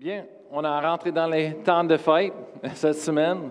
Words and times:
Bien, 0.00 0.24
on 0.50 0.64
a 0.64 0.80
rentré 0.80 1.12
dans 1.12 1.26
les 1.26 1.56
temps 1.56 1.84
de 1.84 1.98
fête 1.98 2.32
cette 2.74 2.94
semaine. 2.94 3.50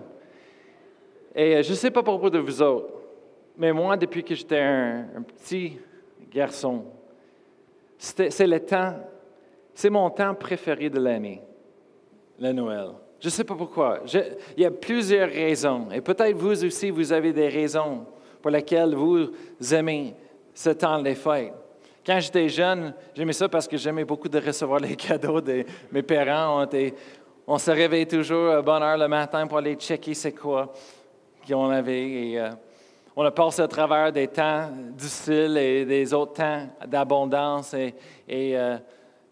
Et 1.32 1.54
euh, 1.54 1.62
je 1.62 1.70
ne 1.70 1.76
sais 1.76 1.92
pas 1.92 2.02
pour 2.02 2.18
vous 2.18 2.28
de 2.28 2.40
vous 2.40 2.60
autres, 2.60 2.92
mais 3.56 3.72
moi, 3.72 3.96
depuis 3.96 4.24
que 4.24 4.34
j'étais 4.34 4.58
un, 4.58 5.22
petit 5.22 5.78
garçon, 6.28 6.86
c'est 7.96 8.48
le 8.48 8.58
temps, 8.58 8.96
c'est 9.72 9.90
mon 9.90 10.10
temps 10.10 10.34
préféré 10.34 10.90
de 10.90 10.98
l'année, 10.98 11.40
le 12.40 12.50
Noël. 12.50 12.94
Je 13.20 13.28
ne 13.28 13.30
sais 13.30 13.44
pas 13.44 13.54
pourquoi. 13.54 14.00
il 14.56 14.60
y 14.60 14.66
a 14.66 14.72
plusieurs 14.72 15.28
raisons. 15.28 15.88
Et 15.92 16.00
peut-être 16.00 16.36
vous 16.36 16.64
aussi, 16.64 16.90
vous 16.90 17.12
avez 17.12 17.32
des 17.32 17.48
raisons 17.48 18.06
pour 18.42 18.50
lesquelles 18.50 18.96
vous 18.96 19.30
aimez 19.72 20.16
ce 20.52 20.70
temps 20.70 21.00
des 21.00 21.14
fêtes. 21.14 21.54
Quand 22.04 22.18
j'étais 22.18 22.48
jeune, 22.48 22.94
j'aimais 23.14 23.34
ça 23.34 23.48
parce 23.48 23.68
que 23.68 23.76
j'aimais 23.76 24.04
beaucoup 24.04 24.28
de 24.28 24.38
recevoir 24.38 24.80
les 24.80 24.96
cadeaux 24.96 25.40
de 25.40 25.64
mes 25.92 26.02
parents. 26.02 26.66
On, 27.46 27.58
se 27.58 27.70
réveillait 27.70 28.06
toujours 28.06 28.52
à 28.52 28.62
bonne 28.62 28.82
heure 28.82 28.96
le 28.96 29.06
matin 29.06 29.46
pour 29.46 29.58
aller 29.58 29.74
checker 29.74 30.14
c'est 30.14 30.32
quoi 30.32 30.72
qu'on 31.46 31.68
avait. 31.68 32.36
Euh, 32.36 32.50
on 33.14 33.22
a 33.24 33.30
passé 33.30 33.60
à 33.60 33.68
travers 33.68 34.10
des 34.12 34.28
temps 34.28 34.70
difficiles 34.92 35.58
et 35.58 35.84
des 35.84 36.14
autres 36.14 36.32
temps 36.34 36.68
d'abondance. 36.86 37.74
Et, 37.74 37.94
euh, 38.56 38.78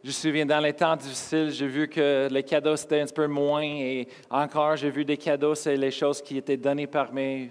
je 0.03 0.09
me 0.09 0.13
souviens, 0.13 0.45
dans 0.47 0.61
les 0.61 0.75
temps 0.75 0.95
difficiles, 0.95 1.51
j'ai 1.51 1.67
vu 1.67 1.89
que 1.89 2.29
les 2.31 2.43
cadeaux, 2.43 2.77
c'était 2.77 3.01
un 3.01 3.07
peu 3.07 3.27
moins. 3.29 3.63
Et 3.63 4.07
encore, 4.31 4.77
j'ai 4.77 4.91
vu 4.91 5.07
des 5.07 5.17
cadeaux, 5.17 5.55
c'est 5.55 5.77
les 5.77 5.91
choses 5.91 6.21
qui 6.21 6.37
étaient 6.37 6.57
données 6.59 6.87
par 6.87 7.15
mes, 7.15 7.51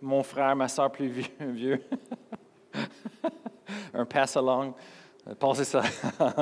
mon 0.00 0.22
frère, 0.22 0.54
ma 0.54 0.68
soeur 0.68 0.92
plus 0.92 1.12
vieux. 1.40 1.82
un 3.94 4.04
pass-along. 4.04 4.74
Euh, 5.28 5.34
Pensez 5.34 5.64
ça. 5.64 5.82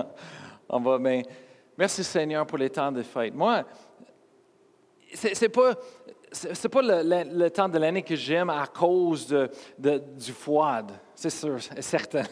On 0.69 0.81
va, 0.81 0.99
mais 0.99 1.23
merci 1.77 2.05
Seigneur 2.05 2.47
pour 2.47 2.59
les 2.59 2.71
temps 2.71 2.93
de 2.93 3.03
fête. 3.03 3.35
Moi, 3.35 3.65
c'est 5.13 5.49
pas 5.49 5.75
c'est 6.33 6.69
pas 6.69 6.83
le, 6.83 7.49
temps 7.49 7.69
de 7.69 7.79
l'année 7.79 8.03
que 8.03 8.15
j'aime 8.15 8.51
à 8.51 8.67
cause 8.67 9.27
du 9.79 10.33
froid, 10.33 10.83
c'est 11.15 11.31
sûr, 11.31 11.59
certain. 11.81 12.23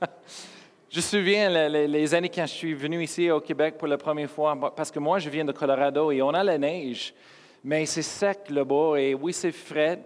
je 0.90 0.96
me 0.96 1.02
souviens 1.02 1.68
les, 1.68 2.14
années 2.14 2.28
quand 2.28 2.46
je 2.46 2.52
suis 2.52 2.74
venu 2.74 3.02
ici 3.02 3.30
au 3.30 3.40
Québec 3.40 3.76
pour 3.78 3.88
la 3.88 3.96
première 3.96 4.30
fois, 4.30 4.58
parce 4.74 4.90
que 4.90 4.98
moi, 4.98 5.18
je 5.18 5.30
viens 5.30 5.44
de 5.44 5.52
Colorado 5.52 6.10
et 6.10 6.20
on 6.22 6.30
a 6.30 6.42
la 6.42 6.58
neige, 6.58 7.14
mais 7.62 7.86
c'est 7.86 8.02
sec 8.02 8.50
là-bas 8.50 8.96
et 8.96 9.14
oui, 9.14 9.32
c'est 9.32 9.52
frais, 9.52 10.00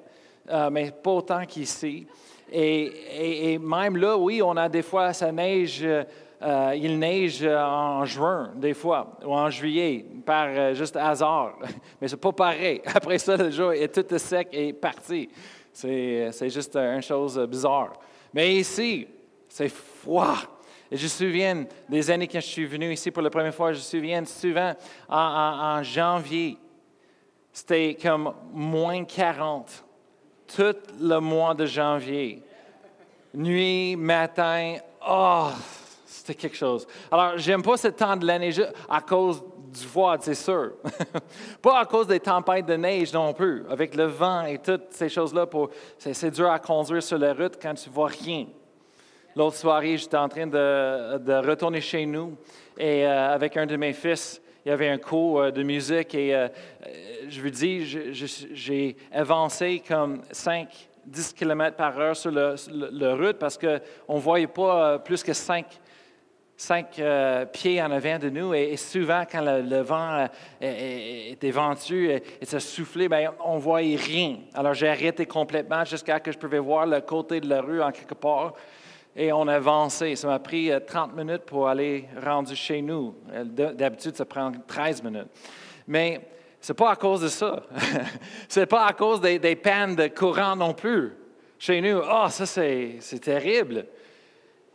euh, 0.51 0.71
mais 0.71 0.91
pas 0.91 1.13
autant 1.13 1.45
qu'ici. 1.47 2.07
Et, 2.51 3.59
même 3.59 3.97
là, 3.97 4.17
oui, 4.17 4.41
on 4.43 4.57
a 4.57 4.69
des 4.69 4.83
fois, 4.83 5.13
ça 5.13 5.31
neige, 5.31 5.85
euh, 5.85 6.75
il 6.77 6.99
neige 6.99 7.45
en 7.45 8.05
juin, 8.05 8.53
des 8.55 8.75
fois, 8.75 9.19
ou 9.25 9.35
en 9.35 9.51
juillet, 9.51 10.05
par 10.25 10.49
euh, 10.49 10.75
juste 10.75 10.97
hasard. 10.97 11.59
Mais 12.01 12.09
c'est 12.09 12.17
pas 12.17 12.33
pareil. 12.33 12.81
Après 12.95 13.19
ça, 13.19 13.37
le 13.37 13.51
jour 13.51 13.73
est 13.73 13.89
tout 13.89 14.19
sec 14.19 14.49
et 14.53 14.73
parti. 14.73 15.29
C'est 15.73 16.49
juste 16.49 16.77
une 16.77 17.03
chose 17.03 17.39
bizarre. 17.49 17.93
Mais 18.33 18.57
ici, 18.57 19.07
c'est 19.49 19.69
froid. 19.69 20.37
Et 20.91 20.97
je 20.97 21.05
me 21.05 21.09
souviens 21.09 21.65
des 21.89 22.11
années 22.11 22.27
quand 22.27 22.41
je 22.41 22.47
suis 22.47 22.67
venu 22.67 22.93
ici 22.93 23.11
pour 23.11 23.23
la 23.23 23.31
première 23.31 23.55
fois, 23.55 23.73
je 23.73 23.79
me 23.79 23.83
souviens 23.83 24.25
souvent 24.25 24.73
en 25.09 25.83
janvier, 25.83 26.57
c'était 27.53 27.97
comme 28.01 28.33
moins 28.53 29.05
40 29.05 29.85
tout 30.55 30.77
le 31.01 31.19
mois 31.19 31.55
de 31.55 31.67
janvier. 31.67 32.43
Nuit, 33.35 33.97
matin, 33.97 34.77
oh, 35.09 35.49
c'était 36.07 36.35
quelque 36.35 36.57
chose. 36.57 36.87
Alors, 37.11 37.37
j'aime 37.37 37.63
pas 37.63 37.77
ce 37.77 37.89
temps 37.89 38.17
de 38.17 38.27
l'année 38.27 38.51
à 38.89 39.01
cause 39.01 39.43
du 39.73 39.87
froid, 39.87 40.17
c'est 40.21 40.35
sûr. 40.35 40.73
pas 41.63 41.81
à 41.81 41.85
cause 41.85 42.07
des 42.07 42.21
tempêtes 42.21 42.67
de 42.67 42.75
neige 42.75 43.13
non 43.13 43.33
plus, 43.33 43.65
avec 43.69 43.95
le 43.95 44.05
vent 44.05 44.45
et 44.45 44.59
toutes 44.59 44.91
ces 44.91 45.09
choses-là. 45.09 45.47
c'est, 45.99 46.31
dur 46.31 46.51
à 46.51 46.59
conduire 46.59 47.03
sur 47.03 47.19
la 47.19 47.35
route 47.35 47.59
quand 47.61 47.75
tu 47.75 47.91
vois 47.91 48.09
rien. 48.09 48.47
L'autre 49.37 49.57
soirée, 49.57 49.97
j'étais 49.97 50.17
en 50.17 50.29
train 50.29 50.47
de, 50.47 51.47
retourner 51.47 51.81
chez 51.81 52.07
nous 52.07 52.37
et 52.77 53.07
euh, 53.07 53.35
avec 53.35 53.57
un 53.57 53.67
de 53.67 53.77
mes 53.77 53.93
fils, 53.93 54.41
il 54.69 54.73
y 54.73 54.75
avait 54.75 54.91
un 54.91 54.99
cours 54.99 55.41
euh, 55.41 55.51
de 55.51 55.63
musique 55.63 56.15
et 56.15 56.35
euh, 56.35 56.47
je 57.27 57.41
vous 57.41 57.49
dis, 57.49 57.87
j'ai 58.53 58.97
avancé 59.11 59.83
comme 59.89 60.21
5, 60.31 60.69
10 61.07 61.33
km 61.33 61.75
par 61.75 61.99
heure 61.99 62.15
sur 62.15 62.31
le, 62.31 63.15
route 63.15 63.39
parce 63.39 63.57
qu'on 63.57 64.17
ne 64.17 64.21
voyait 64.21 64.47
pas 64.47 64.93
euh, 64.93 64.99
plus 64.99 65.23
que 65.23 65.33
5, 65.33 65.65
pieds 67.51 67.81
en 67.81 67.91
avant 67.91 68.19
de 68.19 68.29
nous. 68.29 68.53
Et, 68.53 68.77
souvent, 68.77 69.25
quand 69.31 69.41
le, 69.41 69.81
vent 69.81 70.29
était 70.61 71.51
ventu 71.51 72.11
et, 72.11 72.23
ça 72.43 72.61
soufflait, 72.61 73.09
bien, 73.09 73.33
on 73.43 73.55
ne 73.55 73.61
voyait 73.61 73.97
rien. 73.97 74.37
Alors, 74.53 74.75
j'ai 74.75 74.89
arrêté 74.91 75.25
complètement 75.25 75.83
jusqu'à 75.87 76.19
ce 76.19 76.25
que 76.25 76.33
je 76.33 76.39
pouvais 76.39 76.59
voir 76.59 76.85
le 76.85 77.01
côté 77.01 77.41
de 77.41 77.49
la 77.49 77.63
rue 77.63 77.81
en 77.81 77.91
quelque 77.91 78.15
part 78.15 78.53
et 79.19 79.33
on 79.33 79.49
a 79.49 79.57
avancé. 79.57 80.15
Ça 80.15 80.29
m'a 80.29 80.39
pris 80.39 80.71
30 80.87 81.11
euh, 81.11 81.25
minutes 81.25 81.43
pour 81.43 81.69
aller 81.69 82.09
rendu 82.25 82.55
chez 82.55 82.81
nous. 82.81 83.17
Euh, 83.33 83.45
d'habitude, 83.45 84.17
ça 84.17 84.25
prend 84.25 84.53
13 84.67 85.03
minutes. 85.03 85.27
Mais 85.89 86.21
ce 86.61 86.73
n'est 86.73 86.77
pas 86.77 86.93
à 86.93 86.97
cause 86.97 87.23
de 87.23 87.29
ça. 87.29 87.65
ce 88.49 88.61
n'est 88.61 88.67
pas 88.67 88.87
à 88.87 88.93
cause 88.93 89.21
des, 89.21 89.57
pannes 89.57 89.97
de 89.97 90.07
courant 90.07 90.55
non 90.55 90.73
plus. 90.73 91.13
Chez 91.59 91.81
nous, 91.81 91.99
oh, 91.99 92.27
ça, 92.29 92.47
c'est 92.47 93.01
terrible. 93.21 93.87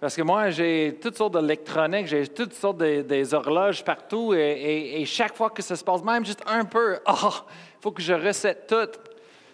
Parce 0.02 0.18
que 0.18 0.22
moi, 0.22 0.50
j'ai 0.50 1.00
toutes 1.02 1.16
sortes 1.16 1.40
d'électronique, 1.40 2.08
j'ai 2.08 2.28
toutes 2.28 2.54
sortes 2.54 2.80
de, 2.80 3.02
des 3.04 3.34
horloges 3.34 3.86
partout, 3.86 4.34
et, 4.34 5.02
chaque 5.06 5.38
fois 5.38 5.50
que 5.50 5.62
ça 5.62 5.78
se 5.78 5.84
passe, 5.86 6.04
même 6.04 6.25
juste 6.25 6.44
un 6.46 6.66
peu, 6.66 7.00
ah, 7.06 7.16
il 7.24 7.81
faut 7.81 7.92
que 7.92 8.02
je 8.02 8.14
recette 8.14 8.68
tout. 8.68 9.00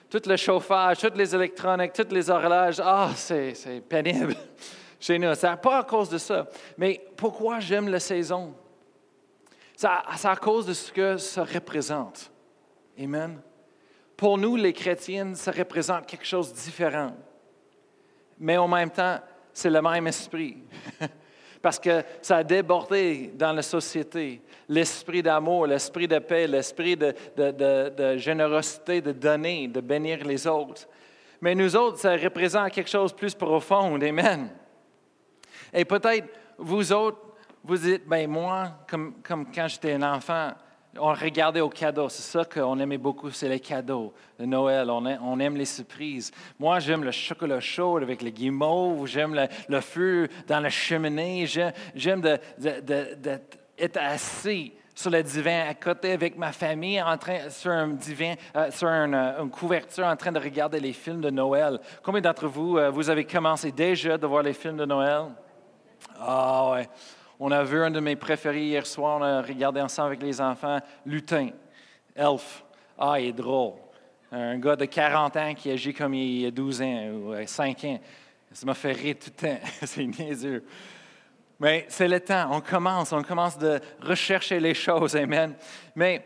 Tout 0.10 0.28
le 0.28 0.38
chauffage, 0.38 0.98
toutes 0.98 1.18
les 1.18 1.36
électroniques, 1.36 1.94
toutes 1.94 2.12
les 2.12 2.32
horloges, 2.32 2.82
ah, 2.84 3.12
c'est 3.16 3.54
pénible 3.88 4.34
chez 5.00 5.18
nous. 5.18 5.34
Ce 5.36 5.48
n'est 5.48 5.58
pas 5.58 5.80
à 5.80 5.84
cause 5.84 6.10
de 6.10 6.18
ça. 6.18 6.48
Mais 6.78 7.02
pourquoi 7.16 7.60
j'aime 7.60 7.88
la 7.88 8.00
saison? 8.00 8.54
C'est 9.76 9.88
à 9.88 10.36
cause 10.36 10.66
de 10.66 10.74
ce 10.74 10.92
que 10.92 11.18
ça 11.18 11.44
représente. 11.44 12.32
Amen. 13.00 13.40
Pour 14.18 14.38
nous, 14.38 14.58
les 14.58 14.74
chrétiens, 14.74 15.34
ça 15.36 15.52
représente 15.52 16.06
quelque 16.06 16.26
chose 16.26 16.52
de 16.52 16.58
différent. 16.58 17.16
Mais 18.38 18.58
en 18.58 18.68
même 18.68 18.90
temps, 18.90 19.20
c'est 19.54 19.70
le 19.70 19.82
même 19.82 20.08
esprit. 20.08 20.58
Parce 21.62 21.80
que 21.80 22.04
ça 22.22 22.38
a 22.38 22.44
débordé 22.44 23.32
dans 23.36 23.54
la 23.54 23.62
société. 23.62 24.42
L'esprit 24.68 25.24
d'amour, 25.24 25.68
l'esprit 25.68 26.08
de 26.08 26.20
paix, 26.20 26.48
l'esprit 26.48 26.98
de, 26.98 27.14
de, 27.38 28.18
générosité, 28.18 29.02
de 29.02 29.12
donner, 29.12 29.68
de 29.68 29.82
bénir 29.82 30.26
les 30.26 30.48
autres. 30.48 30.88
Mais 31.42 31.56
nous 31.56 31.76
autres, 31.76 32.00
ça 32.00 32.16
représente 32.16 32.72
quelque 32.72 32.90
chose 32.90 33.12
de 33.12 33.18
plus 33.18 33.36
profond. 33.36 33.96
Amen. 33.96 34.50
Et 35.74 35.86
peut-être 35.86 36.28
vous 36.58 36.92
autres, 36.92 37.20
vous 37.64 37.78
dites, 37.78 38.08
ben 38.08 38.30
moi, 38.30 38.72
comme, 38.90 39.16
comme 39.22 39.52
quand 39.52 39.68
j'étais 39.68 39.94
un 39.94 40.04
enfant, 40.04 40.52
on 40.98 41.14
regardait 41.14 41.62
aux 41.62 41.70
cadeaux. 41.70 42.10
C'est 42.10 42.24
ça 42.24 42.46
qu'on 42.46 42.80
aimait 42.80 42.98
beaucoup, 42.98 43.30
c'est 43.32 43.50
les 43.50 43.60
cadeaux 43.60 44.14
de 44.40 44.46
Noël. 44.46 44.90
On 44.90 45.40
aime, 45.40 45.56
les 45.56 45.66
surprises. 45.66 46.32
Moi, 46.58 46.80
j'aime 46.80 47.04
le 47.04 47.12
chocolat 47.12 47.60
chaud 47.60 47.98
avec 47.98 48.22
les 48.22 48.32
guimauves. 48.32 49.06
J'aime 49.08 49.48
le, 49.68 49.82
feu 49.82 50.28
dans 50.48 50.60
la 50.60 50.70
cheminée. 50.70 51.46
J'aime 51.96 52.22
d'être 52.22 53.98
assis 53.98 54.74
sur 54.96 55.12
le 55.12 55.24
divan 55.24 55.66
à 55.70 55.74
côté 55.76 56.12
avec 56.12 56.38
ma 56.38 56.52
famille, 56.52 57.02
en 57.02 57.18
train, 57.18 57.50
sur 57.50 57.72
un 57.72 57.88
divan, 57.88 58.34
euh, 58.58 58.70
sur 58.70 58.90
euh, 58.90 59.42
une, 59.42 59.50
couverture, 59.50 60.06
en 60.06 60.18
train 60.18 60.34
de 60.34 60.40
regarder 60.40 60.82
les 60.82 60.92
films 60.92 61.22
de 61.22 61.30
Noël. 61.30 61.80
Combien 62.04 62.20
d'entre 62.20 62.48
vous, 62.48 62.78
euh, 62.78 62.90
vous 62.90 63.10
avez 63.10 63.24
commencé 63.24 63.72
déjà 63.72 64.18
de 64.18 64.28
voir 64.28 64.44
les 64.44 64.52
films 64.52 64.76
de 64.76 64.84
Noël? 64.84 65.28
Ah 66.20 66.72
ouais. 66.72 66.90
On 67.40 67.52
a 67.52 67.64
vu 67.64 67.82
un 67.82 67.92
de 67.92 68.00
mes 68.00 68.16
préférés 68.16 68.66
hier 68.66 68.86
soir, 68.86 69.18
on 69.20 69.24
a 69.24 69.42
regardé 69.42 69.80
ensemble 69.80 70.08
avec 70.08 70.24
les 70.24 70.42
enfants, 70.42 70.80
Lutin, 71.06 71.50
Elf. 72.16 72.64
Ah, 72.98 73.20
il 73.20 73.28
est 73.28 73.34
drôle. 73.34 73.74
Un 74.32 74.60
gars 74.60 74.76
de 74.76 74.86
40 74.86 75.38
ans 75.38 75.54
qui 75.56 75.72
agit 75.72 75.94
comme 75.94 76.14
il 76.14 76.46
a 76.46 76.52
12 76.52 76.82
ans 76.82 77.10
ou 77.14 77.34
5 77.46 77.84
ans. 77.86 78.00
Ça 78.52 78.66
m'a 78.66 78.74
fait 78.74 78.92
rire 78.92 79.16
tout 79.20 79.32
le 79.42 79.48
temps. 79.48 79.60
C'est 79.86 80.06
niaiseux. 80.06 80.64
Mais 81.60 81.86
c'est 81.90 82.08
le 82.08 82.20
temps. 82.22 82.50
On 82.52 82.62
commence, 82.62 83.12
on 83.12 83.22
commence 83.22 83.58
de 83.58 83.80
rechercher 84.02 84.60
les 84.60 84.74
choses. 84.74 85.16
Amen. 85.16 85.56
Mais 85.94 86.24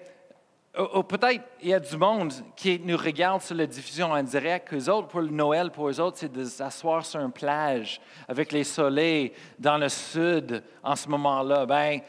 peut-être 0.74 1.44
il 1.62 1.70
y 1.70 1.74
a 1.74 1.80
du 1.80 1.98
monde 1.98 2.34
qui 2.56 2.80
nous 2.84 2.98
regarde 2.98 3.42
sur 3.42 3.56
la 3.56 3.68
diffusion 3.68 4.12
en 4.12 4.24
direct, 4.24 4.70
qu'eux 4.70 4.90
autres, 4.90 5.08
pour 5.08 5.22
le 5.22 5.30
Noël, 5.30 5.70
pour 5.70 5.88
eux 5.88 6.00
autres, 6.00 6.18
c'est 6.18 6.32
de 6.32 6.44
s'asseoir 6.44 7.06
sur 7.06 7.20
une 7.20 7.32
plage 7.32 8.02
avec 8.28 8.52
les 8.52 8.64
soleils 8.64 9.34
dans 9.60 9.78
le 9.78 9.90
sud 9.90 10.64
en 10.84 10.96
ce 10.96 11.08
moment-là. 11.10 11.66
Ben, 11.66 12.00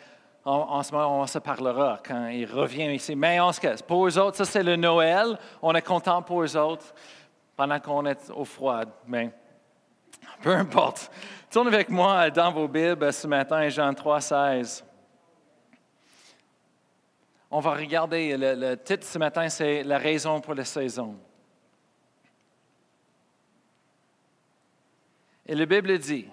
en, 0.46 0.82
ce 0.82 0.92
moment, 0.92 1.20
on 1.20 1.26
se 1.26 1.38
parlera 1.38 2.00
quand 2.06 2.28
il 2.28 2.44
revient 2.44 2.94
ici. 2.94 3.16
Mais 3.16 3.40
on 3.40 3.50
se 3.52 3.60
casse. 3.60 3.80
Pour 3.80 4.06
eux 4.06 4.18
autres, 4.18 4.36
ça, 4.36 4.44
c'est 4.44 4.62
le 4.62 4.76
Noël. 4.76 5.38
On 5.62 5.74
est 5.74 5.82
content 5.82 6.20
pour 6.20 6.42
eux 6.42 6.56
autres 6.56 6.94
pendant 7.56 7.80
qu'on 7.80 8.04
est 8.04 8.30
au 8.30 8.44
froid. 8.44 8.82
Mais 9.06 9.30
peu 10.42 10.54
importe. 10.54 11.10
Tournez 11.50 11.74
avec 11.74 11.88
moi 11.88 12.30
dans 12.30 12.52
vos 12.52 12.68
Bibles 12.68 13.12
ce 13.12 13.26
matin, 13.26 13.68
Jean 13.68 13.94
3, 13.94 14.20
16. 14.20 14.84
On 17.56 17.60
va 17.60 17.74
regarder, 17.74 18.36
le, 18.36 18.74
titre 18.74 19.06
ce 19.06 19.16
matin, 19.16 19.48
c'est 19.48 19.84
La 19.84 19.98
raison 19.98 20.40
pour 20.40 20.54
la 20.54 20.64
saison. 20.64 21.16
Et 25.46 25.54
la 25.54 25.64
Bible 25.64 25.96
dit, 25.98 26.26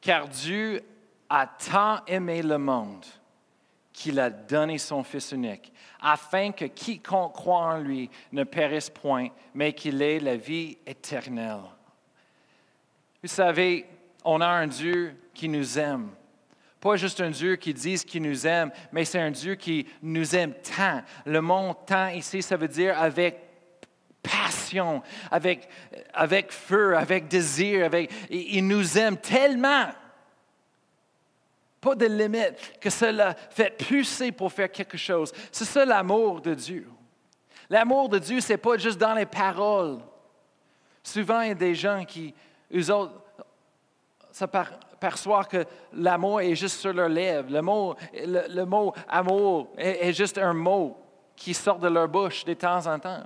car 0.00 0.26
Dieu 0.26 0.82
a 1.28 1.46
tant 1.46 2.02
aimé 2.06 2.40
le 2.40 2.56
monde 2.56 3.04
qu'il 3.92 4.18
a 4.18 4.30
donné 4.30 4.78
son 4.78 5.04
Fils 5.04 5.32
unique, 5.32 5.70
afin 6.00 6.50
que 6.52 6.64
quiconque 6.64 7.34
croit 7.34 7.74
en 7.74 7.78
lui 7.80 8.08
ne 8.32 8.44
périsse 8.44 8.88
point, 8.88 9.28
mais 9.52 9.74
qu'il 9.74 10.00
ait 10.00 10.18
la 10.18 10.36
vie 10.36 10.78
éternelle. 10.86 11.60
Vous 13.22 13.28
savez, 13.28 13.86
on 14.24 14.40
a 14.40 14.48
un 14.48 14.66
Dieu 14.66 15.14
qui 15.34 15.50
nous 15.50 15.78
aime. 15.78 16.08
Pas 16.82 16.96
juste 16.96 17.20
un 17.20 17.30
Dieu 17.30 17.54
qui 17.54 17.72
dit 17.72 17.96
qu'il 18.04 18.22
nous 18.22 18.44
aime, 18.44 18.72
mais 18.90 19.04
c'est 19.04 19.20
un 19.20 19.30
Dieu 19.30 19.54
qui 19.54 19.86
nous 20.02 20.34
aime 20.34 20.52
tant. 20.76 21.00
Le 21.24 21.40
mot 21.40 21.74
tant 21.86 22.08
ici, 22.08 22.42
ça 22.42 22.56
veut 22.56 22.66
dire 22.66 23.00
avec 23.00 23.38
passion, 24.20 25.00
avec, 25.30 25.68
feu, 26.50 26.96
avec 26.96 27.28
désir. 27.28 27.86
Avec, 27.86 28.10
il 28.28 28.66
nous 28.66 28.98
aime 28.98 29.16
tellement 29.16 29.90
pas 31.80 31.94
de 31.94 32.06
limite, 32.06 32.80
que 32.80 32.90
cela 32.90 33.36
fait 33.50 33.70
pousser 33.70 34.32
pour 34.32 34.52
faire 34.52 34.70
quelque 34.70 34.98
chose. 34.98 35.32
C'est 35.52 35.64
ça 35.64 35.84
l'amour 35.84 36.40
de 36.40 36.52
Dieu. 36.52 36.88
L'amour 37.70 38.08
de 38.08 38.18
Dieu, 38.18 38.40
ce 38.40 38.54
n'est 38.54 38.58
pas 38.58 38.76
juste 38.76 38.98
dans 38.98 39.14
les 39.14 39.26
paroles. 39.26 40.00
Souvent, 41.04 41.42
il 41.42 41.48
y 41.48 41.52
a 41.52 41.54
des 41.54 41.76
gens 41.76 42.04
qui, 42.04 42.34
eux 42.74 42.90
autres, 42.92 43.22
s'aperçoivent 45.02 45.48
que 45.48 45.64
l'amour 45.94 46.40
est 46.40 46.54
juste 46.54 46.78
sur 46.78 46.92
leurs 46.92 47.08
lèvres. 47.08 47.50
Le 47.50 47.60
mot, 47.60 47.96
le 48.14 48.64
mot 48.64 48.94
amour 49.08 49.72
est 49.76 50.12
juste 50.12 50.38
un 50.38 50.54
mot 50.54 50.96
qui 51.34 51.54
sort 51.54 51.78
de 51.78 51.88
leur 51.88 52.08
bouche 52.08 52.44
de 52.44 52.54
temps 52.54 52.86
en 52.86 52.98
temps. 52.98 53.24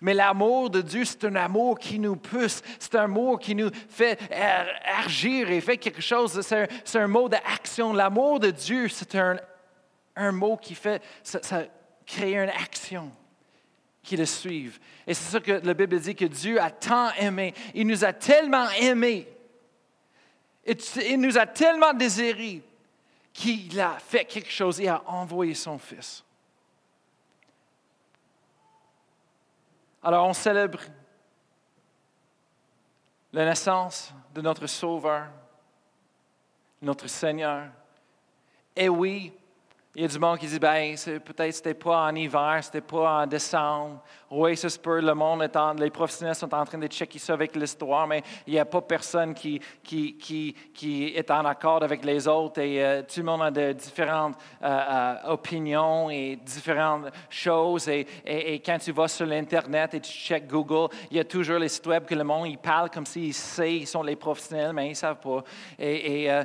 Mais 0.00 0.14
l'amour 0.14 0.70
de 0.70 0.80
Dieu, 0.80 1.04
c'est 1.04 1.24
un 1.24 1.36
amour 1.36 1.78
qui 1.78 1.98
nous 1.98 2.16
pousse, 2.16 2.62
c'est 2.78 2.94
un 2.94 3.04
amour 3.04 3.38
qui 3.38 3.54
nous 3.54 3.70
fait 3.88 4.18
agir 5.04 5.50
et 5.50 5.60
fait 5.60 5.76
quelque 5.76 6.02
chose. 6.02 6.40
C'est 6.42 6.98
un, 6.98 7.06
mot 7.06 7.28
d'action. 7.28 7.92
L'amour 7.92 8.40
de 8.40 8.50
Dieu, 8.50 8.88
c'est 8.88 9.14
un, 9.14 10.32
mot 10.32 10.56
qui 10.56 10.74
fait, 10.74 11.02
ça, 11.22 11.64
crée 12.06 12.34
une 12.34 12.50
action 12.50 13.10
qui 14.02 14.16
le 14.16 14.26
suive. 14.26 14.78
Et 15.06 15.14
c'est 15.14 15.32
ça 15.32 15.40
que 15.40 15.60
la 15.64 15.74
Bible 15.74 15.98
dit 15.98 16.14
que 16.14 16.26
Dieu 16.26 16.60
a 16.60 16.70
tant 16.70 17.10
aimé. 17.18 17.54
Il 17.74 17.86
nous 17.86 18.04
a 18.04 18.12
tellement 18.12 18.68
aimés. 18.80 19.28
Il 20.66 21.20
nous 21.20 21.36
a 21.36 21.46
tellement 21.46 21.92
désirés 21.92 22.62
qu'il 23.32 23.78
a 23.80 23.98
fait 23.98 24.24
quelque 24.24 24.50
chose. 24.50 24.78
Il 24.78 24.88
a 24.88 25.02
envoyé 25.06 25.54
son 25.54 25.78
Fils. 25.78 26.24
Alors 30.02 30.28
on 30.28 30.32
célèbre 30.34 30.80
la 33.32 33.46
naissance 33.46 34.12
de 34.34 34.40
notre 34.40 34.66
Sauveur, 34.66 35.28
notre 36.80 37.06
Seigneur. 37.08 37.68
Et 38.76 38.88
oui, 38.88 39.32
il 39.94 40.02
y 40.02 40.04
a 40.04 40.08
du 40.08 40.18
monde 40.18 40.38
qui 40.38 40.46
dit, 40.46 40.58
ben, 40.58 40.94
peut-être 40.96 41.54
c'était 41.54 41.74
pas 41.74 42.06
en 42.06 42.14
hiver, 42.14 42.60
c'était 42.62 42.80
pas 42.80 43.22
en 43.22 43.26
décembre. 43.26 44.02
Oui, 44.36 44.56
ça 44.56 44.68
se 44.68 44.80
peut, 44.80 45.00
le 45.00 45.14
monde 45.14 45.44
est 45.44 45.54
en, 45.54 45.74
les 45.74 45.90
professionnels 45.90 46.34
sont 46.34 46.52
en 46.52 46.64
train 46.64 46.78
de 46.78 46.88
checker 46.88 47.20
ça 47.20 47.34
avec 47.34 47.54
l'histoire, 47.54 48.04
mais 48.08 48.20
il 48.48 48.54
n'y 48.54 48.58
a 48.58 48.64
pas 48.64 48.80
personne 48.80 49.32
qui, 49.32 49.60
qui, 49.80 50.16
qui, 50.16 50.52
qui, 50.74 51.04
est 51.14 51.30
en 51.30 51.44
accord 51.44 51.84
avec 51.84 52.04
les 52.04 52.26
autres 52.26 52.60
et 52.60 52.84
euh, 52.84 53.02
tout 53.02 53.20
le 53.20 53.26
monde 53.26 53.42
a 53.42 53.52
de 53.52 53.72
différentes 53.74 54.34
euh, 54.60 54.66
euh, 54.66 55.14
opinions 55.26 56.10
et 56.10 56.36
différentes 56.44 57.12
choses. 57.30 57.86
Et, 57.86 58.04
et, 58.26 58.58
quand 58.58 58.78
tu 58.78 58.90
vas 58.90 59.06
sur 59.06 59.24
l'Internet 59.24 59.94
et 59.94 60.00
tu 60.00 60.10
checkes 60.10 60.48
Google, 60.48 60.92
il 61.12 61.16
y 61.18 61.20
a 61.20 61.24
toujours 61.24 61.60
les 61.60 61.68
sites 61.68 61.86
web 61.86 62.04
que 62.04 62.16
le 62.16 62.24
monde, 62.24 62.48
il 62.48 62.58
parle 62.58 62.90
comme 62.90 63.06
s'ils 63.06 63.34
sait, 63.34 63.76
ils 63.76 63.86
sont 63.86 64.02
les 64.02 64.16
professionnels, 64.16 64.72
mais 64.72 64.86
ils 64.86 64.90
ne 64.90 64.94
savent 64.94 65.20
pas. 65.20 65.44
Et, 65.78 66.24
et 66.24 66.42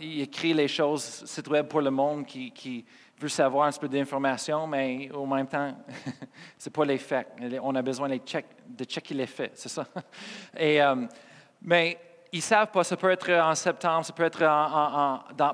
ils 0.00 0.22
écrivent 0.22 0.56
les 0.56 0.68
choses, 0.68 1.02
sites 1.26 1.48
web 1.48 1.66
pour 1.66 1.82
le 1.82 1.90
monde 1.90 2.24
qui 2.24 2.84
veut 3.20 3.28
savoir 3.28 3.66
un 3.66 3.72
peu 3.72 3.88
d'informations, 3.88 4.66
mais 4.66 5.10
au 5.12 5.26
même 5.26 5.46
temps, 5.46 5.72
ce 6.58 6.68
n'est 6.68 6.72
pas 6.72 6.84
les 6.84 6.98
faits. 6.98 7.28
On 7.62 7.74
a 7.74 7.82
besoin 7.82 8.08
de 8.08 8.84
checker 8.84 9.14
les 9.14 9.26
faits, 9.26 9.52
c'est 9.54 9.68
ça. 9.68 9.86
Euh, 10.60 11.06
mais 11.62 11.98
ils 12.32 12.38
ne 12.38 12.42
savent 12.42 12.70
pas, 12.70 12.84
ça 12.84 12.96
peut 12.96 13.10
être 13.10 13.30
en 13.32 13.54
septembre, 13.54 14.04
ça 14.04 14.12
peut 14.12 14.24
être 14.24 14.38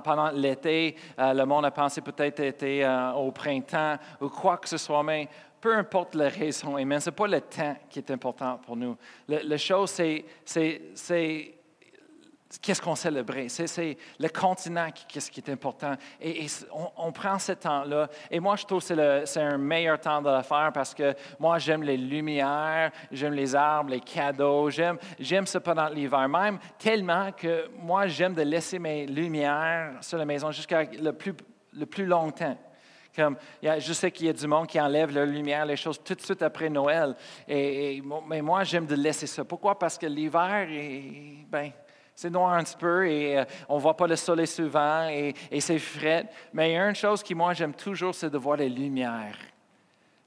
pendant 0.02 0.30
l'été, 0.30 0.96
euh, 1.18 1.32
le 1.32 1.44
monde 1.44 1.64
a 1.64 1.70
pensé 1.70 2.00
peut-être 2.00 2.40
été 2.40 2.84
euh, 2.84 3.12
au 3.12 3.30
printemps 3.32 3.96
ou 4.20 4.28
quoi 4.28 4.56
que 4.58 4.68
ce 4.68 4.76
soit, 4.76 5.02
mais 5.02 5.28
peu 5.60 5.74
importe 5.76 6.14
la 6.14 6.28
raison, 6.28 6.76
ce 6.76 6.82
n'est 6.82 7.16
pas 7.16 7.26
le 7.26 7.40
temps 7.40 7.76
qui 7.88 7.98
est 7.98 8.10
important 8.10 8.58
pour 8.64 8.76
nous. 8.76 8.96
la 9.28 9.58
chose, 9.58 9.90
c'est 10.44 11.55
qu'est-ce 12.62 12.80
qu'on 12.80 12.94
célébrait? 12.94 13.48
C'est 13.48 13.96
le 14.18 14.28
continent 14.28 14.88
qui, 14.92 15.18
est 15.18 15.48
important. 15.48 15.94
Et, 16.20 16.46
on, 16.96 17.12
prend 17.12 17.38
ce 17.38 17.52
temps-là. 17.52 18.08
Et 18.30 18.40
moi, 18.40 18.56
je 18.56 18.64
trouve 18.64 18.86
que 18.86 19.24
c'est 19.24 19.40
un 19.40 19.58
meilleur 19.58 20.00
temps 20.00 20.22
de 20.22 20.30
le 20.30 20.42
faire 20.42 20.70
parce 20.72 20.94
que 20.94 21.14
moi, 21.38 21.58
j'aime 21.58 21.82
les 21.82 21.96
lumières, 21.96 22.92
j'aime 23.10 23.34
les 23.34 23.54
arbres, 23.54 23.90
les 23.90 24.00
cadeaux, 24.00 24.70
j'aime, 24.70 24.98
j'aime 25.18 25.46
ça 25.46 25.60
pendant 25.60 25.88
l'hiver. 25.88 26.28
Même 26.28 26.58
tellement 26.78 27.32
que 27.32 27.68
moi, 27.78 28.06
j'aime 28.06 28.34
de 28.34 28.42
laisser 28.42 28.78
mes 28.78 29.06
lumières 29.06 29.94
sur 30.00 30.18
la 30.18 30.24
maison 30.24 30.50
jusqu'à 30.50 30.84
le 30.84 31.12
plus, 31.12 31.34
le 31.72 31.86
plus 31.86 32.06
longtemps. 32.06 32.56
Comme, 33.14 33.38
je 33.62 33.92
sais 33.94 34.10
qu'il 34.10 34.26
y 34.26 34.28
a 34.28 34.34
du 34.34 34.46
monde 34.46 34.66
qui 34.66 34.78
enlève 34.78 35.10
leur 35.10 35.24
lumière, 35.24 35.64
les 35.64 35.76
choses 35.76 35.98
tout 36.04 36.14
de 36.14 36.20
suite 36.20 36.42
après 36.42 36.68
Noël. 36.68 37.16
Mais 37.48 38.42
moi, 38.42 38.62
j'aime 38.62 38.84
de 38.84 38.94
laisser 38.94 39.26
ça. 39.26 39.42
Pourquoi? 39.42 39.78
Parce 39.78 39.96
que 39.96 40.04
l'hiver, 40.04 40.66
ben, 41.48 41.72
c'est 42.16 42.30
noir 42.30 42.54
un 42.54 42.64
petit 42.64 42.78
peu 42.78 43.06
et 43.06 43.38
euh, 43.38 43.44
on 43.68 43.76
ne 43.76 43.80
voit 43.80 43.94
pas 43.94 44.06
le 44.06 44.16
soleil 44.16 44.46
souvent 44.46 45.06
et, 45.10 45.34
c'est 45.60 45.78
frais. 45.78 46.24
Mais 46.54 46.70
il 46.70 46.72
y 46.72 46.76
a 46.78 46.88
une 46.88 46.94
chose 46.94 47.22
qui, 47.22 47.34
moi, 47.34 47.52
j'aime 47.52 47.74
toujours, 47.74 48.14
c'est 48.14 48.30
de 48.30 48.38
voir 48.38 48.56
les 48.56 48.70
lumières. 48.70 49.36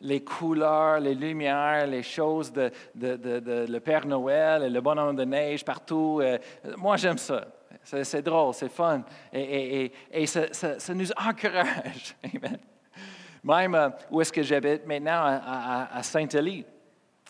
Les 0.01 0.23
couleurs, 0.23 0.99
les 0.99 1.15
lumières, 1.15 1.87
les 1.87 2.03
choses 2.03 2.53
de, 2.53 2.71
le 2.95 3.79
Père 3.79 4.05
Noël, 4.05 4.71
le 4.71 4.81
bonhomme 4.81 5.15
de 5.15 5.25
neige 5.25 5.65
partout. 5.65 6.19
Euh, 6.21 6.37
moi, 6.77 6.95
j'aime 6.95 7.17
ça. 7.17 7.47
C'est 7.83 8.21
drôle, 8.21 8.53
c'est 8.53 8.69
fun. 8.69 9.01
Et, 9.33 9.91
ça, 10.27 10.93
nous 10.93 11.11
encourage. 11.13 12.15
Même 13.43 13.73
euh, 13.73 13.89
où 14.11 14.21
est-ce 14.21 14.31
que 14.31 14.43
j'habite 14.43 14.85
maintenant, 14.85 15.23
à, 15.25 15.89
à 15.91 16.03
Saint-Élie 16.03 16.65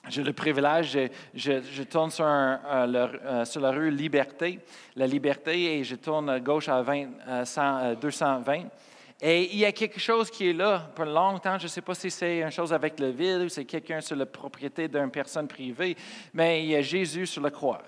j'ai 0.08 0.24
le 0.24 0.34
privilège, 0.34 0.98
je, 1.34 1.84
tourne 1.84 2.10
sur, 2.10 2.26
euh, 2.26 3.46
sur, 3.46 3.62
la 3.62 3.72
rue 3.72 3.92
Liberté, 3.92 4.60
la 4.96 5.06
Liberté, 5.06 5.80
et 5.80 5.84
je 5.84 5.96
tourne 5.96 6.40
gauche 6.40 6.70
à 6.70 6.82
20, 6.82 7.96
220. 8.00 8.58
Euh, 8.58 8.64
et 9.22 9.52
il 9.52 9.60
y 9.60 9.66
a 9.66 9.72
quelque 9.74 10.00
chose 10.00 10.30
qui 10.32 10.50
est 10.50 10.54
là 10.54 10.90
pour 10.96 11.04
longtemps. 11.04 11.58
Je 11.58 11.66
ne 11.66 11.70
sais 11.70 11.82
pas 11.82 11.94
si 11.94 12.10
c'est 12.10 12.40
une 12.40 12.52
chose 12.52 12.72
avec 12.72 12.98
le 13.00 13.10
ville 13.10 13.42
ou 13.46 13.50
c'est 13.50 13.66
quelqu'un 13.66 14.00
sur 14.00 14.16
la 14.16 14.26
propriété 14.26 14.88
d'une 14.88 15.12
personne 15.12 15.48
privée, 15.48 15.98
mais 16.34 16.64
il 16.64 16.70
y 16.70 16.76
a 16.76 16.82
Jésus 16.82 17.26
sur 17.26 17.42
la 17.42 17.52
croix. 17.52 17.82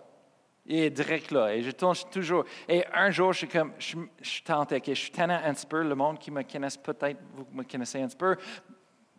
Il 0.65 0.79
est 0.79 0.89
direct 0.89 1.31
là. 1.31 1.55
Et 1.55 1.63
je 1.63 1.71
tourne 1.71 1.95
toujours. 2.11 2.43
Et 2.67 2.83
un 2.93 3.09
jour, 3.09 3.31
je 3.31 3.39
suis 3.39 3.47
comme, 3.47 3.71
je, 3.79 3.95
suis 4.21 4.43
tenté, 4.43 4.81
je 4.85 4.93
suis 4.93 5.11
tannant 5.11 5.39
un 5.43 5.53
petit 5.53 5.65
peu. 5.65 5.81
Le 5.81 5.95
monde 5.95 6.19
qui 6.19 6.29
me 6.29 6.43
connaisse 6.43 6.77
peut-être, 6.77 7.17
vous 7.33 7.47
me 7.53 7.63
connaissez 7.63 8.01
un 8.01 8.07
petit 8.07 8.17
peu 8.17 8.35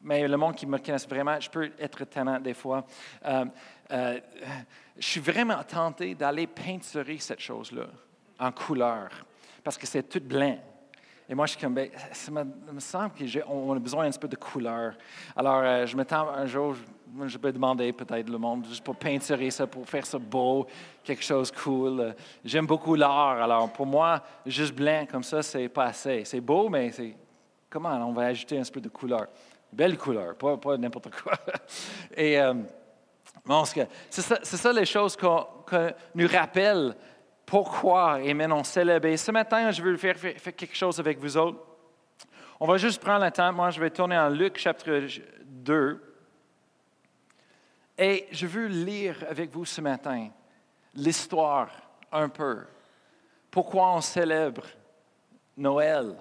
mais 0.02 0.26
le 0.26 0.36
monde 0.36 0.54
qui 0.54 0.66
me 0.66 0.78
connaisse 0.78 1.08
vraiment, 1.08 1.38
je 1.38 1.48
peux 1.48 1.70
être 1.78 2.04
tannant 2.04 2.40
des 2.40 2.54
fois. 2.54 2.84
Euh, 3.24 3.44
euh, 3.90 4.20
je 4.98 5.06
suis 5.06 5.20
vraiment 5.20 5.62
tenté 5.62 6.14
d'aller 6.14 6.46
peinturer 6.46 7.18
cette 7.18 7.40
chose-là 7.40 7.86
en 8.38 8.50
couleur, 8.50 9.10
parce 9.62 9.78
que 9.78 9.86
c'est 9.86 10.02
tout 10.02 10.20
blanc. 10.20 10.58
Et 11.28 11.34
moi, 11.34 11.46
je 11.46 11.52
suis 11.52 11.60
comme, 11.60 11.74
ben, 11.74 11.88
ça 12.12 12.30
me, 12.30 12.80
semble 12.80 13.12
qu'on 13.14 13.74
a 13.74 13.78
besoin 13.78 14.06
un 14.06 14.10
petit 14.10 14.18
peu 14.18 14.28
de 14.28 14.36
couleur. 14.36 14.94
Alors, 15.36 15.62
euh, 15.62 15.86
je 15.86 15.96
me 15.96 16.04
tente 16.04 16.28
un 16.36 16.46
jour, 16.46 16.74
je, 16.74 17.28
je 17.28 17.38
peux 17.38 17.52
demander 17.52 17.92
peut-être 17.92 18.28
le 18.28 18.38
monde 18.38 18.66
juste 18.66 18.82
pour 18.82 18.96
peinturer 18.96 19.50
ça, 19.50 19.66
pour 19.66 19.88
faire 19.88 20.04
ça 20.04 20.18
beau, 20.18 20.66
quelque 21.04 21.22
chose 21.22 21.52
cool. 21.52 22.14
J'aime 22.44 22.66
beaucoup 22.66 22.96
l'art. 22.96 23.40
Alors, 23.40 23.72
pour 23.72 23.86
moi, 23.86 24.20
juste 24.44 24.74
blanc 24.74 25.06
comme 25.10 25.22
ça, 25.22 25.42
c'est 25.42 25.68
pas 25.68 25.86
assez. 25.86 26.24
C'est 26.24 26.40
beau, 26.40 26.68
mais 26.68 26.90
c'est 26.90 27.16
comment 27.70 27.94
on 28.06 28.12
va 28.12 28.24
ajouter 28.24 28.58
un 28.58 28.62
petit 28.62 28.72
peu 28.72 28.80
de 28.80 28.88
couleur? 28.88 29.28
Belle 29.72 29.96
couleur, 29.96 30.36
pas, 30.36 30.76
n'importe 30.76 31.10
quoi. 31.10 31.32
Et 32.16 32.38
euh, 32.38 32.54
c'est 34.10 34.44
ça, 34.44 34.72
les 34.72 34.84
choses 34.84 35.16
qu'on 35.16 35.46
nous 36.14 36.28
rappellent 36.28 36.94
pourquoi 37.46 38.22
et 38.22 38.34
on 38.34 38.64
célèbre. 38.64 39.08
Et 39.08 39.16
ce 39.16 39.30
matin, 39.30 39.70
je 39.70 39.82
veux 39.82 39.96
faire, 39.96 40.16
faire, 40.16 40.56
quelque 40.56 40.76
chose 40.76 40.98
avec 41.00 41.18
vous 41.18 41.36
autres. 41.36 41.58
On 42.60 42.66
va 42.66 42.76
juste 42.76 43.02
prendre 43.02 43.24
le 43.24 43.30
temps. 43.30 43.52
Moi, 43.52 43.70
je 43.70 43.80
vais 43.80 43.90
tourner 43.90 44.16
en 44.16 44.28
Luc 44.28 44.58
chapitre 44.58 45.06
2. 45.44 46.14
Et 47.98 48.26
je 48.30 48.46
veux 48.46 48.66
lire 48.66 49.16
avec 49.28 49.50
vous 49.50 49.64
ce 49.64 49.80
matin 49.80 50.28
l'histoire 50.94 51.68
un 52.10 52.28
peu. 52.28 52.60
Pourquoi 53.50 53.94
on 53.94 54.00
célèbre 54.00 54.64
Noël? 55.56 56.14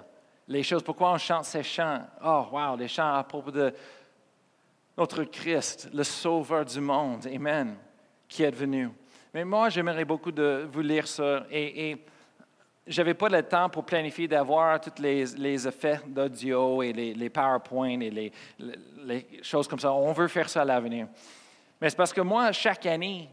Les 0.52 0.64
choses. 0.64 0.84
Pourquoi 0.84 1.14
on 1.14 1.18
chante 1.18 1.46
ces 1.46 1.64
chants? 1.64 2.02
Oh, 2.24 2.46
wow, 2.52 2.76
les 2.76 2.88
chants 2.88 3.16
à 3.16 3.24
propos 3.24 3.52
de 3.52 3.74
notre 4.98 5.24
Christ, 5.24 5.90
le 5.94 6.04
Sauveur 6.04 6.66
du 6.66 6.82
monde. 6.82 7.26
Amen. 7.34 7.78
Qui 8.28 8.44
est 8.44 8.52
venu. 8.52 8.90
Mais 9.34 9.46
moi, 9.46 9.70
j'aimerais 9.70 10.06
beaucoup 10.06 10.32
de 10.32 10.68
vous 10.72 10.82
lire 10.82 11.08
ça. 11.08 11.46
Et, 11.50 11.92
et 11.92 12.06
je 12.86 13.02
n'avais 13.02 13.14
pas 13.14 13.30
le 13.30 13.42
temps 13.44 13.70
pour 13.70 13.86
planifier 13.86 14.28
d'avoir 14.28 14.80
tous 14.82 15.02
les, 15.02 15.68
effets 15.68 16.02
d'audio 16.06 16.84
et 16.84 16.92
les, 16.92 17.14
les, 17.14 17.30
PowerPoint 17.30 18.02
et 18.02 18.10
les, 18.10 18.32
les, 18.60 19.28
choses 19.42 19.68
comme 19.68 19.80
ça. 19.80 19.94
On 19.94 20.12
veut 20.12 20.28
faire 20.28 20.50
ça 20.50 20.64
à 20.64 20.66
l'avenir. 20.66 21.08
Mais 21.80 21.90
c'est 21.90 21.96
parce 21.96 22.14
que 22.14 22.22
moi, 22.22 22.52
chaque 22.52 22.86
année, 22.86 23.30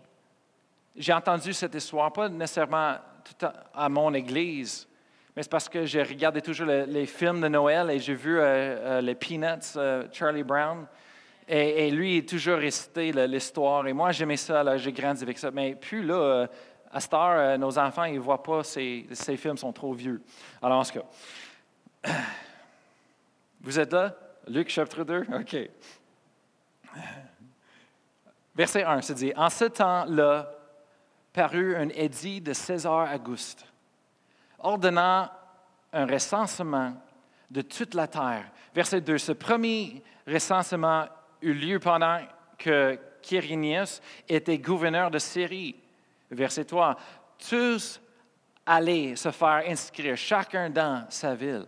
j'ai 0.96 1.12
entendu 1.12 1.52
cette 1.52 1.74
histoire, 1.74 2.12
pas 2.12 2.28
nécessairement 2.28 2.96
à 3.74 3.88
mon 3.88 4.14
église, 4.14 4.87
mais 5.38 5.44
c'est 5.44 5.52
parce 5.52 5.68
que 5.68 5.86
j'ai 5.86 6.02
regardé 6.02 6.42
toujours 6.42 6.66
les, 6.66 7.06
films 7.06 7.40
de 7.40 7.46
Noël 7.46 7.92
et 7.92 8.00
j'ai 8.00 8.16
vu 8.16 8.40
euh, 8.40 8.42
euh, 8.42 9.00
les 9.00 9.14
Peanuts, 9.14 9.76
euh, 9.76 10.04
Charlie 10.10 10.42
Brown. 10.42 10.84
Et, 11.46 11.92
lui, 11.92 12.16
il 12.16 12.24
a 12.24 12.28
toujours 12.28 12.56
récité 12.56 13.12
l'histoire. 13.12 13.86
Et 13.86 13.92
moi, 13.92 14.10
j'aimais 14.10 14.36
ça, 14.36 14.76
j'ai 14.78 14.90
grandi 14.90 15.22
avec 15.22 15.38
ça. 15.38 15.52
Mais 15.52 15.76
puis 15.76 16.02
là, 16.02 16.48
à 16.90 16.98
cette 16.98 17.14
heure, 17.14 17.56
nos 17.56 17.78
enfants, 17.78 18.02
ils 18.02 18.16
ne 18.16 18.18
voient 18.18 18.42
pas, 18.42 18.64
ces, 18.64 19.06
ces 19.12 19.36
films 19.36 19.56
sont 19.56 19.72
trop 19.72 19.92
vieux. 19.92 20.20
Alors, 20.60 20.80
en 20.80 20.82
ce 20.82 20.94
cas, 20.94 21.04
vous 23.60 23.78
êtes 23.78 23.92
là? 23.92 24.16
Luc 24.48 24.68
chapitre 24.70 25.04
2? 25.04 25.24
OK. 25.38 25.56
Verset 28.56 28.82
1, 28.82 29.02
c'est 29.02 29.14
dit, 29.14 29.32
En 29.36 29.50
ce 29.50 29.66
temps-là, 29.66 30.50
parut 31.32 31.76
un 31.76 31.90
édit 31.90 32.40
de 32.40 32.52
César 32.52 33.14
Auguste, 33.14 33.68
ordonnant 34.58 35.28
un 35.92 36.06
recensement 36.06 36.94
de 37.50 37.62
toute 37.62 37.94
la 37.94 38.06
terre. 38.06 38.50
Verset 38.74 39.00
2, 39.00 39.18
ce 39.18 39.32
premier 39.32 40.02
recensement 40.26 41.06
eut 41.40 41.54
lieu 41.54 41.78
pendant 41.78 42.20
que 42.58 42.98
Quirinius 43.22 44.00
était 44.28 44.58
gouverneur 44.58 45.10
de 45.10 45.18
Syrie. 45.18 45.76
Verset 46.30 46.64
3, 46.64 46.96
tous 47.48 48.00
allaient 48.66 49.16
se 49.16 49.30
faire 49.30 49.62
inscrire, 49.66 50.16
chacun 50.16 50.68
dans 50.68 51.06
sa 51.08 51.34
ville. 51.34 51.66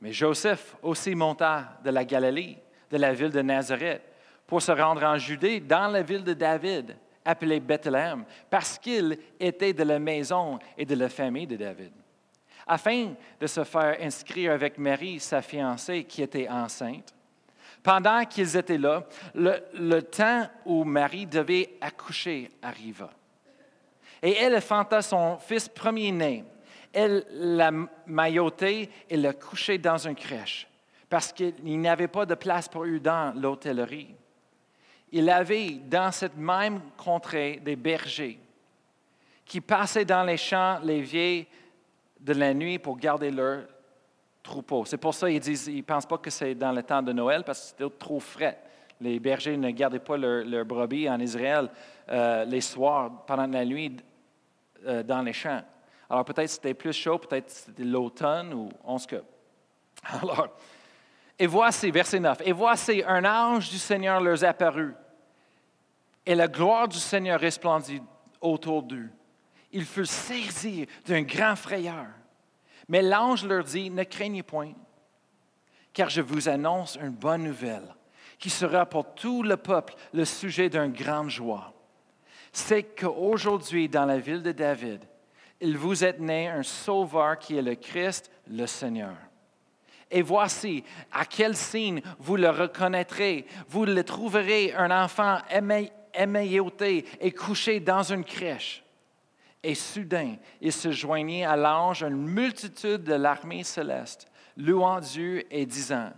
Mais 0.00 0.12
Joseph 0.12 0.76
aussi 0.82 1.14
monta 1.14 1.78
de 1.84 1.90
la 1.90 2.04
Galilée, 2.04 2.58
de 2.90 2.96
la 2.96 3.12
ville 3.12 3.30
de 3.30 3.42
Nazareth, 3.42 4.02
pour 4.46 4.60
se 4.60 4.72
rendre 4.72 5.02
en 5.04 5.16
Judée, 5.16 5.60
dans 5.60 5.88
la 5.88 6.02
ville 6.02 6.24
de 6.24 6.34
David, 6.34 6.96
appelée 7.24 7.60
Bethléem, 7.60 8.24
parce 8.50 8.78
qu'il 8.78 9.18
était 9.38 9.72
de 9.72 9.82
la 9.82 9.98
maison 9.98 10.58
et 10.76 10.84
de 10.84 10.94
la 10.94 11.08
famille 11.08 11.46
de 11.46 11.56
David, 11.56 11.92
afin 12.66 13.14
de 13.40 13.46
se 13.46 13.64
faire 13.64 13.96
inscrire 14.00 14.52
avec 14.52 14.78
Marie, 14.78 15.20
sa 15.20 15.42
fiancée, 15.42 16.04
qui 16.04 16.22
était 16.22 16.48
enceinte. 16.48 17.14
Pendant 17.82 18.24
qu'ils 18.24 18.56
étaient 18.56 18.78
là, 18.78 19.04
le, 19.34 20.00
temps 20.00 20.46
où 20.64 20.84
Marie 20.84 21.26
devait 21.26 21.70
accoucher 21.80 22.48
arriva. 22.62 23.10
Et 24.22 24.36
elle 24.36 24.54
enfanta 24.54 25.02
son 25.02 25.36
fils 25.38 25.68
premier-né. 25.68 26.44
Elle 26.92 27.26
l'a 27.30 27.72
mailloté 28.06 28.88
et 29.10 29.16
l'a 29.16 29.32
couché 29.32 29.78
dans 29.78 30.06
une 30.06 30.14
crèche, 30.14 30.68
parce 31.08 31.32
qu'il 31.32 31.54
n'y 31.64 31.88
avait 31.88 32.06
pas 32.06 32.26
de 32.26 32.34
place 32.34 32.68
pour 32.68 32.84
eux 32.84 33.00
dans 33.00 33.34
l'hôtellerie. 33.34 34.14
Il 35.12 35.28
avait 35.28 35.72
dans 35.84 36.10
cette 36.10 36.36
même 36.36 36.80
contrée 36.96 37.60
des 37.62 37.76
bergers 37.76 38.38
qui 39.44 39.60
passaient 39.60 40.06
dans 40.06 40.24
les 40.24 40.38
champs 40.38 40.78
les 40.82 41.02
vieilles 41.02 41.46
de 42.18 42.32
la 42.32 42.54
nuit 42.54 42.78
pour 42.78 42.96
garder 42.96 43.30
leur 43.30 43.64
troupeau. 44.42 44.84
C'est 44.84 44.96
pour 44.96 45.14
ça 45.14 45.28
qu'ils 45.28 45.40
disent, 45.40 45.66
ils 45.66 45.78
ne 45.78 45.82
pensent 45.82 46.06
pas 46.06 46.18
que 46.18 46.30
c'est 46.30 46.54
dans 46.54 46.72
le 46.72 46.82
temps 46.82 47.02
de 47.02 47.12
Noël 47.12 47.44
parce 47.44 47.60
que 47.60 47.66
c'était 47.68 47.96
trop 47.98 48.20
frais. 48.20 48.58
Les 49.00 49.18
bergers 49.20 49.56
ne 49.56 49.70
gardaient 49.70 49.98
pas 49.98 50.16
leurs 50.16 50.64
brebis 50.64 51.08
en 51.10 51.20
Israël 51.20 51.68
euh, 52.08 52.44
les 52.44 52.60
soirs 52.60 53.24
pendant 53.26 53.46
la 53.46 53.64
nuit 53.64 53.96
euh, 54.86 55.02
dans 55.02 55.22
les 55.22 55.32
champs. 55.32 55.62
Alors 56.08 56.24
peut-être 56.24 56.48
c'était 56.48 56.74
plus 56.74 56.92
chaud, 56.92 57.18
peut-être 57.18 57.50
c'était 57.50 57.84
l'automne 57.84 58.54
ou 58.54 58.68
on 58.84 58.98
se. 58.98 59.08
Alors, 60.02 60.48
et 61.38 61.46
voici, 61.46 61.90
verset 61.90 62.20
9, 62.20 62.42
et 62.44 62.52
voici, 62.52 63.02
un 63.06 63.24
ange 63.24 63.70
du 63.70 63.78
Seigneur 63.78 64.20
leur 64.20 64.44
apparut, 64.44 64.94
et 66.24 66.34
la 66.34 66.48
gloire 66.48 66.88
du 66.88 66.98
Seigneur 66.98 67.40
resplendit 67.40 68.02
autour 68.40 68.82
d'eux. 68.82 69.10
Ils 69.72 69.86
furent 69.86 70.06
saisis 70.06 70.86
d'un 71.06 71.22
grand 71.22 71.56
frayeur. 71.56 72.06
Mais 72.88 73.02
l'ange 73.02 73.44
leur 73.44 73.64
dit, 73.64 73.90
ne 73.90 74.04
craignez 74.04 74.42
point, 74.42 74.72
car 75.92 76.10
je 76.10 76.20
vous 76.20 76.48
annonce 76.48 76.96
une 76.96 77.10
bonne 77.10 77.44
nouvelle 77.44 77.94
qui 78.38 78.50
sera 78.50 78.84
pour 78.86 79.14
tout 79.14 79.42
le 79.42 79.56
peuple 79.56 79.94
le 80.12 80.24
sujet 80.24 80.68
d'une 80.68 80.92
grande 80.92 81.30
joie. 81.30 81.72
C'est 82.52 82.82
qu'aujourd'hui, 82.82 83.88
dans 83.88 84.04
la 84.04 84.18
ville 84.18 84.42
de 84.42 84.52
David, 84.52 85.00
il 85.60 85.78
vous 85.78 86.04
est 86.04 86.18
né 86.18 86.48
un 86.48 86.64
sauveur 86.64 87.38
qui 87.38 87.56
est 87.56 87.62
le 87.62 87.76
Christ, 87.76 88.30
le 88.50 88.66
Seigneur. 88.66 89.14
Et 90.14 90.20
voici, 90.20 90.84
à 91.10 91.24
quel 91.24 91.56
signe 91.56 92.02
vous 92.18 92.36
le 92.36 92.50
reconnaîtrez. 92.50 93.46
Vous 93.68 93.86
le 93.86 94.04
trouverez 94.04 94.74
un 94.74 94.90
enfant 94.90 95.38
émailloté 96.14 97.06
et 97.18 97.32
couché 97.32 97.80
dans 97.80 98.02
une 98.02 98.22
crèche. 98.22 98.84
Et 99.62 99.74
soudain, 99.74 100.36
il 100.60 100.72
se 100.72 100.92
joignit 100.92 101.44
à 101.44 101.56
l'ange 101.56 102.02
une 102.02 102.16
multitude 102.16 103.04
de 103.04 103.14
l'armée 103.14 103.64
céleste, 103.64 104.26
louant 104.58 105.00
Dieu 105.00 105.44
et 105.50 105.64
disant, 105.64 106.10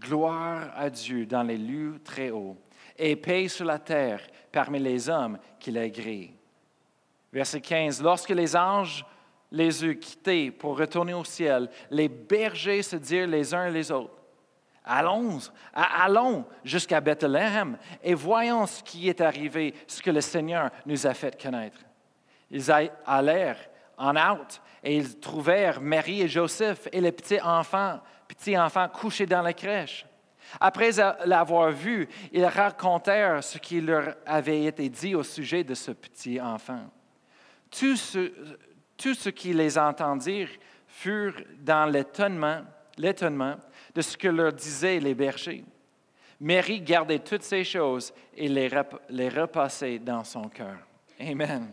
Gloire 0.00 0.72
à 0.74 0.90
Dieu 0.90 1.24
dans 1.24 1.42
les 1.44 1.58
lieux 1.58 2.00
très 2.02 2.30
hauts, 2.30 2.56
et 2.98 3.14
paix 3.14 3.46
sur 3.46 3.66
la 3.66 3.78
terre 3.78 4.20
parmi 4.50 4.80
les 4.80 5.08
hommes 5.08 5.38
qu'il 5.60 5.78
a 5.78 5.82
agréés. 5.82 6.34
Verset 7.32 7.60
15, 7.60 8.02
Lorsque 8.02 8.30
les 8.30 8.56
anges 8.56 9.04
les 9.52 9.84
eurent 9.84 10.00
quittés 10.00 10.50
pour 10.50 10.76
retourner 10.76 11.14
au 11.14 11.24
ciel, 11.24 11.68
les 11.90 12.08
bergers 12.08 12.82
se 12.82 12.96
dirent 12.96 13.28
les 13.28 13.54
uns 13.54 13.70
les 13.70 13.92
autres, 13.92 14.22
Allons, 14.84 15.38
allons 15.72 16.44
jusqu'à 16.64 17.00
Bethléem 17.00 17.78
et 18.02 18.14
voyons 18.14 18.66
ce 18.66 18.82
qui 18.82 19.08
est 19.08 19.20
arrivé, 19.20 19.74
ce 19.86 20.02
que 20.02 20.10
le 20.10 20.20
Seigneur 20.20 20.70
nous 20.86 21.06
a 21.06 21.14
fait 21.14 21.40
connaître. 21.40 21.78
Ils 22.50 22.68
allèrent 23.06 23.68
en 23.96 24.16
out 24.16 24.60
et 24.82 24.96
ils 24.96 25.20
trouvèrent 25.20 25.80
Marie 25.80 26.22
et 26.22 26.28
Joseph 26.28 26.88
et 26.90 27.00
les 27.00 27.12
petits 27.12 27.40
enfants, 27.40 28.00
petits 28.26 28.58
enfants 28.58 28.88
couchés 28.88 29.26
dans 29.26 29.42
la 29.42 29.52
crèche. 29.52 30.04
Après 30.60 30.90
l'avoir 31.24 31.70
vu, 31.70 32.08
ils 32.32 32.44
racontèrent 32.44 33.42
ce 33.44 33.58
qui 33.58 33.80
leur 33.80 34.16
avait 34.26 34.64
été 34.64 34.88
dit 34.88 35.14
au 35.14 35.22
sujet 35.22 35.62
de 35.62 35.74
ce 35.74 35.92
petit 35.92 36.40
enfant. 36.40 36.90
Tous 37.70 37.96
ceux, 37.96 38.34
tout 39.02 39.32
qui 39.32 39.52
les 39.52 39.76
entendirent 39.76 40.50
furent 40.86 41.42
dans 41.58 41.86
l'étonnement, 41.86 42.60
l'étonnement 42.96 43.56
de 43.94 44.00
ce 44.00 44.16
que 44.16 44.28
leur 44.28 44.52
disaient 44.52 45.00
les 45.00 45.14
bergers. 45.14 45.64
Marie 46.40 46.80
gardait 46.80 47.18
toutes 47.18 47.42
ces 47.42 47.64
choses 47.64 48.12
et 48.36 48.48
les, 48.48 48.70
les 49.10 49.28
repassait 49.28 49.98
dans 49.98 50.24
son 50.24 50.48
cœur. 50.48 50.76
Amen. 51.20 51.72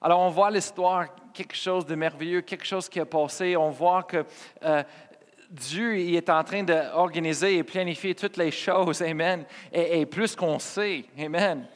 Alors 0.00 0.20
on 0.20 0.30
voit 0.30 0.50
l'histoire, 0.50 1.06
quelque 1.32 1.56
chose 1.56 1.86
de 1.86 1.94
merveilleux, 1.94 2.42
quelque 2.42 2.66
chose 2.66 2.88
qui 2.88 3.00
a 3.00 3.06
passé. 3.06 3.56
On 3.56 3.70
voit 3.70 4.02
que 4.02 4.24
euh, 4.62 4.82
Dieu 5.50 5.98
est 5.98 6.28
en 6.28 6.42
train 6.44 6.62
d'organiser 6.62 7.56
et 7.56 7.64
planifier 7.64 8.14
toutes 8.14 8.36
les 8.36 8.50
choses. 8.50 9.02
Amen. 9.02 9.44
Et, 9.72 10.06
plus 10.06 10.36
qu'on 10.36 10.58
sait. 10.58 11.04
Amen. 11.18 11.66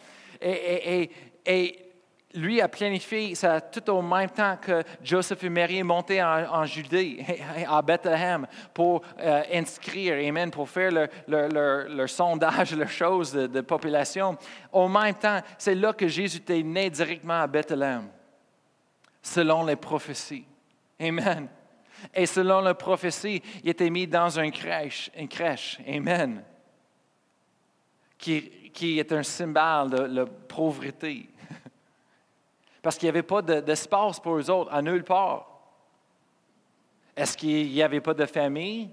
Et, 0.41 1.11
et 1.47 1.90
lui 2.35 2.61
a 2.61 2.69
planifié 2.69 3.35
ça 3.35 3.61
tout 3.61 3.89
au 3.91 4.03
même 4.03 4.31
temps 4.31 4.57
que 4.61 4.83
Joseph 5.03 5.43
et 5.45 5.49
Marie 5.49 5.83
montaient 5.83 6.23
en, 6.23 6.61
en 6.61 6.65
Judée, 6.65 7.25
à 7.69 7.83
Bethléem, 7.83 8.47
pour 8.73 9.03
euh, 9.19 9.43
inscrire, 9.53 10.15
amen, 10.29 10.51
pour 10.51 10.69
faire 10.69 10.93
leur, 10.93 11.09
leur, 11.27 11.89
leur, 11.89 12.09
sondage, 12.09 12.75
leurs 12.77 12.89
choses 12.89 13.33
de, 13.33 13.61
population. 13.61 14.37
Au 14.73 14.89
même 14.89 15.15
temps, 15.15 15.41
c'est 15.59 15.75
là 15.75 15.93
que 15.93 16.07
Jésus 16.07 16.39
était 16.39 16.63
né 16.63 16.89
directement 16.91 17.41
à 17.41 17.47
Bethléem, 17.47 18.09
selon 19.23 19.65
les 19.65 19.77
prophéties. 19.77 20.47
Amen. 21.01 21.49
Et 22.15 22.27
selon 22.27 22.61
les 22.61 22.75
prophéties, 22.75 23.43
il 23.63 23.71
était 23.71 23.91
mis 23.91 24.07
dans 24.07 24.39
une 24.39 24.53
crèche, 24.53 25.11
crèche. 25.29 25.79
Amen. 25.87 26.43
Qui, 28.17 28.71
qui 28.73 28.99
est 28.99 29.13
un 29.13 29.23
symbole 29.23 29.91
de 29.91 30.03
la 30.03 30.27
pauvreté 30.27 31.30
parce 32.83 32.97
qu'il 32.97 33.07
n'y 33.07 33.11
avait 33.11 33.23
pas 33.23 33.43
d'espace 33.43 34.21
pour 34.21 34.37
eux 34.37 34.51
autres, 34.51 34.73
à 34.73 34.81
nulle 34.83 35.05
part. 35.05 35.47
Est-ce 37.17 37.37
qu'il 37.37 37.71
n'y 37.71 37.83
avait 37.83 38.01
pas 38.01 38.15
de 38.15 38.25
famille? 38.27 38.91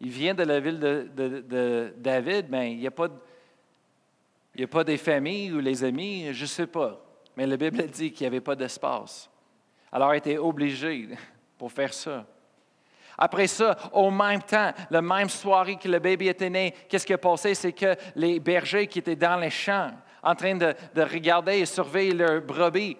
Il 0.00 0.10
vient 0.10 0.34
de 0.34 0.42
la 0.42 0.60
ville 0.60 0.78
de, 0.78 1.94
David, 1.96 2.46
mais 2.50 2.72
il 2.72 2.78
n'y 2.78 2.86
a 2.86 2.90
pas, 2.90 4.84
des 4.84 4.96
familles 4.96 5.52
ou 5.52 5.60
les 5.60 5.82
amis, 5.82 6.32
je 6.32 6.42
ne 6.42 6.46
sais 6.46 6.66
pas. 6.66 7.00
Mais 7.36 7.46
la 7.46 7.56
Bible 7.56 7.84
dit 7.88 8.12
qu'il 8.12 8.24
n'y 8.24 8.28
avait 8.28 8.40
pas 8.40 8.54
d'espace. 8.54 9.28
Alors 9.90 10.14
il 10.14 10.18
était 10.18 10.38
obligé 10.38 11.08
pour 11.58 11.72
faire 11.72 11.92
ça. 11.92 12.26
Après 13.16 13.46
ça, 13.46 13.76
au 13.92 14.10
même 14.10 14.42
temps, 14.42 14.72
la 14.90 15.00
même 15.00 15.28
soirée 15.28 15.76
que 15.76 15.88
le 15.88 16.00
bébé 16.00 16.26
était 16.26 16.50
né, 16.50 16.74
qu'est-ce 16.88 17.06
qui 17.06 17.12
a 17.12 17.18
passé? 17.18 17.54
C'est 17.54 17.72
que 17.72 17.96
les 18.16 18.40
bergers 18.40 18.88
qui 18.88 18.98
étaient 18.98 19.14
dans 19.14 19.36
les 19.36 19.50
champs, 19.50 19.92
en 20.22 20.34
train 20.34 20.56
de, 20.56 20.74
regarder 20.96 21.58
et 21.58 21.66
surveiller 21.66 22.14
leurs 22.14 22.40
brebis, 22.40 22.96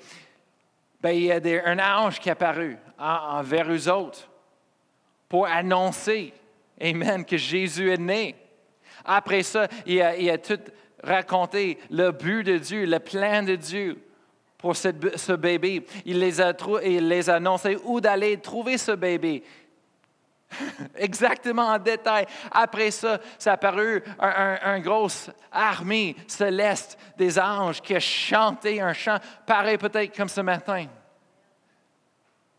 ben, 1.05 1.11
il 1.11 1.25
y 1.25 1.31
a 1.31 1.67
un 1.67 1.79
ange 1.79 2.19
qui 2.19 2.31
est 2.31 2.33
apparu 2.33 2.79
envers 2.99 3.71
eux 3.71 3.91
autres 3.91 4.27
pour 5.29 5.47
annoncer, 5.47 6.33
Amen, 6.81 7.27
que 7.27 7.37
Jésus 7.37 7.93
est 7.93 7.99
né. 7.99 8.35
Après 9.05 9.43
ça, 9.43 9.69
il 9.85 10.01
a, 10.01 10.39
tout 10.39 10.61
raconté 11.03 11.79
le 11.91 12.11
but 12.11 12.43
de 12.43 12.57
Dieu, 12.57 12.87
le 12.87 12.99
plan 13.01 13.43
de 13.43 13.55
Dieu 13.55 13.99
pour 14.57 14.75
ce, 14.77 15.33
bébé. 15.37 15.85
Il 16.07 16.21
les 16.21 16.41
a, 16.41 16.55
il 16.83 17.07
les 17.07 17.29
a 17.29 17.35
annoncé 17.35 17.77
où 17.85 18.01
d'aller 18.01 18.39
trouver 18.39 18.79
ce 18.79 18.93
bébé. 18.93 19.43
Exactement 20.97 21.69
en 21.69 21.79
détail. 21.79 22.27
Après 22.51 22.91
ça, 22.91 23.21
ça 23.39 23.53
a 23.53 23.55
apparu 23.55 24.03
un, 24.19 24.59
un, 24.63 24.81
grosse 24.81 25.31
armée 25.51 26.17
céleste 26.27 26.99
des 27.17 27.39
anges 27.39 27.81
qui 27.81 27.95
a 27.95 28.01
chanté 28.01 28.81
un 28.81 28.93
chant, 28.93 29.19
pareil 29.47 29.79
peut-être 29.79 30.17
comme 30.17 30.29
ce 30.29 30.41
matin. 30.41 30.87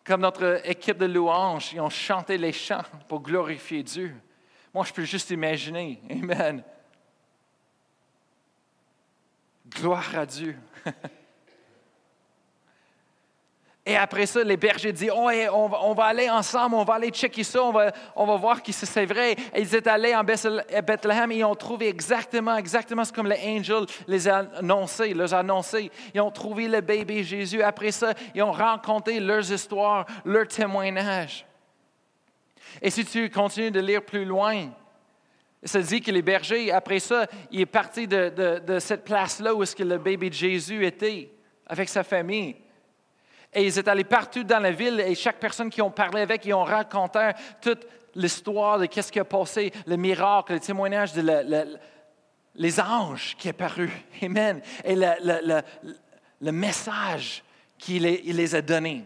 Comme 0.06 0.22
notre 0.22 0.62
équipe 0.64 0.98
de 0.98 1.06
louanges, 1.06 1.74
ils 1.74 1.82
ont 1.82 1.90
chanté 1.90 2.38
les 2.38 2.54
chants 2.54 2.84
pour 3.08 3.22
glorifier 3.22 3.82
Dieu. 3.82 4.16
Moi, 4.74 4.86
je 4.86 4.94
peux 4.94 5.06
juste 5.06 5.32
imaginer. 5.32 6.00
Amen. 6.12 6.64
Gloire 9.68 10.16
à 10.16 10.26
Dieu. 10.26 10.58
Et 13.88 13.96
après 13.96 14.26
ça, 14.26 14.44
les 14.44 14.58
bergers 14.58 14.92
disent 14.92 15.12
oh, 15.16 15.30
on, 15.54 15.94
va, 15.94 16.06
aller 16.06 16.28
ensemble, 16.28 16.74
on 16.74 16.84
va 16.84 16.96
aller 16.96 17.12
checker 17.12 17.44
ça, 17.44 17.62
on 17.64 17.72
va, 18.26 18.36
voir 18.36 18.60
si 18.66 18.74
c'est 18.74 19.06
vrai. 19.06 19.34
Et 19.54 19.62
ils 19.62 19.76
étaient 19.76 19.92
allés 19.92 20.16
en 20.16 20.24
Bethléem 20.24 21.32
et 21.32 21.38
ils 21.38 21.44
ont 21.44 21.54
trouvé 21.54 21.90
exactement, 21.90 22.58
exactement 22.58 23.06
ce 23.06 23.12
que 23.12 23.22
l'angel 23.22 23.86
les 24.08 24.28
a 24.28 24.38
annoncé, 24.58 25.14
les 25.14 25.34
a. 25.34 25.44
Ils 26.16 26.22
ont 26.22 26.32
trouvé 26.32 26.68
le 26.68 26.82
bébé 26.82 27.24
Jésus. 27.24 27.62
Après 27.62 27.92
ça, 27.92 28.14
ils 28.34 28.42
ont 28.42 28.52
raconté 28.52 29.20
leurs 29.20 29.52
histoires, 29.52 30.08
leurs 30.26 30.48
témoignages. 30.48 31.46
Et 32.82 32.90
si 32.90 33.06
tu 33.06 33.30
continues 33.30 33.70
de 33.70 33.82
lire 33.82 34.02
plus 34.02 34.26
loin, 34.26 34.72
ça 35.64 35.80
dit 35.80 36.02
que 36.02 36.10
les 36.10 36.24
bergers, 36.24 36.72
après 36.72 37.00
ça, 37.00 37.28
il 37.52 37.62
est 37.62 37.66
parti 37.68 38.08
de, 38.08 38.60
de 38.66 38.80
cette 38.80 39.04
place-là 39.04 39.54
où 39.54 39.62
est-ce 39.62 39.76
que 39.76 39.84
le 39.84 40.00
bébé 40.00 40.32
Jésus 40.32 40.84
était 40.84 41.30
avec 41.68 41.88
sa 41.88 42.04
famille. 42.04 42.56
Et 43.56 43.66
ils 43.66 43.80
étaient 43.80 43.90
allés 43.90 44.04
partout 44.04 44.44
dans 44.44 44.60
la 44.60 44.72
ville 44.72 45.00
et 45.00 45.16
chaque 45.16 45.40
personne 45.40 45.70
qui 45.70 45.82
ont 45.82 45.90
parlé 45.90 46.22
avec, 46.22 46.46
ils 46.46 46.54
ont 46.54 46.66
raconté 46.66 47.32
toute 47.62 47.88
l'histoire 48.14 48.78
de 48.80 48.86
qu'est-ce 48.86 49.12
qui 49.12 49.20
a 49.20 49.26
passé, 49.26 49.72
le 49.88 49.96
miracle, 49.96 50.54
le 50.54 50.60
témoignage 50.60 51.14
de 51.14 51.22
les 52.56 52.80
anges 52.80 53.36
qui 53.38 53.48
est 53.48 53.54
paru. 53.54 53.90
Amen. 54.22 54.62
Et 54.84 54.96
le, 54.96 56.52
message 56.52 57.44
qu'il 57.78 58.04
les, 58.04 58.56
a 58.56 58.62
donné. 58.62 59.04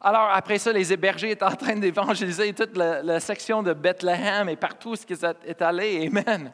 Alors, 0.00 0.30
après 0.30 0.58
ça, 0.58 0.72
les 0.72 0.92
hébergés 0.92 1.30
étaient 1.30 1.44
en 1.44 1.56
train 1.56 1.76
d'évangéliser 1.76 2.52
toute 2.52 2.76
la, 2.76 3.20
section 3.20 3.62
de 3.62 3.72
Bethléem 3.72 4.48
et 4.48 4.56
partout 4.56 4.96
ce 4.96 5.06
qui 5.06 5.12
est 5.12 5.62
allé. 5.62 6.06
Amen. 6.06 6.52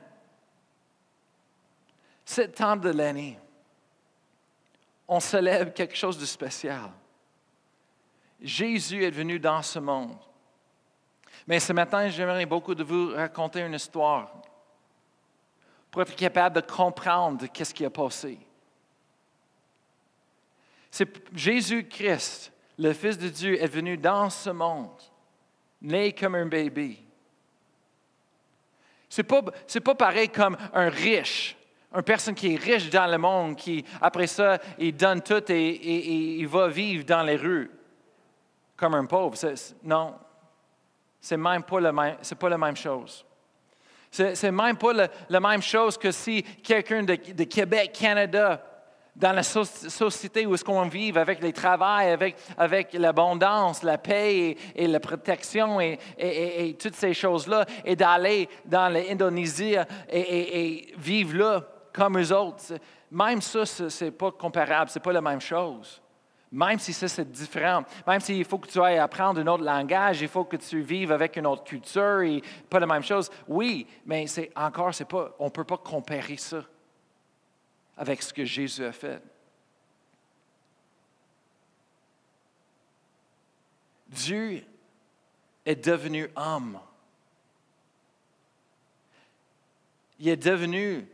Ce 2.25 2.43
temps 2.43 2.77
de 2.77 2.91
l'année, 2.91 3.39
on 5.07 5.21
célèbre 5.21 5.73
quelque 5.73 5.97
chose 5.97 6.19
de 6.19 6.27
spécial. 6.27 6.91
Jésus 8.41 9.05
est 9.05 9.11
venu 9.11 9.39
dans 9.39 9.63
ce 9.63 9.79
monde. 9.79 10.17
Mais 11.47 11.61
ce 11.61 11.73
matin, 11.73 12.09
j'aimerais 12.09 12.47
beaucoup 12.47 12.75
de 12.75 12.85
vous 12.85 13.13
raconter 13.15 13.61
une 13.61 13.75
histoire 13.75 14.31
pour 15.91 16.03
être 16.03 16.15
capable 16.15 16.57
de 16.57 16.61
comprendre 16.61 17.47
qu'est-ce 17.47 17.75
qui 17.75 17.85
a 17.85 17.91
passé. 17.91 18.39
C'est 20.91 21.09
Jésus-Christ, 21.35 22.53
le 22.79 22.93
Fils 22.93 23.19
de 23.19 23.29
Dieu, 23.29 23.63
est 23.63 23.67
venu 23.67 23.97
dans 23.97 24.31
ce 24.31 24.51
monde, 24.51 25.01
né 25.81 26.13
comme 26.13 26.35
un 26.35 26.47
bébé. 26.47 26.99
Ce 29.09 29.23
n'est 29.23 29.27
pas, 29.27 29.43
pas 29.43 29.95
pareil 29.95 30.29
comme 30.29 30.57
un 30.75 30.91
riche, 30.91 31.57
une 31.95 32.03
personne 32.03 32.35
qui 32.35 32.55
est 32.55 32.59
riche 32.59 32.91
dans 32.91 33.11
le 33.11 33.17
monde, 33.17 33.57
qui, 33.57 33.85
après 34.01 34.27
ça, 34.27 34.59
il 34.79 34.95
donne 34.95 35.23
tout 35.23 35.51
et 35.51 36.39
il 36.39 36.47
va 36.47 36.69
vivre 36.69 37.05
dans 37.05 37.23
les 37.23 37.37
rues 37.37 37.71
comme 38.79 38.95
un 38.95 39.05
pauvre. 39.05 39.37
non, 39.83 40.15
c'est 41.21 41.37
même 41.37 41.65
pas, 41.65 41.81
le 41.81 41.93
même, 41.93 42.17
c'est 42.23 42.39
pas 42.39 42.49
la 42.49 42.57
même 42.57 42.77
chose. 42.77 43.25
C'est, 44.11 44.51
même 44.51 44.79
pas 44.79 44.93
la 45.29 45.41
même 45.41 45.61
chose 45.61 45.99
que 45.99 46.11
si 46.13 46.43
quelqu'un 46.43 47.03
de, 47.03 47.15
Québec, 47.15 47.93
Canada, 47.93 48.65
dans 49.15 49.33
la 49.33 49.43
société 49.43 50.47
où 50.47 50.55
est-ce 50.55 50.65
qu'on 50.65 50.89
vit, 50.89 51.13
avec 51.15 51.43
les 51.43 51.53
travails, 51.53 52.09
avec, 52.09 52.37
avec 52.57 52.95
l'abondance, 52.95 53.83
la 53.83 53.99
paix 53.99 54.57
et, 54.75 54.87
la 54.87 55.01
protection 55.01 55.79
et, 55.79 55.99
et, 56.17 56.75
toutes 56.81 56.95
ces 56.95 57.13
choses-là, 57.13 57.67
et 57.85 57.97
d'aller 57.97 58.49
dans 58.65 58.89
l'Indonésie 58.89 59.77
et, 60.09 60.95
vivre 60.97 61.37
là 61.37 61.65
comme 61.93 62.19
eux 62.19 62.35
autres. 62.35 62.79
Même 63.11 63.43
ça, 63.43 63.67
ce 63.67 64.05
n'est 64.05 64.11
pas 64.11 64.31
comparable, 64.31 64.89
ce 64.89 64.99
n'est 64.99 65.03
pas 65.03 65.13
la 65.13 65.21
même 65.21 65.41
chose. 65.41 66.01
Même 66.51 66.79
si 66.79 66.95
ça, 66.95 67.09
c'est 67.09 67.31
différent, 67.31 67.85
même 68.07 68.21
s'il 68.21 68.45
faut 68.45 68.59
que 68.59 68.69
tu 68.69 68.81
ailles 68.81 68.99
apprendre 68.99 69.41
un 69.41 69.47
autre 69.49 69.65
langage, 69.65 70.23
il 70.23 70.29
faut 70.29 70.45
que 70.45 70.57
tu 70.57 70.81
vives 70.81 71.13
avec 71.13 71.37
une 71.37 71.47
autre 71.47 71.65
culture 71.65 72.23
et 72.23 72.43
pas 72.71 72.81
la 72.81 72.87
même 72.87 73.03
chose. 73.03 73.31
Oui, 73.47 73.87
mais 74.07 74.27
c'est 74.27 74.51
encore, 74.57 74.95
c'est 74.95 75.05
pas, 75.05 75.35
on 75.39 75.47
ne 75.47 75.51
peut 75.51 75.65
pas 75.65 75.77
comparer 75.77 76.39
ça 76.39 76.65
avec 77.99 78.23
ce 78.23 78.33
que 78.33 78.45
Jésus 78.45 78.85
a 78.85 78.93
fait. 78.93 79.23
Dieu 84.09 84.65
est 85.67 85.85
devenu 85.85 86.31
homme. 86.35 86.81
Il 90.19 90.29
est 90.29 90.37
devenu 90.37 91.07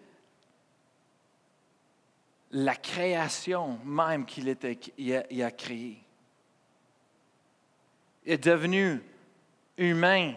la 2.54 2.76
création 2.76 3.78
même 3.84 4.24
qu'il 4.24 4.48
était, 4.48 4.78
a, 5.42 5.50
créée. 5.50 5.98
Est 8.24 8.42
devenu 8.42 9.02
humain. 9.76 10.34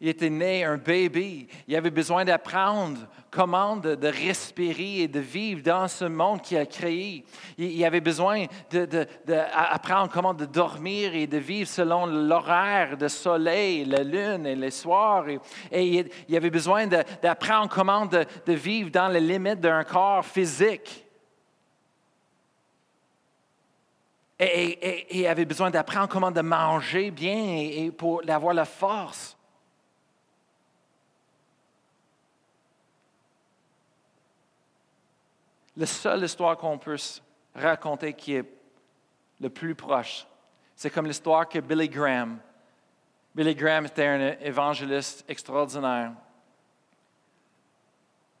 Il 0.00 0.08
était 0.08 0.30
né 0.30 0.64
un 0.64 0.76
bébé. 0.76 1.46
Il 1.68 1.76
avait 1.76 1.90
besoin 1.90 2.24
d'apprendre 2.24 3.00
comment 3.30 3.76
de, 3.76 4.06
respirer 4.06 5.02
et 5.02 5.08
de 5.08 5.20
vivre 5.20 5.62
dans 5.62 5.86
ce 5.88 6.04
monde 6.04 6.42
qu'il 6.42 6.58
a 6.58 6.66
créé. 6.66 7.24
Il, 7.58 7.84
avait 7.84 8.00
besoin 8.00 8.46
d'apprendre 8.70 10.10
comment 10.12 10.34
de 10.34 10.46
dormir 10.46 11.14
et 11.14 11.26
de 11.26 11.38
vivre 11.38 11.68
selon 11.68 12.06
l'horaire 12.06 12.96
de 12.96 13.08
soleil, 13.08 13.84
la 13.84 14.02
lune 14.02 14.46
et 14.46 14.56
les 14.56 14.72
soirs. 14.72 15.26
Et, 15.70 16.10
il, 16.28 16.36
avait 16.36 16.50
besoin 16.50 16.86
d'apprendre 16.86 17.68
comment 17.68 18.06
de, 18.06 18.26
vivre 18.48 18.90
dans 18.90 19.08
les 19.08 19.20
limites 19.20 19.60
d'un 19.60 19.84
corps 19.84 20.26
physique. 20.26 21.04
Et, 24.40 25.06
il 25.18 25.26
avait 25.28 25.44
besoin 25.44 25.70
d'apprendre 25.70 26.08
comment 26.08 26.32
de 26.32 26.40
manger 26.40 27.12
bien 27.12 27.38
et 27.46 27.92
pour 27.92 28.22
avoir 28.28 28.54
la 28.54 28.64
force. 28.64 29.33
La 35.76 35.86
seule 35.86 36.24
histoire 36.24 36.56
qu'on 36.56 36.78
peut 36.78 36.96
raconter 37.54 38.12
qui 38.12 38.34
est 38.34 38.44
le 39.40 39.50
plus 39.50 39.74
proche, 39.74 40.26
c'est 40.76 40.90
comme 40.90 41.06
l'histoire 41.06 41.48
que 41.48 41.58
Billy 41.58 41.88
Graham. 41.88 42.38
Billy 43.34 43.54
Graham 43.54 43.86
était 43.86 44.06
un 44.06 44.20
évangéliste 44.40 45.24
extraordinaire. 45.28 46.12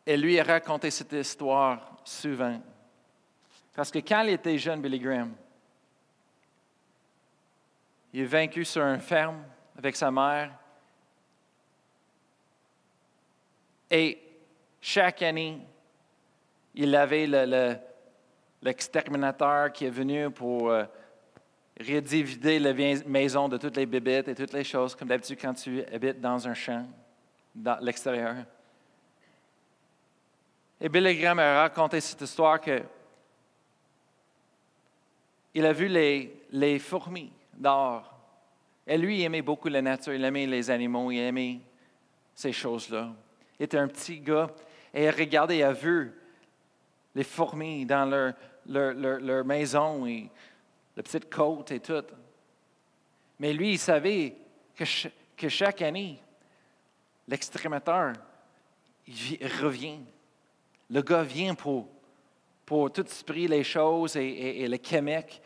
Et 0.06 0.16
lui 0.16 0.38
a 0.38 0.44
raconté 0.44 0.90
cette 0.90 1.12
histoire 1.12 1.80
souvent. 2.04 2.60
Parce 3.74 3.90
que 3.90 3.98
quand 3.98 4.22
il 4.22 4.34
était 4.34 4.58
jeune, 4.58 4.80
Billy 4.80 5.00
Graham, 5.00 5.34
il 8.12 8.20
est 8.20 8.26
vaincu 8.26 8.64
sur 8.64 8.82
une 8.82 9.00
ferme 9.00 9.42
avec 9.76 9.96
sa 9.96 10.10
mère. 10.10 10.52
Et 13.90 14.20
chaque 14.80 15.22
année, 15.22 15.60
il 16.74 16.94
avait 16.94 17.26
l'exterminateur 18.62 19.72
qui 19.72 19.86
est 19.86 19.90
venu 19.90 20.30
pour 20.30 20.70
euh, 20.70 20.84
redivider 21.78 22.58
la 22.58 22.72
maison 23.06 23.48
de 23.48 23.56
toutes 23.56 23.76
les 23.76 23.86
bébêtes 23.86 24.28
et 24.28 24.34
toutes 24.34 24.52
les 24.52 24.64
choses, 24.64 24.94
comme 24.94 25.08
d'habitude 25.08 25.38
quand 25.40 25.54
tu 25.54 25.84
habites 25.84 26.20
dans 26.20 26.46
un 26.46 26.54
champ, 26.54 26.86
dans 27.54 27.78
l'extérieur. 27.80 28.36
Et 30.80 30.88
Billy 30.88 31.16
Graham 31.16 31.38
a 31.38 31.62
raconté 31.62 32.00
cette 32.00 32.20
histoire 32.20 32.60
que 32.60 32.82
il 35.54 35.64
a 35.64 35.72
vu 35.72 35.86
les, 35.86 36.46
les 36.50 36.80
fourmis 36.80 37.32
d'or 37.56 38.12
Et 38.86 38.98
lui, 38.98 39.20
il 39.20 39.22
aimait 39.22 39.40
beaucoup 39.40 39.68
la 39.68 39.80
nature, 39.80 40.12
il 40.12 40.24
aimait 40.24 40.46
les 40.46 40.68
animaux, 40.68 41.12
il 41.12 41.20
aimait 41.20 41.60
ces 42.34 42.52
choses-là. 42.52 43.12
Il 43.60 43.62
était 43.62 43.78
un 43.78 43.86
petit 43.86 44.18
gars 44.18 44.50
et 44.92 45.04
il 45.04 45.10
regardait, 45.10 45.58
il 45.58 45.62
a 45.62 45.72
vu 45.72 46.12
les 47.14 47.24
fourmis 47.24 47.86
dans 47.86 48.04
leur, 48.04 48.34
leur, 48.66 48.94
leur, 48.94 49.44
maison 49.44 50.06
et 50.06 50.30
la 50.96 51.02
petite 51.02 51.32
côte 51.32 51.70
et 51.70 51.80
tout. 51.80 52.04
Mais 53.38 53.52
lui, 53.52 53.72
il 53.72 53.78
savait 53.78 54.36
que, 54.74 54.84
que 55.36 55.48
chaque 55.48 55.82
année, 55.82 56.18
l'extrémateur, 57.28 58.14
revient. 59.60 60.00
Le 60.90 61.02
gars 61.02 61.22
vient 61.22 61.54
pour, 61.54 61.88
tout 62.66 63.06
esprit 63.06 63.46
les 63.46 63.64
choses 63.64 64.16
et, 64.16 64.62
et, 64.62 64.68
les 64.68 64.78
Québec 64.78 65.40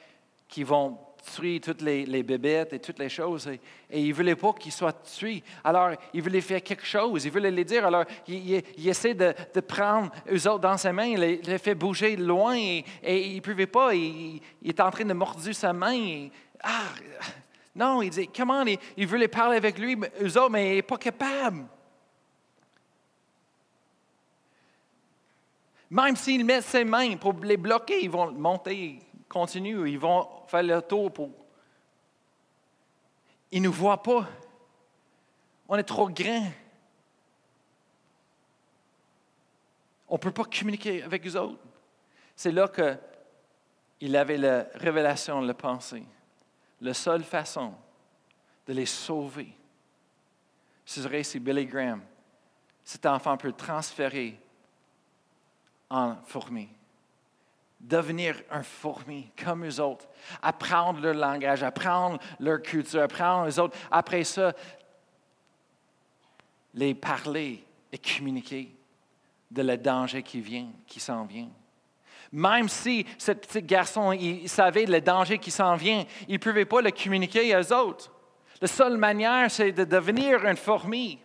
qui 0.46 0.62
vont 0.62 0.98
tuer 1.22 1.60
toutes 1.60 1.82
les, 1.82 2.06
les, 2.06 2.22
bébêtes 2.22 2.72
et 2.72 2.78
toutes 2.78 2.98
les 2.98 3.08
choses. 3.08 3.48
Et, 3.48 4.00
il 4.00 4.08
ne 4.08 4.14
voulait 4.14 4.36
pas 4.36 4.52
qu'ils 4.52 4.72
soient 4.72 4.92
tués. 4.92 5.42
Alors, 5.64 5.90
il 6.12 6.22
voulait 6.22 6.40
faire 6.40 6.62
quelque 6.62 6.86
chose. 6.86 7.24
Il 7.24 7.30
voulait 7.30 7.50
les 7.50 7.64
dire. 7.64 7.86
Alors, 7.86 8.04
il, 8.26 8.62
essaie 8.88 9.14
de, 9.14 9.34
de, 9.54 9.60
prendre 9.60 10.10
eux 10.30 10.48
autres 10.48 10.60
dans 10.60 10.76
ses 10.76 10.92
mains. 10.92 11.06
Il 11.06 11.20
les, 11.20 11.58
fait 11.58 11.74
bouger 11.74 12.16
loin 12.16 12.56
et, 12.56 12.84
il 13.02 13.36
ne 13.36 13.40
pouvait 13.40 13.66
pas. 13.66 13.94
Il, 13.94 14.40
est 14.64 14.80
en 14.80 14.90
train 14.90 15.04
de 15.04 15.14
mordu 15.14 15.52
sa 15.54 15.72
main. 15.72 16.28
ah, 16.62 16.84
non, 17.74 18.02
il 18.02 18.10
dit, 18.10 18.28
comment? 18.28 18.64
Il, 18.64 18.78
il 18.96 19.06
voulait 19.06 19.28
parler 19.28 19.56
avec 19.56 19.78
lui, 19.78 19.96
eux 20.20 20.38
autres, 20.38 20.50
mais 20.50 20.70
il 20.70 20.74
n'est 20.76 20.82
pas 20.82 20.98
capable. 20.98 21.64
Même 25.90 26.16
s'il 26.16 26.44
met 26.44 26.60
ses 26.60 26.84
mains 26.84 27.16
pour 27.16 27.34
les 27.42 27.56
bloquer, 27.56 28.02
ils 28.02 28.10
vont 28.10 28.32
monter, 28.32 28.98
continuer, 29.28 29.90
ils 29.90 29.98
vont 29.98 30.26
faire 30.46 30.62
le 30.62 30.80
tour 30.82 31.12
pour. 31.12 31.30
Ils 33.50 33.62
ne 33.62 33.68
nous 33.68 33.72
voient 33.72 34.02
pas. 34.02 34.28
On 35.68 35.76
est 35.76 35.82
trop 35.82 36.08
grand. 36.08 36.50
On 40.08 40.14
ne 40.14 40.18
peut 40.18 40.32
pas 40.32 40.44
communiquer 40.44 41.02
avec 41.02 41.26
eux 41.26 41.36
autres. 41.36 41.62
C'est 42.34 42.52
là 42.52 42.68
qu'il 42.68 44.16
avait 44.16 44.38
la 44.38 44.66
révélation, 44.74 45.40
la 45.40 45.54
pensée. 45.54 46.04
La 46.80 46.94
seule 46.94 47.24
façon 47.24 47.74
de 48.66 48.72
les 48.72 48.86
sauver, 48.86 49.52
ce 50.84 51.02
serait 51.02 51.24
si 51.24 51.40
Billy 51.40 51.66
Graham, 51.66 52.02
cet 52.84 53.04
enfant 53.04 53.36
peut 53.36 53.52
transférer 53.52 54.38
en 55.90 56.16
fourmi. 56.24 56.68
Devenir 57.80 58.34
un 58.50 58.62
fourmi 58.62 59.30
comme 59.42 59.64
eux 59.64 59.80
autres. 59.80 60.08
Apprendre 60.42 61.00
leur 61.00 61.14
langage, 61.14 61.62
apprendre 61.62 62.18
leur 62.40 62.60
culture, 62.60 63.02
apprendre 63.02 63.46
les 63.46 63.58
autres. 63.58 63.78
Après 63.90 64.24
ça, 64.24 64.52
les 66.74 66.94
parler 66.94 67.64
et 67.92 67.98
communiquer 67.98 68.74
de 69.50 69.62
le 69.62 69.76
danger 69.76 70.22
qui 70.22 70.40
vient, 70.40 70.68
qui 70.86 71.00
s'en 71.00 71.24
vient. 71.24 71.48
Même 72.30 72.68
si 72.68 73.06
ce 73.16 73.32
petit 73.32 73.62
garçon 73.62 74.12
il 74.12 74.48
savait 74.48 74.84
le 74.84 75.00
danger 75.00 75.38
qui 75.38 75.50
s'en 75.50 75.76
vient, 75.76 76.04
il 76.26 76.34
ne 76.34 76.38
pouvait 76.38 76.66
pas 76.66 76.82
le 76.82 76.90
communiquer 76.90 77.56
aux 77.56 77.72
autres. 77.72 78.12
La 78.60 78.68
seule 78.68 78.96
manière, 78.96 79.50
c'est 79.50 79.72
de 79.72 79.84
devenir 79.84 80.44
une 80.44 80.56
fourmi 80.56 81.18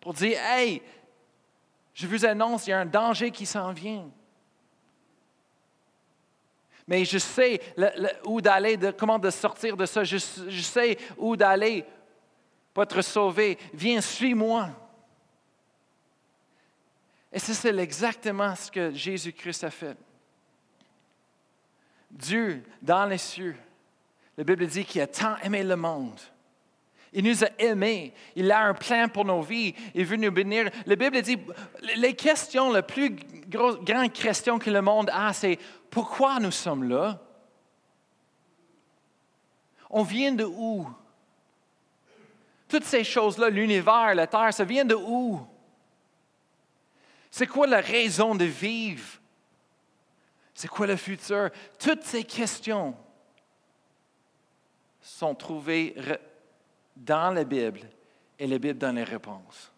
pour 0.00 0.12
dire 0.12 0.38
Hey, 0.40 0.82
je 1.94 2.06
vous 2.06 2.26
annonce, 2.26 2.66
il 2.66 2.70
y 2.70 2.72
a 2.72 2.80
un 2.80 2.86
danger 2.86 3.30
qui 3.30 3.46
s'en 3.46 3.72
vient. 3.72 4.10
Mais 6.86 7.04
je 7.04 7.18
sais 7.18 7.60
où 8.24 8.40
d'aller, 8.40 8.78
comment 8.96 9.18
de 9.18 9.30
sortir 9.30 9.76
de 9.76 9.86
ça. 9.86 10.04
Je, 10.04 10.18
sais 10.18 10.96
où 11.16 11.36
d'aller 11.36 11.84
pour 12.72 12.84
être 12.84 13.02
sauvé. 13.02 13.58
Viens, 13.74 14.00
suis-moi. 14.00 14.68
Et 17.32 17.38
c'est 17.38 17.76
exactement 17.78 18.54
ce 18.54 18.70
que 18.70 18.94
Jésus-Christ 18.94 19.64
a 19.64 19.70
fait. 19.70 19.96
Dieu, 22.10 22.62
dans 22.80 23.04
les 23.04 23.18
cieux, 23.18 23.56
la 24.38 24.44
Bible 24.44 24.66
dit 24.66 24.84
qu'il 24.84 25.00
a 25.00 25.06
tant 25.06 25.36
aimé 25.38 25.64
le 25.64 25.76
monde 25.76 26.20
il 27.16 27.24
nous 27.24 27.44
a 27.44 27.48
aimés. 27.58 28.12
Il 28.34 28.52
a 28.52 28.60
un 28.60 28.74
plan 28.74 29.08
pour 29.08 29.24
nos 29.24 29.40
vies. 29.40 29.74
Il 29.94 30.04
veut 30.04 30.16
nous 30.16 30.30
bénir. 30.30 30.68
La 30.84 30.96
Bible 30.96 31.22
dit, 31.22 31.38
les 31.96 32.14
questions, 32.14 32.70
la 32.70 32.82
plus 32.82 33.16
grande 33.48 34.12
question 34.12 34.58
que 34.58 34.68
le 34.68 34.82
monde 34.82 35.10
a, 35.10 35.32
c'est 35.32 35.58
pourquoi 35.90 36.38
nous 36.40 36.50
sommes 36.50 36.84
là? 36.84 37.20
On 39.88 40.02
vient 40.02 40.32
de 40.32 40.44
où? 40.44 40.88
Toutes 42.68 42.84
ces 42.84 43.04
choses-là, 43.04 43.48
l'univers, 43.48 44.14
la 44.14 44.26
terre, 44.26 44.52
ça 44.52 44.64
vient 44.64 44.84
de 44.84 44.94
où? 44.94 45.46
C'est 47.30 47.46
quoi 47.46 47.66
la 47.66 47.80
raison 47.80 48.34
de 48.34 48.44
vivre? 48.44 49.20
C'est 50.54 50.68
quoi 50.68 50.86
le 50.86 50.96
futur? 50.96 51.50
Toutes 51.78 52.02
ces 52.02 52.24
questions 52.24 52.96
sont 55.00 55.34
trouvées 55.34 55.94
dans 56.96 57.30
la 57.30 57.44
Bible 57.44 57.80
et 58.38 58.46
la 58.46 58.58
Bible 58.58 58.78
donne 58.78 58.96
les 58.96 59.04
réponses. 59.04 59.70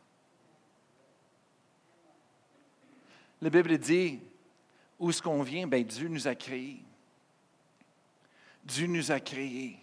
La 3.40 3.50
Bible 3.50 3.76
dit 3.76 4.20
où 4.98 5.10
est-ce 5.10 5.22
qu'on 5.22 5.42
vient? 5.42 5.66
Bien, 5.66 5.82
Dieu 5.82 6.08
nous 6.08 6.26
a 6.26 6.34
créés. 6.34 6.82
Dieu 8.64 8.86
nous 8.86 9.12
a 9.12 9.20
créés. 9.20 9.78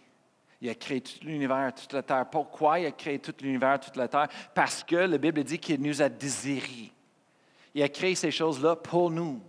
Il 0.62 0.69
a 0.69 0.75
créé 0.75 1.01
tout 1.01 1.19
l'univers, 1.21 1.73
toute 1.73 1.93
la 1.93 2.01
terre. 2.01 2.30
Pourquoi 2.30 2.80
il 2.80 2.86
a 2.86 2.91
créé 2.91 3.19
tout 3.19 3.34
l'univers, 3.41 3.80
toute 3.80 3.95
la 3.95 4.08
terre? 4.08 4.28
Parce 4.54 4.84
que 4.84 4.95
la 4.95 5.17
Bible 5.17 5.43
dit 5.43 5.60
qu'il 5.60 5.82
nous 5.82 6.01
a 6.01 6.10
désirés. 6.10 6.91
Il 7.73 7.84
a 7.84 7.89
créé 7.89 8.15
ces 8.15 8.32
choses-là 8.32 8.75
pour 8.75 9.12
nous. 9.12 9.41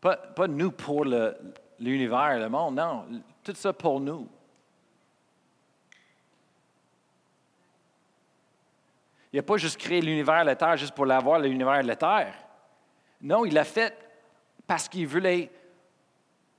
Pas, 0.00 0.16
pas 0.16 0.46
nous 0.46 0.70
pour 0.70 1.04
l'univers, 1.78 2.38
le 2.38 2.48
monde, 2.48 2.76
non. 2.76 3.06
Tout 3.42 3.54
ça 3.54 3.72
pour 3.72 3.98
nous. 3.98 4.28
Il 9.32 9.36
n'a 9.36 9.42
pas 9.42 9.56
juste 9.56 9.78
créé 9.78 10.00
l'univers 10.00 10.44
la 10.44 10.56
terre 10.56 10.76
juste 10.76 10.94
pour 10.94 11.06
l'avoir, 11.06 11.38
l'univers 11.38 11.82
la 11.82 11.96
terre. 11.96 12.45
Non, 13.20 13.44
il 13.44 13.54
l'a 13.54 13.64
fait 13.64 13.96
parce 14.66 14.88
qu'il 14.88 15.06
voulait 15.06 15.50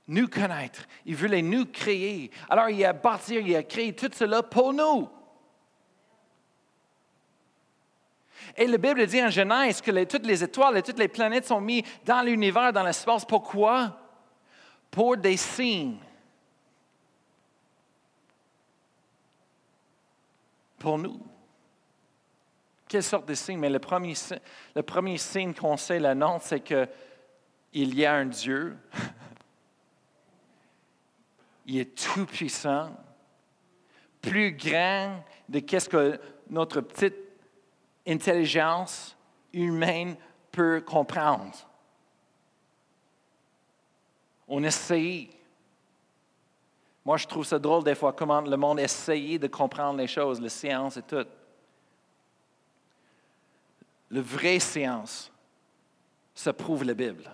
nous 0.06 0.28
connaître. 0.28 0.86
Il 1.04 1.16
voulait 1.16 1.42
nous 1.42 1.66
créer. 1.66 2.30
Alors, 2.48 2.68
il 2.70 2.84
a 2.84 2.92
bâti, 2.92 3.36
il 3.36 3.54
a 3.54 3.62
créé 3.62 3.94
tout 3.94 4.10
cela 4.12 4.42
pour 4.42 4.72
nous. 4.72 5.08
Et 8.56 8.66
la 8.66 8.78
Bible 8.78 9.06
dit 9.06 9.22
en 9.22 9.30
Genèse 9.30 9.80
que 9.80 10.04
toutes 10.04 10.26
les 10.26 10.42
étoiles 10.42 10.78
et 10.78 10.82
toutes 10.82 10.98
les 10.98 11.08
planètes 11.08 11.46
sont 11.46 11.60
mises 11.60 11.84
dans 12.04 12.22
l'univers, 12.22 12.72
dans 12.72 12.82
l'espace. 12.82 13.24
Pourquoi? 13.24 13.96
Pour 14.90 15.16
des 15.16 15.36
signes. 15.36 15.98
Pour 20.78 20.98
nous. 20.98 21.20
Quelle 22.88 23.02
sorte 23.02 23.26
de 23.26 23.34
signe? 23.34 23.58
Mais 23.58 23.68
le 23.68 23.78
premier, 23.78 24.14
signe 25.18 25.52
qu'on 25.52 25.76
sait 25.76 25.98
la 25.98 26.14
nom, 26.14 26.38
c'est 26.40 26.60
qu'il 26.60 26.88
y 27.74 28.06
a 28.06 28.14
un 28.14 28.24
Dieu. 28.24 28.76
Il 31.66 31.78
est 31.78 31.94
tout 31.94 32.24
puissant, 32.24 32.90
plus 34.22 34.52
grand 34.52 35.22
de 35.50 35.58
qu'est-ce 35.58 35.88
que 35.88 36.18
notre 36.48 36.80
petite 36.80 37.16
intelligence 38.06 39.14
humaine 39.52 40.16
peut 40.50 40.80
comprendre. 40.80 41.54
On 44.48 44.64
essaye. 44.64 45.28
Moi, 47.04 47.18
je 47.18 47.26
trouve 47.26 47.44
ça 47.44 47.58
drôle 47.58 47.84
des 47.84 47.94
fois 47.94 48.14
comment 48.14 48.40
le 48.40 48.56
monde 48.56 48.80
essaye 48.80 49.38
de 49.38 49.46
comprendre 49.46 49.98
les 49.98 50.06
choses, 50.06 50.40
la 50.40 50.48
science 50.48 50.96
et 50.96 51.02
tout. 51.02 51.26
La 54.10 54.22
vraie 54.22 54.58
science, 54.58 55.30
ça 56.34 56.52
prouve 56.52 56.84
la 56.84 56.94
Bible. 56.94 57.30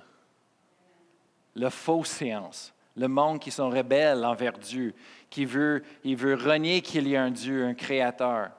La 1.54 1.70
fausse 1.70 2.10
science, 2.10 2.74
le 2.96 3.06
monde 3.06 3.38
qui 3.38 3.50
sont 3.50 3.70
rebelles 3.70 4.24
envers 4.24 4.58
Dieu, 4.58 4.94
qui 5.30 5.44
veut, 5.44 5.84
renier 6.04 6.80
qu'il 6.80 7.08
y 7.08 7.16
a 7.16 7.22
un 7.22 7.30
Dieu, 7.30 7.64
un 7.64 7.74
créateur. 7.74 8.50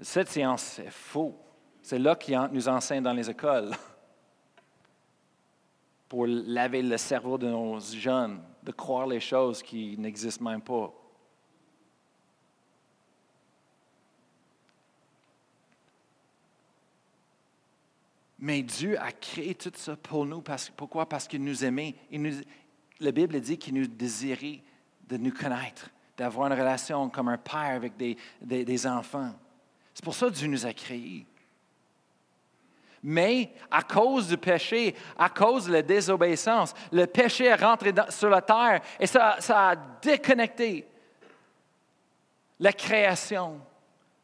Cette 0.00 0.28
science, 0.28 0.62
c'est 0.62 0.90
faux. 0.90 1.36
C'est 1.82 1.98
là 1.98 2.14
qu'il 2.14 2.38
nous 2.52 2.68
enseigne 2.68 3.02
dans 3.02 3.12
les 3.12 3.28
écoles 3.28 3.72
pour 6.08 6.26
laver 6.26 6.82
le 6.82 6.96
cerveau 6.96 7.36
de 7.36 7.48
nos 7.48 7.78
jeunes, 7.80 8.40
de 8.62 8.72
croire 8.72 9.06
les 9.06 9.20
choses 9.20 9.62
qui 9.62 9.96
n'existent 9.98 10.44
même 10.44 10.62
pas. 10.62 10.92
Mais 18.38 18.62
Dieu 18.62 18.98
a 19.00 19.10
créé 19.12 19.54
tout 19.54 19.72
ça 19.74 19.96
pour 19.96 20.24
nous. 20.24 20.42
pourquoi? 20.76 21.08
Parce 21.08 21.26
qu'il 21.26 21.42
nous 21.42 21.64
aimait. 21.64 21.94
Il 22.10 22.44
la 23.00 23.12
Bible 23.12 23.40
dit 23.40 23.58
qu'il 23.58 23.74
nous 23.74 23.86
désirait 23.86 24.60
de 25.08 25.16
nous 25.16 25.32
connaître, 25.32 25.90
d'avoir 26.16 26.52
une 26.52 26.58
relation 26.58 27.08
comme 27.08 27.28
un 27.28 27.38
père 27.38 27.74
avec 27.74 27.96
des, 27.96 28.86
enfants. 28.86 29.32
C'est 29.94 30.04
pour 30.04 30.14
ça 30.14 30.26
que 30.26 30.32
Dieu 30.32 30.48
nous 30.48 30.66
a 30.66 30.72
créés. 30.72 31.26
Mais 33.02 33.52
à 33.70 33.82
cause 33.82 34.28
du 34.28 34.36
péché, 34.36 34.94
à 35.16 35.28
cause 35.28 35.66
de 35.66 35.72
la 35.72 35.82
désobéissance, 35.82 36.74
le 36.92 37.06
péché 37.06 37.44
est 37.44 37.54
rentré 37.54 37.92
sur 38.08 38.28
la 38.28 38.42
terre 38.42 38.80
et 38.98 39.06
ça 39.06 39.38
a 39.50 39.76
déconnecté 40.02 40.84
la 42.58 42.72
création 42.72 43.60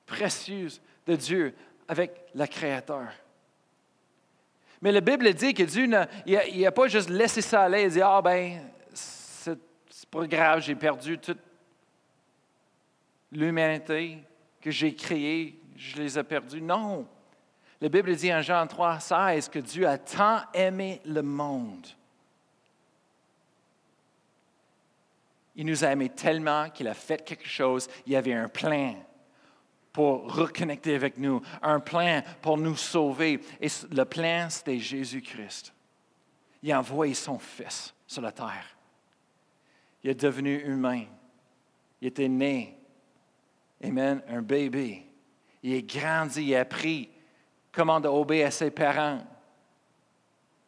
précieuse 0.07 0.81
de 1.07 1.14
Dieu 1.14 1.55
avec 1.87 2.12
le 2.35 2.46
Créateur. 2.46 3.09
Mais 4.84 4.92
la 4.92 5.00
Bible 5.00 5.32
dit 5.32 5.54
que 5.54 5.62
Dieu 5.62 5.86
n'a 5.86 6.06
pas 6.70 6.88
juste 6.88 7.08
laissé 7.08 7.40
ça 7.40 7.62
aller 7.62 7.84
et 7.84 7.88
dit 7.88 8.02
Ah, 8.02 8.20
ben, 8.22 8.60
c'est 8.92 9.58
pas 10.10 10.26
grave, 10.26 10.60
j'ai 10.60 10.74
perdu 10.74 11.16
toute 11.16 11.38
l'humanité 13.32 14.18
que 14.60 14.70
j'ai 14.70 14.94
créée, 14.94 15.58
je 15.74 15.96
les 15.96 16.18
ai 16.18 16.22
perdus. 16.22 16.60
Non. 16.60 17.08
La 17.80 17.88
Bible 17.88 18.14
dit 18.14 18.32
en 18.32 18.42
Jean 18.42 18.66
3, 18.66 19.00
16 19.00 19.48
que 19.48 19.58
Dieu 19.58 19.88
a 19.88 19.96
tant 19.96 20.42
aimé 20.52 21.00
le 21.06 21.22
monde. 21.22 21.86
Il 25.56 25.64
nous 25.64 25.82
a 25.82 25.88
aimés 25.88 26.10
tellement 26.10 26.68
qu'il 26.68 26.88
a 26.88 26.94
fait 26.94 27.24
quelque 27.24 27.48
chose. 27.48 27.88
Il 28.04 28.12
y 28.12 28.16
avait 28.16 28.34
un 28.34 28.50
plan 28.50 28.96
pour 29.94 30.35
reconnecter 30.35 30.96
avec 30.96 31.16
nous, 31.18 31.40
un 31.62 31.78
plan 31.78 32.20
pour 32.42 32.59
nous 32.59 32.74
sauver. 32.74 33.40
Et 33.61 33.68
le 33.92 34.04
plan, 34.04 34.48
c'était 34.50 34.80
Jésus-Christ. 34.80 35.72
Il 36.64 36.72
a 36.72 36.80
envoyé 36.80 37.14
son 37.14 37.38
Fils 37.38 37.94
sur 38.04 38.20
la 38.20 38.33
terre. 38.33 38.76
Il 40.02 40.11
est 40.11 40.20
devenu 40.20 40.57
humain. 40.66 41.04
Il 42.00 42.09
était 42.09 42.28
né. 42.28 42.76
Amen, 43.83 44.20
un 44.28 44.42
bébé. 44.42 45.07
Il 45.62 45.72
est 45.72 45.83
grandi, 45.83 46.42
il 46.42 46.57
a 46.57 46.61
appris 46.61 47.09
comment 47.70 47.96
obéir 47.96 48.48
à 48.48 48.50
ses 48.50 48.72
parents. 48.72 49.20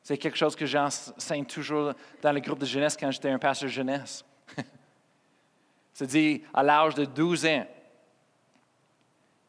C'est 0.04 0.18
quelque 0.18 0.38
chose 0.38 0.54
que 0.54 0.66
j'enseigne 0.66 1.46
toujours 1.46 1.94
dans 2.22 2.32
le 2.32 2.38
groupe 2.38 2.60
de 2.60 2.66
jeunesse 2.66 2.96
quand 2.96 3.10
j'étais 3.10 3.30
un 3.30 3.40
pasteur 3.40 3.68
jeunesse. 3.68 4.24
C'est 5.92 6.06
dit 6.06 6.44
à 6.54 6.62
l'âge 6.62 6.94
de 6.94 7.04
12 7.04 7.46
ans, 7.46 7.66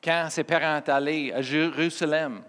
quand 0.08 0.30
ses 0.30 0.46
parents 0.46 0.80
sont 0.80 0.90
allés 0.90 1.34
à 1.34 1.42
Jérusalem, 1.42 2.42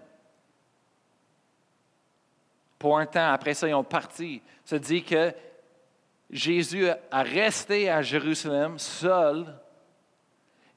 pour 2.77 2.97
un 2.97 3.05
temps, 3.05 3.33
après 3.33 3.53
ça, 3.53 3.67
ils 3.67 3.73
ont 3.73 3.83
parti. 3.83 4.41
Ça 4.63 4.79
dit 4.79 5.03
que 5.03 5.33
Jésus 6.29 6.87
a 6.87 7.21
resté 7.21 7.89
à 7.89 8.01
Jérusalem 8.01 8.79
seul 8.79 9.53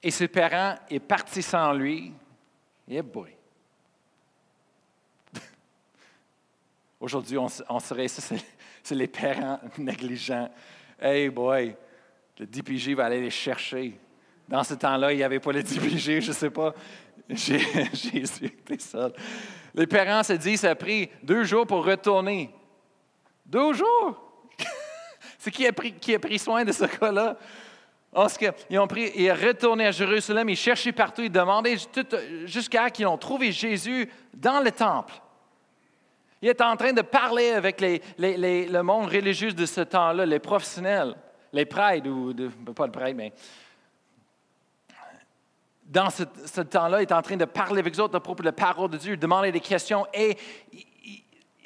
et 0.02 0.10
ses 0.10 0.26
parents 0.26 0.74
sont 0.90 0.98
partis 0.98 1.42
sans 1.42 1.72
lui. 1.72 2.12
Yeah 2.88 3.02
boy. 3.02 3.30
Aujourd'hui, 6.98 7.38
on, 7.38 7.78
serait, 7.78 8.08
ça, 8.08 8.36
c'est 8.82 8.94
les 8.96 9.06
parents 9.06 9.60
négligents. 9.78 10.50
Hey 11.00 11.28
boy, 11.28 11.76
le 12.40 12.44
DPJ 12.44 12.88
va 12.88 13.04
aller 13.04 13.20
les 13.20 13.30
chercher. 13.30 14.00
Dans 14.52 14.62
ce 14.62 14.74
temps-là, 14.74 15.14
il 15.14 15.16
n'y 15.16 15.22
avait 15.22 15.40
pas 15.40 15.50
le 15.50 15.62
DPJ, 15.62 16.20
je 16.20 16.28
ne 16.28 16.34
sais 16.34 16.50
pas. 16.50 16.74
Jésus 17.30 18.44
était 18.44 18.78
seul. 18.78 19.10
Les 19.74 19.86
parents 19.86 20.22
se 20.22 20.34
disent, 20.34 20.60
ça 20.60 20.72
a 20.72 20.74
pris 20.74 21.08
deux 21.22 21.42
jours 21.44 21.66
pour 21.66 21.82
retourner. 21.86 22.54
Deux 23.46 23.72
jours? 23.72 24.42
C'est 25.38 25.50
qui 25.50 25.66
a, 25.66 25.72
pris, 25.72 25.94
qui 25.94 26.14
a 26.14 26.18
pris 26.18 26.38
soin 26.38 26.66
de 26.66 26.72
ce 26.72 26.84
cas-là? 26.84 27.38
Ils 28.68 28.78
ont 28.78 28.86
pris, 28.86 29.10
ils 29.14 29.28
sont 29.28 29.46
retournés 29.46 29.86
à 29.86 29.90
Jérusalem, 29.90 30.50
ils 30.50 30.56
cherchaient 30.56 30.92
partout, 30.92 31.22
ils 31.22 31.32
demandaient 31.32 31.78
jusqu'à 32.44 32.90
qu'ils 32.90 33.06
ont 33.06 33.16
trouvé 33.16 33.52
Jésus 33.52 34.06
dans 34.34 34.60
le 34.60 34.70
temple. 34.70 35.14
Il 36.42 36.50
est 36.50 36.60
en 36.60 36.76
train 36.76 36.92
de 36.92 37.00
parler 37.00 37.52
avec 37.52 37.80
le 37.80 38.82
monde 38.82 39.06
religieux 39.06 39.54
de 39.54 39.64
ce 39.64 39.80
temps-là, 39.80 40.26
les 40.26 40.40
professionnels, 40.40 41.14
les 41.54 41.64
prêtres, 41.64 42.06
ou 42.06 42.34
pas 42.74 42.84
le 42.84 42.92
prêtre, 42.92 43.16
mais 43.16 43.32
dans 45.92 46.08
ce, 46.08 46.22
temps-là, 46.62 47.02
il 47.02 47.02
est 47.02 47.12
en 47.12 47.20
train 47.20 47.36
de 47.36 47.44
parler 47.44 47.80
avec 47.80 47.94
eux 47.94 48.00
autres 48.00 48.16
à 48.16 48.20
propos 48.20 48.42
de 48.42 48.48
la 48.48 48.52
parole 48.52 48.90
de 48.90 48.96
Dieu, 48.96 49.16
demander 49.16 49.52
des 49.52 49.60
questions. 49.60 50.06
Et 50.14 50.38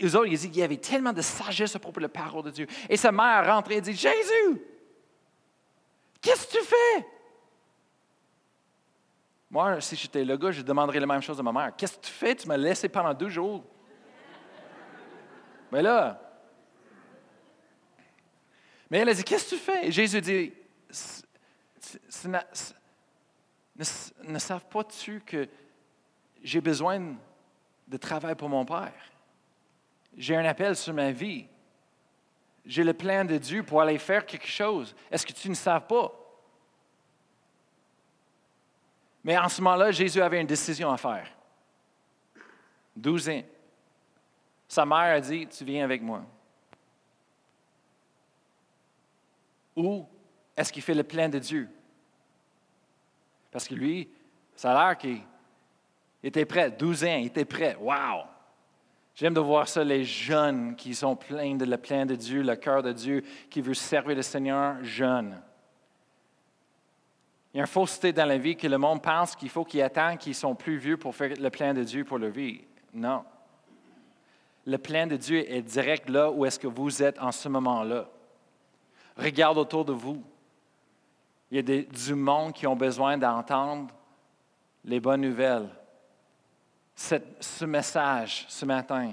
eux 0.02 0.16
autres, 0.16 0.26
ils 0.26 0.30
disent 0.30 0.50
qu'il 0.50 0.58
y 0.58 0.62
avait 0.64 0.76
tellement 0.78 1.12
de 1.12 1.22
sagesse 1.22 1.76
à 1.76 1.78
propos 1.78 2.00
de 2.00 2.06
la 2.06 2.08
parole 2.08 2.42
de 2.42 2.50
Dieu. 2.50 2.66
Et 2.88 2.96
sa 2.96 3.12
mère 3.12 3.46
rentre 3.46 3.70
et 3.70 3.80
dit 3.80 3.94
Jésus, 3.94 4.60
qu'est-ce 6.20 6.48
que 6.48 6.58
tu 6.58 6.64
fais? 6.64 7.06
Moi, 9.48 9.80
si 9.80 9.94
j'étais 9.94 10.24
le 10.24 10.36
gars, 10.36 10.50
je 10.50 10.62
demanderais 10.62 10.98
la 10.98 11.06
même 11.06 11.22
chose 11.22 11.38
à 11.38 11.42
ma 11.44 11.52
mère. 11.52 11.72
Qu'est-ce 11.76 11.96
que 11.96 12.04
tu 12.04 12.12
fais? 12.12 12.34
Tu 12.34 12.48
m'as 12.48 12.56
laissé 12.56 12.88
pendant 12.88 13.14
deux 13.14 13.28
jours. 13.28 13.64
Mais 15.70 15.82
là, 15.82 16.20
mais 18.90 18.98
elle 18.98 19.08
a 19.08 19.14
dit, 19.14 19.22
qu'est-ce 19.22 19.50
que 19.50 19.56
tu 19.56 19.60
fais? 19.60 19.86
Et 19.86 19.92
Jésus 19.92 20.20
dit, 20.20 20.52
ne, 23.78 24.38
savent 24.38 24.66
pas-tu 24.66 25.20
que 25.20 25.48
j'ai 26.42 26.60
besoin 26.60 27.16
de 27.86 27.96
travail 27.96 28.34
pour 28.34 28.48
mon 28.48 28.64
Père? 28.64 28.92
J'ai 30.16 30.36
un 30.36 30.44
appel 30.44 30.74
sur 30.76 30.94
ma 30.94 31.12
vie. 31.12 31.46
J'ai 32.64 32.82
le 32.82 32.94
plan 32.94 33.24
de 33.24 33.36
Dieu 33.36 33.62
pour 33.62 33.80
aller 33.80 33.98
faire 33.98 34.24
quelque 34.24 34.46
chose. 34.46 34.94
Est-ce 35.10 35.26
que 35.26 35.32
tu 35.32 35.48
ne 35.48 35.54
savent 35.54 35.86
pas? 35.86 36.12
Mais 39.22 39.36
en 39.36 39.48
ce 39.48 39.60
moment-là, 39.60 39.90
Jésus 39.90 40.20
avait 40.20 40.40
une 40.40 40.46
décision 40.46 40.90
à 40.90 40.96
faire. 40.96 41.28
Douze 42.94 43.28
ans. 43.28 43.42
Sa 44.68 44.86
mère 44.86 45.16
a 45.16 45.20
dit, 45.20 45.46
tu 45.46 45.64
viens 45.64 45.84
avec 45.84 46.00
moi. 46.00 46.24
Ou 49.76 50.06
est-ce 50.56 50.72
qu'il 50.72 50.82
fait 50.82 50.94
le 50.94 51.04
plein 51.04 51.28
de 51.28 51.38
Dieu? 51.38 51.68
Parce 53.56 53.68
que 53.68 53.74
lui, 53.74 54.06
ça 54.54 54.78
a 54.78 54.88
l'air 54.88 54.98
qu'il 54.98 55.22
était 56.22 56.44
prêt. 56.44 56.70
12 56.70 57.04
ans, 57.04 57.16
il 57.16 57.28
était 57.28 57.46
prêt. 57.46 57.74
Wow! 57.80 58.24
J'aime 59.14 59.32
de 59.32 59.40
voir 59.40 59.66
ça, 59.66 59.82
les 59.82 60.04
jeunes 60.04 60.76
qui 60.76 60.94
sont 60.94 61.16
pleins 61.16 61.54
de 61.54 61.64
le 61.64 61.78
plein 61.78 62.04
de 62.04 62.14
Dieu, 62.14 62.42
le 62.42 62.54
cœur 62.56 62.82
de 62.82 62.92
Dieu, 62.92 63.24
qui 63.48 63.62
veulent 63.62 63.74
servir 63.74 64.14
le 64.14 64.20
Seigneur 64.20 64.84
jeunes. 64.84 65.40
Il 67.54 67.56
y 67.56 67.60
a 67.60 67.62
une 67.62 67.66
fausseté 67.66 68.12
dans 68.12 68.26
la 68.26 68.36
vie 68.36 68.56
que 68.58 68.66
le 68.66 68.76
monde 68.76 69.00
pense 69.00 69.34
qu'il 69.34 69.48
faut 69.48 69.64
qu'ils 69.64 69.80
attendent 69.80 70.18
qu'ils 70.18 70.34
sont 70.34 70.54
plus 70.54 70.76
vieux 70.76 70.98
pour 70.98 71.16
faire 71.16 71.32
le 71.40 71.48
plein 71.48 71.72
de 71.72 71.82
Dieu 71.82 72.04
pour 72.04 72.18
leur 72.18 72.32
vie. 72.32 72.60
Non 72.92 73.24
le 74.66 74.76
plan 74.76 75.06
de 75.06 75.16
Dieu 75.16 75.50
est 75.50 75.62
direct 75.62 76.10
là 76.10 76.30
où 76.30 76.44
est-ce 76.44 76.58
que 76.58 76.66
vous 76.66 77.02
êtes 77.02 77.18
en 77.20 77.32
ce 77.32 77.48
moment-là. 77.48 78.06
Regarde 79.16 79.56
autour 79.56 79.86
de 79.86 79.92
vous. 79.94 80.22
Il 81.50 81.56
y 81.56 81.60
a 81.60 81.82
du 81.82 82.14
monde 82.14 82.52
qui 82.52 82.66
ont 82.66 82.76
besoin 82.76 83.16
d'entendre 83.16 83.88
les 84.84 85.00
bonnes 85.00 85.20
nouvelles. 85.20 85.68
ce 86.94 87.64
message 87.64 88.46
ce 88.48 88.64
matin, 88.64 89.12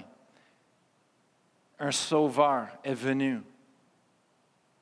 un 1.80 1.92
sauveur 1.92 2.68
est 2.84 2.94
venu 2.94 3.42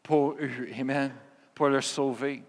pour 0.03 0.33
eux, 0.33 0.67
Amen, 0.79 1.11
pour 1.53 1.69
leur 1.69 1.83
sauver. 1.83 2.43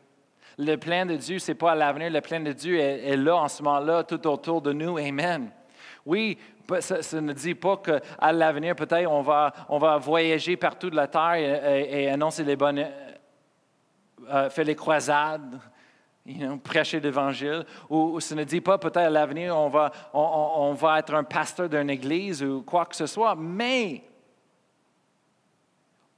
Le 0.59 0.77
plan 0.77 1.07
de 1.07 1.17
Dieu, 1.17 1.39
ce 1.39 1.53
n'est 1.53 1.55
pas 1.57 1.73
à 1.73 1.75
l'avenir, 1.75 2.11
le 2.11 2.21
plan 2.21 2.41
de 2.41 2.53
Dieu 2.53 2.79
est, 2.79 3.17
là 3.17 3.37
en 3.37 3.49
ce 3.49 3.63
moment-là, 3.63 4.05
tout 4.05 4.27
autour 4.27 4.61
de 4.61 4.73
nous, 4.73 4.99
Amen. 4.99 5.51
Oui, 6.05 6.37
ça, 6.81 7.21
ne 7.21 7.33
dit 7.33 7.55
pas 7.55 7.77
qu'à 7.79 8.33
l'avenir, 8.33 8.75
peut-être, 8.75 9.11
on 9.11 9.23
va, 9.23 9.53
on 9.69 9.79
va 9.79 9.97
voyager 9.99 10.57
partout 10.57 10.91
de 10.91 10.97
la 10.97 11.07
terre 11.07 11.35
et, 11.35 12.09
annoncer 12.11 12.45
les 12.45 12.57
bonnes. 12.57 12.85
Faire 14.51 14.65
les 14.65 14.77
croisades, 14.77 15.61
prêcher 16.63 17.01
l'Évangile. 17.01 17.65
Ou, 17.91 18.21
ça 18.21 18.35
ne 18.35 18.45
dit 18.45 18.61
pas 18.61 18.79
peut-être 18.79 18.99
à 18.99 19.11
l'avenir, 19.11 19.57
on 19.57 19.69
va, 19.69 19.91
on, 20.13 20.73
va 20.75 20.99
être 20.99 21.15
un 21.15 21.25
pasteur 21.25 21.69
d'une 21.69 21.91
église 21.91 22.43
ou 22.43 22.63
quoi 22.63 22.87
que 22.87 22.97
ce 22.97 23.07
soit. 23.07 23.35
Mais 23.35 24.05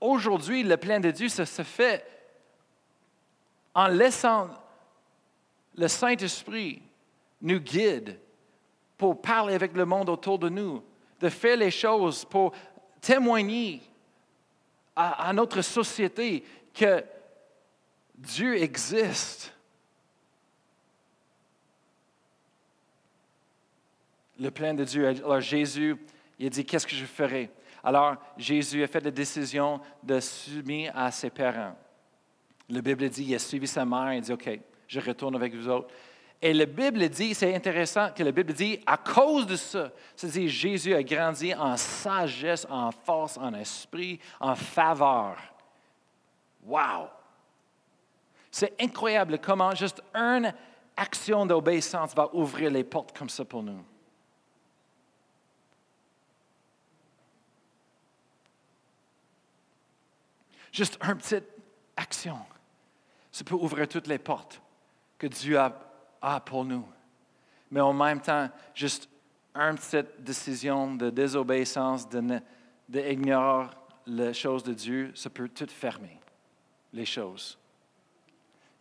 aujourd'hui, 0.01 0.63
le 0.63 0.77
plan 0.77 1.01
de 1.01 1.11
Dieu, 1.11 1.29
ça 1.29 1.47
se 1.47 1.63
fait 1.63 2.05
en 3.75 3.89
laissant 3.89 4.49
le 5.77 5.89
Saint-Esprit 5.89 6.83
nous 7.41 7.59
guide 7.59 8.19
pour 8.97 9.21
parler 9.21 9.55
avec 9.55 9.75
le 9.75 9.85
monde 9.85 10.09
autour 10.09 10.39
de 10.39 10.49
nous, 10.49 10.83
de 11.21 11.29
faire 11.29 11.57
les 11.57 11.71
choses 11.71 12.25
pour 12.25 12.53
témoigner 13.01 13.83
à, 14.97 15.33
notre 15.33 15.61
société 15.63 16.45
que 16.73 17.05
Dieu 18.25 18.57
existe. 18.61 19.53
Le 24.39 24.51
plan 24.51 24.75
de 24.75 24.85
Dieu. 24.85 25.07
Alors 25.07 25.41
Jésus, 25.41 25.97
il 26.39 26.47
a 26.47 26.51
dit, 26.51 26.65
qu'est-ce 26.65 26.87
que 26.87 26.97
je 26.97 27.05
ferai? 27.05 27.51
Alors, 27.83 28.17
Jésus 28.37 28.83
a 28.83 28.87
fait 28.87 29.05
la 29.05 29.11
décision 29.11 29.81
de 30.03 30.19
subir 30.19 30.91
à 30.97 31.11
ses 31.11 31.31
parents. 31.31 31.77
La 32.69 32.81
Bible 32.81 33.09
dit, 33.09 33.25
il 33.25 33.35
a 33.35 33.39
suivi 33.39 33.67
sa 33.67 33.85
mère, 33.85 34.15
il 34.15 34.23
dit, 34.23 34.33
OK, 34.33 34.59
je 34.89 35.01
retourne 35.01 35.37
avec 35.37 35.55
vous 35.55 35.69
autres. 35.69 35.89
Et 36.41 36.53
la 36.53 36.67
Bible 36.67 37.09
dit, 37.09 37.35
c'est 37.35 37.55
intéressant 37.55 38.11
que 38.11 38.23
la 38.23 38.33
Bible 38.33 38.53
dit, 38.53 38.81
à 38.87 38.97
cause 38.97 39.47
de 39.47 39.57
ça, 39.57 39.93
c'est-à-dire 40.17 40.49
Jésus 40.49 40.95
a 40.95 41.03
grandi 41.03 41.55
en 41.55 41.77
sagesse, 41.77 42.67
en 42.69 42.91
force, 42.91 43.39
en 43.39 43.55
esprit, 43.55 44.19
en 44.41 44.55
faveur. 44.55 45.37
Wow! 46.67 47.09
C'est 48.55 48.81
incroyable 48.81 49.41
comment 49.41 49.75
juste 49.75 50.01
une 50.15 50.55
action 50.97 51.45
d'obéissance 51.45 52.15
va 52.15 52.33
ouvrir 52.33 52.71
les 52.71 52.85
portes 52.85 53.19
comme 53.19 53.29
ça 53.29 53.45
pour 53.45 53.65
nous. 53.65 53.85
Juste 60.71 61.01
une 61.03 61.17
petite 61.17 61.49
action, 61.97 62.39
ça 63.33 63.43
peut 63.43 63.57
ouvrir 63.57 63.89
toutes 63.89 64.07
les 64.07 64.19
portes 64.19 64.63
que 65.19 65.27
Dieu 65.27 65.59
a 65.59 66.41
pour 66.47 66.65
nous. 66.65 66.87
Mais 67.73 67.81
en 67.81 67.93
même 67.93 68.21
temps, 68.21 68.49
juste 68.73 69.09
une 69.57 69.75
petite 69.75 70.23
décision 70.23 70.95
de 70.95 71.11
désobéissance, 71.11 72.09
d'ignorer 72.89 73.67
les 74.07 74.33
choses 74.33 74.63
de 74.63 74.75
Dieu, 74.75 75.11
ça 75.17 75.29
peut 75.29 75.49
tout 75.49 75.67
fermer, 75.67 76.21
les 76.93 77.05
choses. 77.05 77.59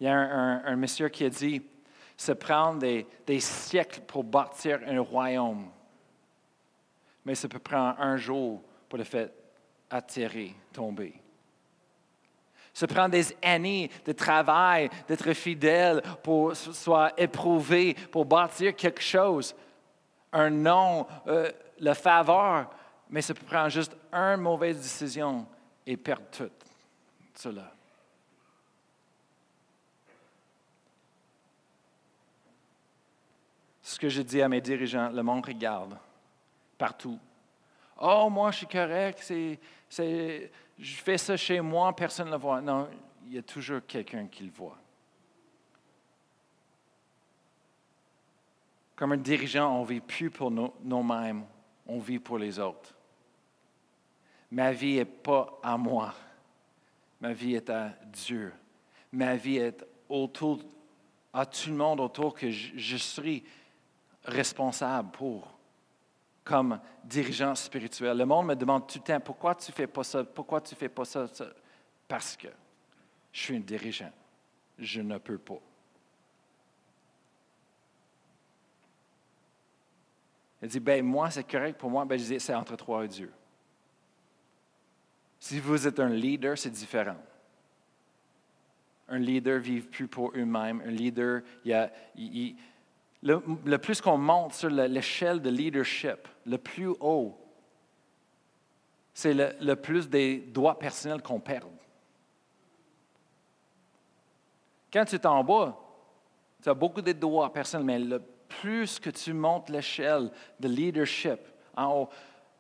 Il 0.04 0.08
y 0.08 0.10
a 0.10 0.18
un, 0.18 0.76
monsieur 0.76 1.08
qui 1.08 1.24
a 1.24 1.30
dit, 1.30 1.62
se 2.18 2.34
prendre 2.34 2.80
des, 2.80 3.40
siècles 3.40 4.02
pour 4.02 4.26
bâtir 4.26 4.82
un 4.86 5.00
royaume, 5.00 5.72
mais 7.24 7.36
ça 7.36 7.48
peut 7.48 7.58
prendre 7.58 7.98
un 8.02 8.18
jour 8.18 8.62
pour 8.90 8.98
le 8.98 9.06
faire 9.06 9.30
atterrir, 9.90 10.52
tomber. 10.74 11.14
Se 12.74 12.86
prendre 12.86 13.12
des 13.12 13.34
années 13.42 13.90
de 14.04 14.12
travail, 14.12 14.90
d'être 15.08 15.32
fidèle 15.32 16.02
pour 16.22 16.54
soit 16.54 17.14
éprouvé, 17.18 17.94
pour 18.12 18.26
bâtir 18.26 18.76
quelque 18.76 19.02
chose. 19.02 19.56
Un 20.34 20.50
nom, 20.50 21.08
euh, 21.28 21.50
le 21.80 21.94
faveur, 21.94 22.70
mais 23.10 23.22
ça 23.22 23.34
peut 23.34 23.46
prendre 23.46 23.70
juste 23.70 23.96
une 24.12 24.42
mauvaise 24.42 24.82
décision 24.82 25.48
et 25.88 25.96
perdre 25.96 26.26
tout 26.30 26.50
cela. 27.36 27.72
Ce 33.94 34.00
que 34.00 34.10
je 34.10 34.24
dis 34.24 34.42
à 34.42 34.50
mes 34.50 34.60
dirigeants, 34.60 35.10
le 35.10 35.22
monde 35.22 35.46
regarde 35.46 35.96
partout. 36.80 37.20
Oh, 38.02 38.28
moi, 38.28 38.50
je 38.50 38.58
suis 38.58 38.66
correct, 38.66 39.24
je 39.30 40.96
fais 40.96 41.18
ça 41.20 41.38
chez 41.38 41.62
moi, 41.62 41.96
personne 41.96 42.26
ne 42.26 42.32
le 42.32 42.38
voit. 42.38 42.60
Non, 42.60 42.90
il 43.28 43.36
y 43.36 43.38
a 43.38 43.44
toujours 43.44 43.82
quelqu'un 43.86 44.26
qui 44.26 44.46
le 44.46 44.50
voit. 44.50 44.80
Comme 48.96 49.12
un 49.12 49.18
dirigeant, 49.18 49.78
on 49.78 49.84
ne 49.84 49.88
vit 49.88 50.00
plus 50.00 50.32
pour 50.32 50.50
nous-mêmes, 50.50 51.46
on 51.86 52.00
vit 52.00 52.18
pour 52.18 52.40
les 52.40 52.58
autres. 52.58 52.96
Ma 54.50 54.72
vie 54.72 54.96
n'est 54.96 55.06
pas 55.06 55.60
à 55.62 55.78
moi, 55.78 56.16
ma 57.22 57.32
vie 57.32 57.54
est 57.54 57.70
à 57.70 57.90
Dieu. 58.08 58.54
Ma 59.12 59.36
vie 59.36 59.58
est 59.58 59.86
autour, 60.10 60.64
à 61.32 61.46
tout 61.46 61.70
le 61.70 61.76
monde 61.76 62.00
autour 62.00 62.34
que 62.34 62.50
je, 62.50 62.72
je 62.76 62.98
suis 62.98 63.44
responsable 64.26 65.12
pour 65.12 65.54
comme 66.44 66.80
dirigeant 67.04 67.56
spirituel. 67.56 68.18
Le 68.18 68.26
monde 68.26 68.48
me 68.48 68.56
demande 68.56 68.88
tout 68.88 69.00
le 69.00 69.04
temps, 69.04 69.20
pourquoi 69.20 69.56
tu 69.56 69.72
ne 69.72 69.76
fais 69.76 69.88
pas 69.88 70.04
ça? 70.04 70.24
Pourquoi 70.24 70.60
tu 70.62 70.74
ne 70.74 70.78
fais 70.78 70.90
pas 70.90 71.06
ça? 71.06 71.26
Parce 72.08 72.36
que 72.36 72.50
je 73.32 73.40
suis 73.42 73.56
un 73.56 73.60
dirigeant. 73.60 74.12
Je 74.78 75.02
ne 75.02 75.18
peux 75.18 75.38
pas. 75.38 75.60
Il 80.62 80.70
dit, 80.70 80.80
ben 80.80 81.04
moi, 81.04 81.30
c'est 81.30 81.44
correct 81.44 81.78
pour 81.78 81.90
moi. 81.90 82.06
Ben, 82.06 82.18
je 82.18 82.24
dis, 82.24 82.40
c'est 82.40 82.56
entre 82.56 82.76
toi 82.78 83.04
et 83.04 83.08
Dieu. 83.08 83.32
Si 85.40 85.60
vous 85.60 85.86
êtes 85.88 86.00
un 86.00 86.10
leader, 86.10 86.58
c'est 86.58 86.70
différent. 86.70 87.18
Un 89.10 89.20
leader 89.20 89.56
ne 89.56 89.60
vit 89.60 89.82
plus 89.82 90.08
pour 90.08 90.32
eux-mêmes. 90.34 90.82
Un 90.86 90.92
leader, 90.92 91.42
il, 91.66 91.74
a, 91.74 91.92
il, 92.16 92.56
le, 93.24 93.78
plus 93.78 94.02
qu'on 94.02 94.18
monte 94.18 94.54
sur 94.54 94.70
l'échelle 94.70 95.42
de 95.42 95.50
leadership, 95.50 96.28
le 96.46 96.58
plus 96.58 96.94
haut, 97.00 97.38
c'est 99.14 99.34
le, 99.34 99.76
plus 99.76 100.10
des 100.10 100.40
droits 100.40 100.78
personnels 100.78 101.22
qu'on 101.22 101.40
perd. 101.40 101.70
Quand 104.92 105.06
tu 105.06 105.16
es 105.16 105.26
en 105.26 105.44
bas, 105.44 105.78
tu 106.62 106.70
as 106.70 106.74
beaucoup 106.74 107.02
de 107.02 107.12
droits 107.14 107.52
personnels, 107.52 107.86
mais 107.86 108.00
le 108.00 108.22
plus 108.62 109.00
que 109.00 109.10
tu 109.10 109.34
montes 109.34 109.70
l'échelle 109.70 110.30
de 110.60 110.68
leadership 110.68 111.40
en 111.76 112.02
haut, 112.02 112.10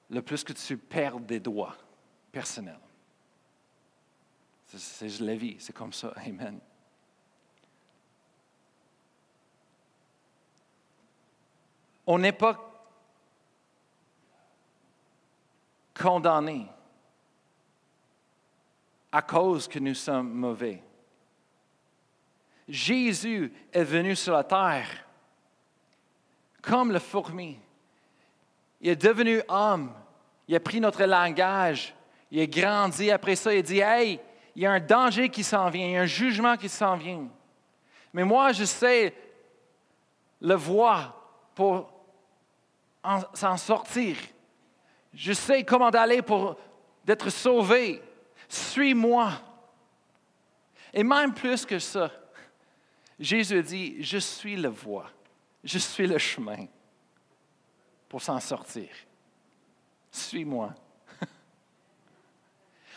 le 0.10 0.22
plus 0.22 0.44
que 0.44 0.54
tu 0.54 0.78
perds 0.78 1.20
des 1.20 1.40
droits 1.40 1.76
personnels. 2.32 2.80
C'est 4.68 5.20
la 5.20 5.36
vie, 5.36 5.58
c'est 5.60 5.74
comme 5.74 5.94
ça. 5.94 6.14
Amen. 6.26 6.60
On 12.06 12.20
n'est 12.20 12.32
pas 12.32 12.60
condamné 15.94 16.68
à 19.12 19.22
cause 19.22 19.68
que 19.68 19.80
nous 19.80 19.94
sommes 19.94 20.32
mauvais. 20.32 20.82
Jésus 22.68 23.54
est 23.72 23.84
venu 23.84 24.16
sur 24.16 24.34
la 24.34 24.44
terre 24.44 25.06
comme 26.62 26.92
le 26.92 27.00
fourmi. 27.00 27.60
Il 28.82 28.90
est 28.90 28.96
devenu 28.96 29.42
homme. 29.48 29.94
Il 30.48 30.56
a 30.56 30.60
pris 30.60 30.80
notre 30.80 31.04
langage. 31.04 31.94
Il 32.32 32.42
a 32.42 32.48
grandi. 32.48 33.12
Après 33.12 33.36
ça, 33.36 33.54
il 33.54 33.62
dit, 33.62 33.80
Hey, 33.80 34.20
il 34.56 34.64
y 34.64 34.66
a 34.66 34.72
un 34.72 34.80
danger 34.80 35.30
qui 35.30 35.44
s'en 35.44 35.70
vient, 35.70 35.86
il 35.86 35.92
y 35.92 35.98
a 35.98 36.02
un 36.02 36.06
jugement 36.06 36.58
qui 36.58 36.70
s'en 36.70 36.96
vient. 36.96 37.28
Mais 38.14 38.24
moi, 38.24 38.52
je 38.52 38.64
sais 38.64 39.14
le 40.42 40.56
voir 40.56 41.16
pour 41.56 41.93
s'en 43.34 43.58
sortir. 43.58 44.16
Je 45.14 45.34
sais 45.34 45.64
comment 45.64 45.92
d'aller 45.92 46.22
pour 46.22 46.58
d'être 47.04 47.30
sauvé. 47.30 48.02
Suis-moi. 48.48 49.32
Et 50.94 51.04
même 51.04 51.34
plus 51.34 51.66
que 51.66 51.80
ça, 51.80 52.12
Jésus 53.20 53.62
dit, 53.64 54.04
je 54.04 54.18
suis 54.18 54.56
la 54.56 54.70
voie, 54.70 55.10
je 55.64 55.78
suis 55.78 56.08
le 56.08 56.18
chemin 56.18 56.66
pour 58.08 58.22
s'en 58.22 58.40
sortir. 58.40 58.90
Suis-moi. 60.12 60.74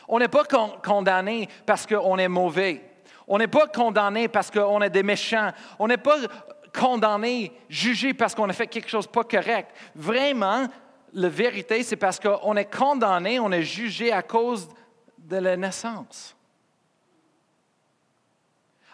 On 0.08 0.18
n'est 0.18 0.28
pas 0.28 0.44
condamné 0.44 1.48
parce 1.64 1.86
qu'on 1.86 2.18
est 2.18 2.28
mauvais. 2.28 2.82
On 3.26 3.38
n'est 3.38 3.48
pas 3.48 3.66
condamné 3.66 4.28
parce 4.28 4.50
qu'on 4.50 4.82
est 4.82 4.90
des 4.90 5.02
méchants. 5.02 5.52
On 5.78 5.88
n'est 5.88 5.96
pas 5.96 6.18
condamné, 6.76 7.52
jugé 7.68 8.12
parce 8.12 8.34
qu'on 8.34 8.48
a 8.48 8.52
fait 8.52 8.66
quelque 8.66 8.88
chose 8.88 9.06
pas 9.06 9.24
correct. 9.24 9.74
Vraiment, 9.94 10.66
la 11.12 11.28
vérité, 11.28 11.82
c'est 11.82 11.96
parce 11.96 12.20
qu'on 12.20 12.56
est 12.56 12.70
condamné, 12.70 13.40
on 13.40 13.50
est 13.50 13.62
jugé 13.62 14.12
à 14.12 14.22
cause 14.22 14.68
de 15.16 15.36
la 15.36 15.56
naissance, 15.56 16.36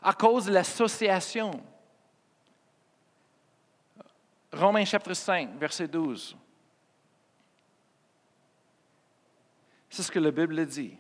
à 0.01 0.13
cause 0.13 0.47
de 0.47 0.53
l'association. 0.53 1.63
Romains 4.53 4.85
chapitre 4.85 5.15
5, 5.15 5.59
verset 5.59 5.89
12. 5.89 6.37
C'est 9.91 10.03
ce 10.03 10.13
que 10.13 10.19
la 10.19 10.31
Bible 10.31 10.65
dit. 10.67 10.97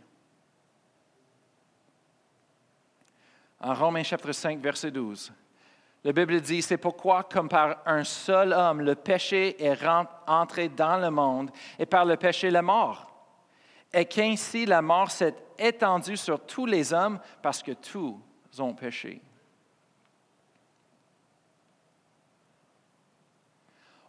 En 3.61 3.75
Romains 3.75 4.03
chapitre 4.03 4.33
5, 4.33 4.59
verset 4.61 4.91
12. 4.91 5.33
La 6.05 6.13
Bible 6.13 6.41
dit, 6.41 6.63
c'est 6.63 6.79
pourquoi, 6.79 7.23
comme 7.23 7.49
par 7.49 7.79
un 7.87 8.03
seul 8.03 8.53
homme, 8.53 8.81
le 8.81 8.97
péché 8.97 9.63
est 9.65 9.79
entré 10.27 10.69
dans 10.69 10.97
le 10.97 11.11
monde, 11.11 11.51
et 11.79 11.87
par 11.87 12.05
le 12.05 12.17
péché, 12.17 12.51
la 12.51 12.63
mort. 12.63 13.09
Et 13.93 14.05
qu'ainsi 14.05 14.67
la 14.67 14.83
mort 14.83 15.11
s'est 15.11 15.35
étendue 15.59 16.17
sur 16.17 16.41
tous 16.41 16.67
les 16.67 16.93
hommes, 16.93 17.21
parce 17.41 17.63
que 17.63 17.73
tous 17.73 18.19
ont 18.59 18.75
péché. 18.75 19.21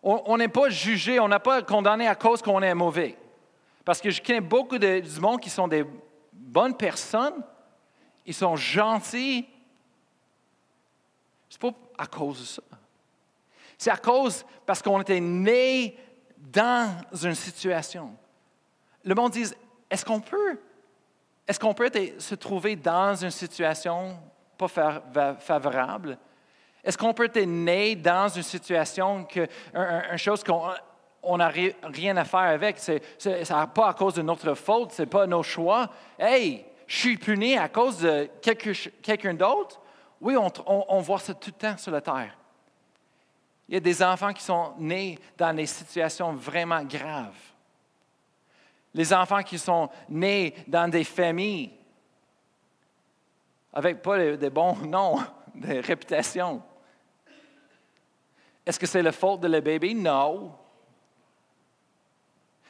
On 0.02 0.36
n'est 0.38 0.50
pas 0.50 0.70
jugé, 0.70 1.20
on 1.20 1.30
n'est 1.30 1.40
pas 1.40 1.62
condamné 1.62 2.08
à 2.08 2.16
cause 2.16 2.42
qu'on 2.42 2.62
est 2.62 2.74
mauvais. 2.74 3.18
Parce 3.86 4.02
que 4.02 4.10
je 4.10 4.22
connais 4.22 4.42
beaucoup 4.42 4.78
de, 4.78 5.00
du 5.00 5.20
monde 5.20 5.40
qui 5.40 5.50
sont 5.50 5.68
des 5.68 5.86
bonnes 6.34 6.76
personnes, 6.76 7.42
ils 8.26 8.34
sont 8.34 8.56
gentils, 8.56 9.48
ce 11.54 11.66
n'est 11.66 11.72
pas 11.72 11.78
à 12.00 12.08
cause 12.08 12.40
de 12.40 12.46
ça. 12.46 12.64
C'est 13.78 13.92
à 13.92 13.98
cause 13.98 14.44
parce 14.66 14.82
qu'on 14.82 15.00
était 15.02 15.20
né 15.20 15.96
dans 16.38 17.06
une 17.24 17.36
situation. 17.36 18.16
le 19.04 19.14
monde 19.14 19.34
dit, 19.34 19.46
est-ce 19.90 20.04
qu'on 20.04 20.20
peut, 20.20 20.60
est-ce 21.48 21.60
qu'on 21.60 21.74
peut 21.76 21.92
se 22.18 22.36
trouver 22.36 22.76
dans 22.76 23.16
une 23.16 23.30
situation 23.30 24.18
pas 24.58 24.68
favorable? 25.40 26.18
Est-ce 26.84 26.98
qu'on 26.98 27.14
peut 27.14 27.26
être 27.26 27.46
né 27.46 27.96
dans 27.96 28.30
une 28.30 28.44
situation, 28.44 29.24
que, 29.26 29.48
une 30.12 30.18
chose 30.18 30.44
qu'on 30.44 31.38
n'a 31.38 31.50
rien 31.50 32.18
à 32.18 32.26
faire 32.26 32.40
avec? 32.40 32.80
Ce 32.80 32.94
n'est 33.28 33.68
pas 33.76 33.90
à 33.90 33.94
cause 33.94 34.16
de 34.16 34.24
notre 34.24 34.56
faute, 34.56 34.92
ce 34.94 35.04
n'est 35.04 35.08
pas 35.08 35.28
nos 35.28 35.44
choix. 35.44 35.88
Hey, 36.18 36.66
je 36.88 36.98
suis 36.98 37.18
puni 37.18 37.58
à 37.58 37.70
cause 37.70 38.00
de 38.00 38.28
quelqu'un 38.42 39.36
d'autre? 39.36 39.82
Oui, 40.24 40.38
on, 40.38 41.02
voit 41.02 41.20
ça 41.20 41.34
tout 41.34 41.50
le 41.50 41.60
temps 41.60 41.78
sur 41.78 41.92
la 41.92 42.00
terre. 42.00 42.38
Il 43.68 43.74
y 43.74 43.78
a 43.78 43.82
des 43.82 44.02
enfants 44.02 44.32
qui 44.32 44.42
sont 44.42 44.74
nés 44.80 45.20
dans 45.38 45.54
des 45.54 45.66
situations 45.66 46.32
vraiment 46.32 46.82
graves. 46.82 47.36
Les 48.94 49.14
enfants 49.14 49.44
qui 49.44 49.60
sont 49.60 49.90
nés 50.08 50.56
dans 50.66 50.90
des 50.90 51.04
familles 51.04 51.74
avec 53.74 54.02
pas 54.02 54.38
des 54.38 54.50
bons 54.50 54.78
noms, 54.88 55.20
des 55.56 55.82
réputations. 55.82 56.62
Est-ce 58.66 58.80
que 58.80 58.86
c'est 58.86 59.02
la 59.02 59.12
faute 59.12 59.42
de 59.42 59.50
le 59.50 59.60
bébé? 59.60 59.94
Non. 59.94 60.56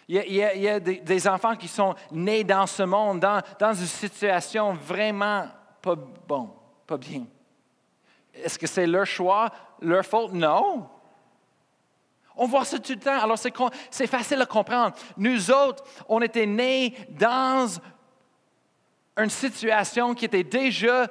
Il 0.07 0.33
y 0.33 0.67
a, 0.67 0.79
des, 0.79 1.27
enfants 1.27 1.55
qui 1.55 1.67
sont 1.67 1.93
nés 2.11 2.43
dans 2.43 2.65
ce 2.65 2.81
monde, 2.81 3.19
dans, 3.19 3.73
une 3.73 3.85
situation 3.85 4.73
vraiment 4.73 5.47
pas 5.83 5.95
bon, 5.95 6.49
pas 6.87 6.97
bien. 6.97 7.25
Est-ce 8.33 8.57
que 8.57 8.67
c'est 8.67 8.87
leur 8.87 9.05
choix, 9.05 9.51
leur 9.81 10.05
faute? 10.05 10.33
Non. 10.33 10.89
On 12.35 12.47
voit 12.47 12.65
ça 12.65 12.79
tout 12.79 12.93
le 12.93 12.99
temps. 12.99 13.19
Alors, 13.19 13.37
c'est 13.37 14.07
facile 14.07 14.41
à 14.41 14.45
comprendre. 14.45 14.95
Nous 15.17 15.51
autres, 15.51 15.83
on 16.09 16.21
était 16.21 16.47
nés 16.47 16.95
dans 17.09 17.67
une 19.17 19.29
situation 19.29 20.13
qui 20.15 20.25
était 20.25 20.43
déjà 20.43 21.07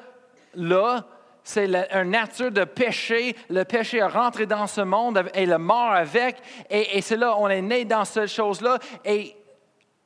là, 0.54 1.06
c'est 1.44 1.66
une 1.66 2.10
nature 2.10 2.52
de 2.52 2.64
péché. 2.64 3.36
Le 3.48 3.64
péché 3.64 3.98
est 3.98 4.06
rentré 4.06 4.46
dans 4.46 4.66
ce 4.66 4.80
monde 4.80 5.24
et 5.34 5.46
le 5.46 5.58
mort 5.58 5.92
avec. 5.92 6.36
Et, 6.70 7.00
c'est 7.02 7.16
là, 7.16 7.36
on 7.36 7.48
est 7.48 7.62
né 7.62 7.84
dans 7.84 8.04
cette 8.04 8.28
chose-là. 8.28 8.78
Et 9.04 9.34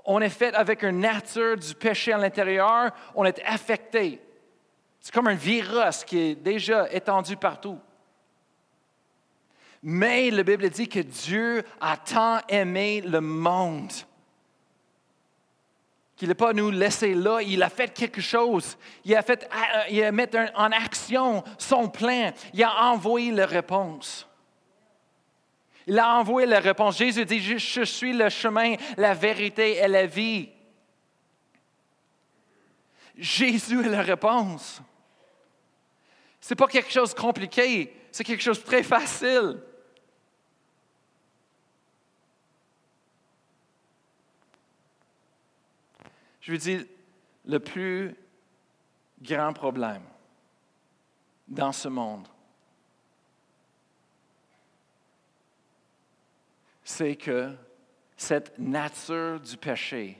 on 0.04 0.20
est 0.20 0.30
fait 0.30 0.54
avec 0.54 0.82
une 0.82 1.00
nature 1.00 1.56
du 1.56 1.74
péché 1.74 2.12
à 2.12 2.18
l'intérieur. 2.18 2.90
On 3.14 3.24
est 3.24 3.42
affecté. 3.44 4.22
C'est 5.06 5.14
comme 5.14 5.28
un 5.28 5.34
virus 5.34 6.02
qui 6.02 6.18
est 6.18 6.34
déjà 6.34 6.92
étendu 6.92 7.36
partout. 7.36 7.78
Mais 9.80 10.32
la 10.32 10.42
Bible 10.42 10.68
dit 10.68 10.88
que 10.88 10.98
Dieu 10.98 11.62
a 11.80 11.96
tant 11.96 12.40
aimé 12.48 13.02
le 13.02 13.20
monde 13.20 13.92
qu'il 16.16 16.26
n'a 16.26 16.34
pas 16.34 16.52
nous 16.52 16.72
laissé 16.72 17.14
là, 17.14 17.40
il 17.40 17.62
a 17.62 17.68
fait 17.68 17.94
quelque 17.94 18.20
chose. 18.20 18.76
Il 19.04 19.14
a, 19.14 19.22
fait, 19.22 19.44
euh, 19.44 19.82
il 19.90 20.02
a 20.02 20.10
mis 20.10 20.24
en 20.56 20.72
action 20.72 21.44
son 21.56 21.88
plan. 21.88 22.32
Il 22.52 22.64
a 22.64 22.86
envoyé 22.86 23.30
la 23.30 23.46
réponse. 23.46 24.28
Il 25.86 26.00
a 26.00 26.16
envoyé 26.16 26.48
la 26.48 26.58
réponse. 26.58 26.98
Jésus 26.98 27.24
dit, 27.24 27.38
je 27.38 27.84
suis 27.84 28.12
le 28.12 28.28
chemin, 28.28 28.74
la 28.96 29.14
vérité 29.14 29.76
et 29.76 29.86
la 29.86 30.06
vie. 30.06 30.48
Jésus 33.16 33.86
est 33.86 33.88
la 33.88 34.02
réponse. 34.02 34.82
Ce 36.46 36.54
n'est 36.54 36.56
pas 36.58 36.68
quelque 36.68 36.92
chose 36.92 37.12
de 37.12 37.18
compliqué, 37.18 37.92
c'est 38.12 38.22
quelque 38.22 38.40
chose 38.40 38.60
de 38.60 38.64
très 38.64 38.84
facile. 38.84 39.60
Je 46.40 46.52
veux 46.52 46.58
dire, 46.58 46.84
le 47.46 47.58
plus 47.58 48.14
grand 49.20 49.52
problème 49.52 50.04
dans 51.48 51.72
ce 51.72 51.88
monde, 51.88 52.28
c'est 56.84 57.16
que 57.16 57.56
cette 58.16 58.56
nature 58.56 59.40
du 59.40 59.56
péché, 59.56 60.16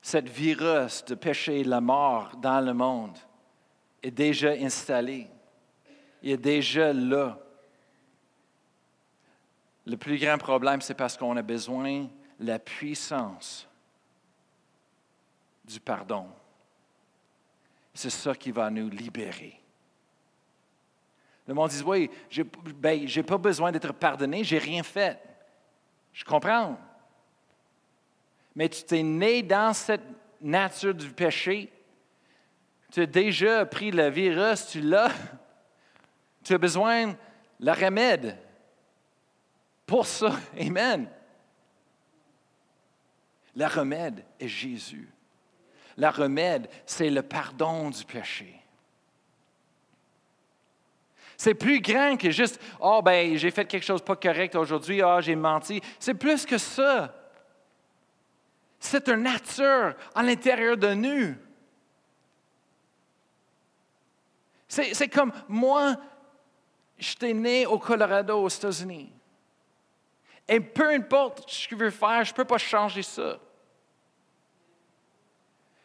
cette 0.00 0.28
virus 0.28 1.04
de 1.06 1.16
péché, 1.16 1.64
la 1.64 1.80
mort 1.80 2.36
dans 2.36 2.60
le 2.60 2.72
monde, 2.72 3.18
est 4.02 4.10
déjà 4.10 4.50
installée. 4.50 5.28
Il 6.22 6.30
est 6.30 6.36
déjà 6.36 6.92
là. 6.92 7.38
Le 9.84 9.96
plus 9.96 10.18
grand 10.18 10.38
problème, 10.38 10.80
c'est 10.80 10.94
parce 10.94 11.16
qu'on 11.16 11.36
a 11.36 11.42
besoin 11.42 12.08
de 12.40 12.46
la 12.46 12.58
puissance 12.58 13.68
du 15.64 15.80
pardon. 15.80 16.26
C'est 17.94 18.10
ça 18.10 18.34
qui 18.34 18.50
va 18.50 18.70
nous 18.70 18.88
libérer. 18.88 19.60
Le 21.46 21.54
monde 21.54 21.70
dit, 21.70 21.82
oui, 21.84 22.10
je 22.28 22.42
n'ai 22.42 22.48
ben, 22.74 23.22
pas 23.24 23.38
besoin 23.38 23.70
d'être 23.70 23.92
pardonné, 23.92 24.42
j'ai 24.42 24.58
rien 24.58 24.82
fait. 24.82 25.18
Je 26.12 26.24
comprends. 26.24 26.76
Mais 28.54 28.68
tu 28.68 28.82
t'es 28.82 29.02
né 29.02 29.42
dans 29.42 29.72
cette 29.72 30.02
nature 30.40 30.94
du 30.94 31.10
péché. 31.10 31.70
Tu 32.92 33.02
as 33.02 33.06
déjà 33.06 33.66
pris 33.66 33.90
le 33.90 34.08
virus, 34.08 34.68
tu 34.68 34.80
l'as. 34.80 35.12
Tu 36.44 36.54
as 36.54 36.58
besoin 36.58 37.08
de 37.08 37.16
la 37.60 37.74
remède 37.74 38.38
pour 39.86 40.06
ça. 40.06 40.32
Amen. 40.60 41.08
La 43.54 43.68
remède 43.68 44.24
est 44.38 44.48
Jésus. 44.48 45.08
La 45.96 46.10
remède, 46.10 46.68
c'est 46.84 47.08
le 47.08 47.22
pardon 47.22 47.90
du 47.90 48.04
péché. 48.04 48.60
C'est 51.38 51.54
plus 51.54 51.80
grand 51.80 52.16
que 52.16 52.30
juste, 52.30 52.60
oh 52.80 53.02
ben, 53.02 53.36
j'ai 53.36 53.50
fait 53.50 53.66
quelque 53.66 53.84
chose 53.84 54.02
pas 54.02 54.16
correct 54.16 54.54
aujourd'hui, 54.54 55.02
oh, 55.02 55.18
j'ai 55.20 55.36
menti. 55.36 55.80
C'est 55.98 56.14
plus 56.14 56.46
que 56.46 56.58
ça. 56.58 57.14
C'est 58.78 59.08
une 59.08 59.22
nature 59.22 59.94
à 60.14 60.22
l'intérieur 60.22 60.76
de 60.76 60.94
nous. 60.94 61.34
C'est 64.92 65.08
comme 65.08 65.32
moi, 65.48 65.96
j'étais 66.98 67.32
né 67.32 67.66
au 67.66 67.78
Colorado, 67.78 68.42
aux 68.42 68.48
États-Unis. 68.48 69.12
Et 70.48 70.60
peu 70.60 70.90
importe 70.90 71.50
ce 71.50 71.66
que 71.68 71.76
je 71.76 71.84
veux 71.84 71.90
faire, 71.90 72.24
je 72.24 72.32
ne 72.32 72.36
peux 72.36 72.44
pas 72.44 72.58
changer 72.58 73.02
ça. 73.02 73.38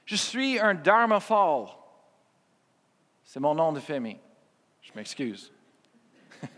Je 0.06 0.16
suis 0.16 0.60
un 0.60 0.74
Dharmafal. 0.76 1.68
C'est 3.24 3.40
mon 3.40 3.56
nom 3.56 3.72
de 3.72 3.80
famille. 3.80 4.20
Je 4.82 4.92
m'excuse. 4.94 5.52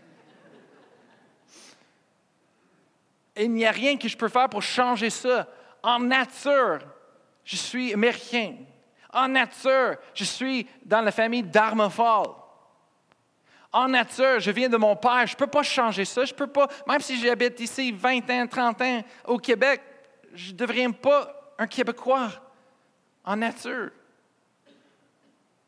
il 3.36 3.52
n'y 3.52 3.64
a 3.64 3.70
rien 3.70 3.96
que 3.96 4.08
je 4.08 4.16
peux 4.16 4.28
faire 4.28 4.48
pour 4.48 4.62
changer 4.62 5.08
ça. 5.08 5.46
En 5.82 6.00
nature, 6.00 6.80
je 7.44 7.56
suis 7.56 7.92
américain. 7.92 8.56
En 9.14 9.28
nature, 9.28 9.96
je 10.12 10.24
suis 10.24 10.66
dans 10.84 11.00
la 11.00 11.12
famille 11.12 11.44
d'Armafal. 11.44 12.26
En 13.72 13.88
nature, 13.88 14.40
je 14.40 14.50
viens 14.50 14.68
de 14.68 14.76
mon 14.76 14.96
père. 14.96 15.26
Je 15.26 15.34
ne 15.34 15.38
peux 15.38 15.46
pas 15.46 15.62
changer 15.62 16.04
ça. 16.04 16.24
Je 16.24 16.34
peux 16.34 16.48
pas, 16.48 16.68
même 16.86 17.00
si 17.00 17.18
j'habite 17.20 17.58
ici 17.60 17.92
20 17.92 18.28
ans, 18.30 18.46
30 18.46 18.82
ans 18.82 19.04
au 19.26 19.38
Québec, 19.38 19.80
je 20.34 20.50
ne 20.50 20.56
deviens 20.56 20.90
pas 20.90 21.54
un 21.58 21.66
Québécois 21.68 22.30
en 23.24 23.36
nature. 23.36 23.90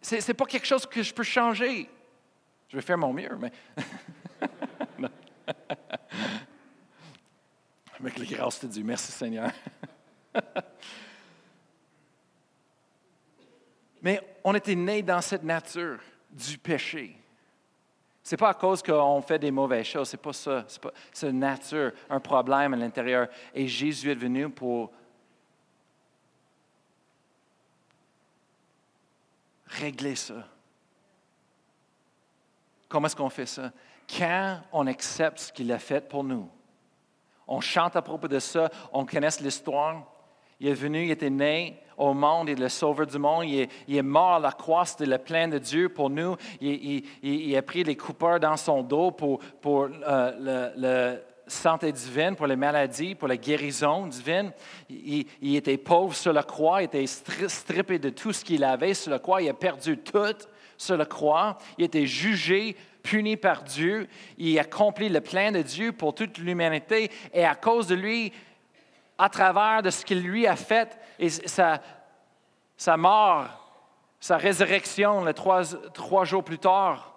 Ce 0.03 0.16
n'est 0.16 0.34
pas 0.34 0.47
quelque 0.47 0.66
chose 0.66 0.84
que 0.86 1.03
je 1.03 1.14
peux 1.14 1.22
changer. 1.22 1.88
Je 2.68 2.76
vais 2.76 2.82
faire 2.82 2.99
mon 2.99 3.12
mieux, 3.12 3.36
mais. 3.38 3.53
Avec 8.01 8.18
les 8.18 8.26
grâces 8.26 8.61
de 8.61 8.68
Dieu. 8.68 8.82
Merci 8.84 9.12
Seigneur. 9.12 9.51
mais 14.07 14.20
on 14.44 14.54
était 14.54 14.76
nés 14.76 15.02
dans 15.02 15.20
cette 15.20 15.42
nature 15.42 15.98
du 16.30 16.57
péché. 16.59 17.20
Ce 18.22 18.32
n'est 18.32 18.38
pas 18.38 18.50
à 18.50 18.54
cause 18.54 18.80
qu'on 18.80 19.20
fait 19.20 19.40
des 19.40 19.50
mauvaises 19.50 19.86
choses, 19.86 20.11
ce 20.11 20.16
n'est 20.16 20.22
pas 20.22 20.32
ça. 20.32 20.64
C'est 21.12 21.28
une 21.28 21.40
nature, 21.40 21.90
un 22.09 22.20
problème 22.20 22.74
à 22.74 22.76
l'intérieur. 22.76 23.26
Et 23.52 23.66
Jésus 23.66 24.12
est 24.12 24.14
venu 24.14 24.48
pour 24.48 24.92
régler 29.66 30.14
ça. 30.14 30.46
Comment 32.88 33.09
est-ce 33.09 33.16
qu'on 33.16 33.28
fait 33.28 33.46
ça? 33.46 33.72
Quand 34.09 34.61
on 34.70 34.86
accepte 34.86 35.40
ce 35.40 35.52
qu'il 35.52 35.72
a 35.72 35.80
fait 35.80 36.09
pour 36.09 36.22
nous. 36.22 36.48
On 37.48 37.61
chante 37.61 37.96
à 37.96 38.02
propos 38.02 38.28
de 38.28 38.38
ça, 38.38 38.70
on 38.92 39.04
connaît 39.04 39.40
l'histoire. 39.40 40.07
Il 40.61 40.68
est 40.68 40.74
venu, 40.74 41.04
il 41.04 41.11
était 41.11 41.30
né 41.30 41.82
au 41.98 42.14
monde, 42.14 42.48
il 42.48 42.52
est 42.52 42.62
le 42.62 42.68
sauveur 42.68 43.07
du 43.07 43.18
monde, 43.18 43.44
il 43.44 43.68
est, 43.96 44.02
mort 44.02 44.34
à 44.34 44.38
la 44.38 44.52
croix, 44.52 44.84
c'était 44.84 45.07
le 45.07 45.18
plein 45.18 45.48
de 45.48 45.59
Dieu 45.59 45.88
pour 45.88 46.11
nous. 46.11 46.36
Il, 46.61 47.57
a 47.57 47.62
pris 47.62 47.84
les 47.84 47.96
coupeurs 47.96 48.40
dans 48.40 48.57
son 48.57 48.82
dos 48.82 49.11
pour, 49.11 49.38
pour 49.61 49.88
euh, 50.07 51.16
santé 51.46 51.92
divine, 51.92 52.36
pour 52.36 52.46
les 52.46 52.57
maladies, 52.57 53.14
pour 53.14 53.28
la 53.28 53.36
guérison 53.36 54.07
divine. 54.07 54.52
Il, 54.88 55.57
était 55.57 55.76
pauvre 55.76 56.14
sur 56.14 56.32
la 56.32 56.42
croix, 56.42 56.82
il 56.82 56.86
était 56.86 57.07
strippé 57.07 57.98
de 57.98 58.11
tout 58.11 58.32
ce 58.32 58.44
qu'il 58.44 58.64
avait 58.64 58.94
sur 58.94 59.11
la 59.11 59.18
croix, 59.18 59.42
il 59.42 59.48
a 59.48 59.54
perdu 59.54 59.98
tout 59.98 60.48
sur 60.78 60.96
la 60.96 61.07
croix, 61.07 61.57
il 61.78 61.84
était 61.84 62.07
jugé, 62.07 62.76
puni 63.02 63.36
par 63.36 63.62
Dieu, 63.62 64.09
il 64.36 64.59
a 64.59 64.62
accompli 64.62 65.09
le 65.09 65.20
plein 65.20 65.52
de 65.52 65.62
Dieu 65.62 65.92
pour 65.92 66.14
toute 66.14 66.38
l'humanité, 66.38 67.11
et 67.32 67.44
à 67.44 67.54
cause 67.54 67.86
de 67.86 67.94
lui, 67.94 68.32
à 69.18 69.28
travers 69.28 69.82
de 69.82 69.90
ce 69.90 70.04
qu'il 70.04 70.20
lui 70.20 70.46
a 70.46 70.56
fait, 70.56 70.98
et 71.18 71.28
sa, 71.28 71.80
sa 72.76 72.96
mort, 72.96 73.46
sa 74.20 74.36
résurrection, 74.36 75.24
les 75.24 75.34
trois, 75.34 75.62
trois 75.92 76.24
jours 76.24 76.44
plus 76.44 76.58
tard, 76.58 77.16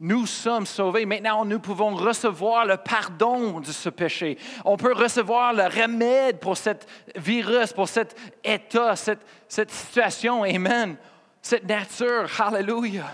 nous 0.00 0.26
sommes 0.26 0.66
sauvés. 0.66 1.06
Maintenant, 1.06 1.44
nous 1.44 1.58
pouvons 1.58 1.94
recevoir 1.94 2.64
le 2.64 2.76
pardon 2.76 3.58
de 3.58 3.66
ce 3.66 3.88
péché. 3.88 4.38
On 4.64 4.76
peut 4.76 4.92
recevoir 4.92 5.52
le 5.52 5.64
remède 5.64 6.38
pour 6.38 6.56
ce 6.56 6.70
virus, 7.16 7.72
pour 7.72 7.88
cet 7.88 8.16
état, 8.44 8.94
cette, 8.94 9.26
cette 9.48 9.72
situation. 9.72 10.44
Amen. 10.44 10.96
Cette 11.42 11.68
nature. 11.68 12.28
Hallelujah. 12.38 13.10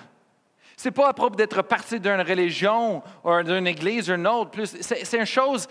Ce 0.76 0.88
n'est 0.88 0.92
pas 0.92 1.08
à 1.08 1.12
propos 1.14 1.36
d'être 1.36 1.62
parti 1.62 1.98
d'une 1.98 2.20
religion 2.20 3.02
ou 3.22 3.42
d'une 3.42 3.66
église 3.66 4.10
ou 4.10 4.16
d'une 4.16 4.26
autre. 4.26 4.64
C'est 4.64 5.16
une 5.16 5.24
chose 5.24 5.66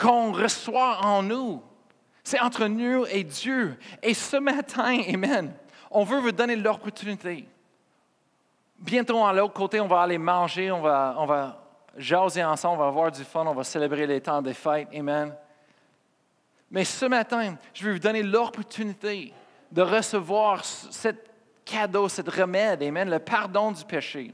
qu'on 0.00 0.32
reçoit 0.32 0.98
en 1.04 1.22
nous. 1.22 1.62
C'est 2.24 2.40
entre 2.40 2.66
nous 2.66 3.06
et 3.06 3.24
Dieu. 3.24 3.78
Et 4.02 4.14
ce 4.14 4.36
matin, 4.36 5.00
Amen, 5.12 5.54
on 5.90 6.04
veut 6.04 6.20
vous 6.20 6.32
donner 6.32 6.56
l'opportunité 6.56 7.46
Bientôt, 8.78 9.22
à 9.26 9.32
l'autre 9.34 9.52
côté, 9.52 9.78
on 9.78 9.86
va 9.86 10.00
aller 10.00 10.16
manger, 10.16 10.72
on 10.72 10.80
va, 10.80 11.14
on 11.18 12.00
jaser 12.00 12.42
ensemble, 12.42 12.76
on 12.76 12.84
va 12.84 12.88
avoir 12.88 13.12
du 13.12 13.24
fun, 13.24 13.44
on 13.46 13.52
va 13.52 13.62
célébrer 13.62 14.06
les 14.06 14.22
temps 14.22 14.40
des 14.40 14.54
fêtes. 14.54 14.88
Amen. 14.94 15.36
Mais 16.70 16.84
ce 16.84 17.04
matin, 17.04 17.56
je 17.74 17.84
vais 17.84 17.92
vous 17.92 17.98
donner 17.98 18.22
l'opportunité 18.22 19.34
de 19.70 19.82
recevoir 19.82 20.64
ce 20.64 21.08
cadeau, 21.62 22.08
ce 22.08 22.22
remède, 22.22 22.82
Amen, 22.82 23.10
le 23.10 23.18
pardon 23.18 23.70
du 23.70 23.84
péché. 23.84 24.32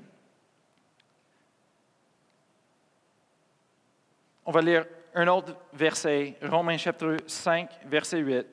On 4.44 4.52
va 4.52 4.60
lire 4.60 4.86
un 5.16 5.28
autre 5.28 5.56
verset, 5.72 6.36
Romains 6.42 6.76
chapitre 6.76 7.16
5, 7.26 7.70
verset 7.86 8.18
8. 8.18 8.46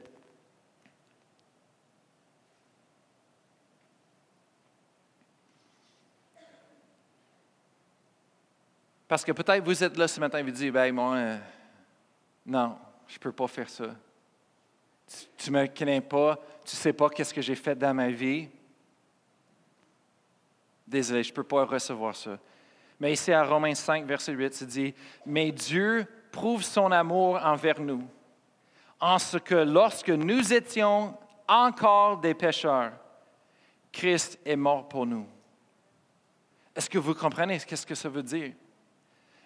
Parce 9.10 9.26
que 9.26 9.34
peut-être 9.34 9.64
vous 9.66 9.84
êtes 9.84 9.98
là 9.98 10.08
ce 10.08 10.22
matin 10.22 10.40
et 10.40 10.44
vous 10.44 10.52
dites, 10.52 10.72
ben 10.72 10.96
moi, 10.96 11.16
euh, 11.16 11.38
non, 12.46 12.78
je 13.08 13.16
ne 13.16 13.20
peux 13.20 13.34
pas 13.34 13.48
faire 13.48 13.70
ça. 13.70 13.94
Tu 15.38 15.52
ne 15.52 15.60
me 15.60 15.68
connais 15.68 16.00
pas, 16.00 16.40
tu 16.64 16.78
ne 16.78 16.80
sais 16.80 16.94
pas 16.94 17.10
qu'est-ce 17.10 17.34
que 17.34 17.42
j'ai 17.42 17.56
fait 17.56 17.76
dans 17.76 17.94
ma 17.94 18.10
vie. 18.10 18.48
Désolé, 20.88 21.24
je 21.24 21.30
ne 21.30 21.36
peux 21.36 21.44
pas 21.44 21.66
recevoir 21.66 22.16
ça. 22.16 22.40
Mais 23.02 23.12
ici 23.12 23.34
à 23.34 23.44
Romains 23.44 23.76
5, 23.76 24.06
verset 24.06 24.32
8, 24.32 24.54
c'est 24.54 24.66
dit, 24.66 24.96
Mais 25.26 25.52
Dieu 25.52 26.08
prouve 26.34 26.64
son 26.64 26.92
amour 26.92 27.40
envers 27.44 27.80
nous, 27.80 28.06
en 29.00 29.20
ce 29.20 29.38
que 29.38 29.54
lorsque 29.54 30.10
nous 30.10 30.52
étions 30.52 31.16
encore 31.48 32.18
des 32.18 32.34
pécheurs, 32.34 32.92
Christ 33.92 34.40
est 34.44 34.56
mort 34.56 34.90
pour 34.90 35.06
nous. 35.06 35.28
Est-ce 36.76 36.90
que 36.90 36.98
vous 36.98 37.14
comprenez 37.14 37.60
ce 37.60 37.86
que 37.86 37.94
ça 37.96 38.10
veut 38.10 38.24
dire? 38.24 38.52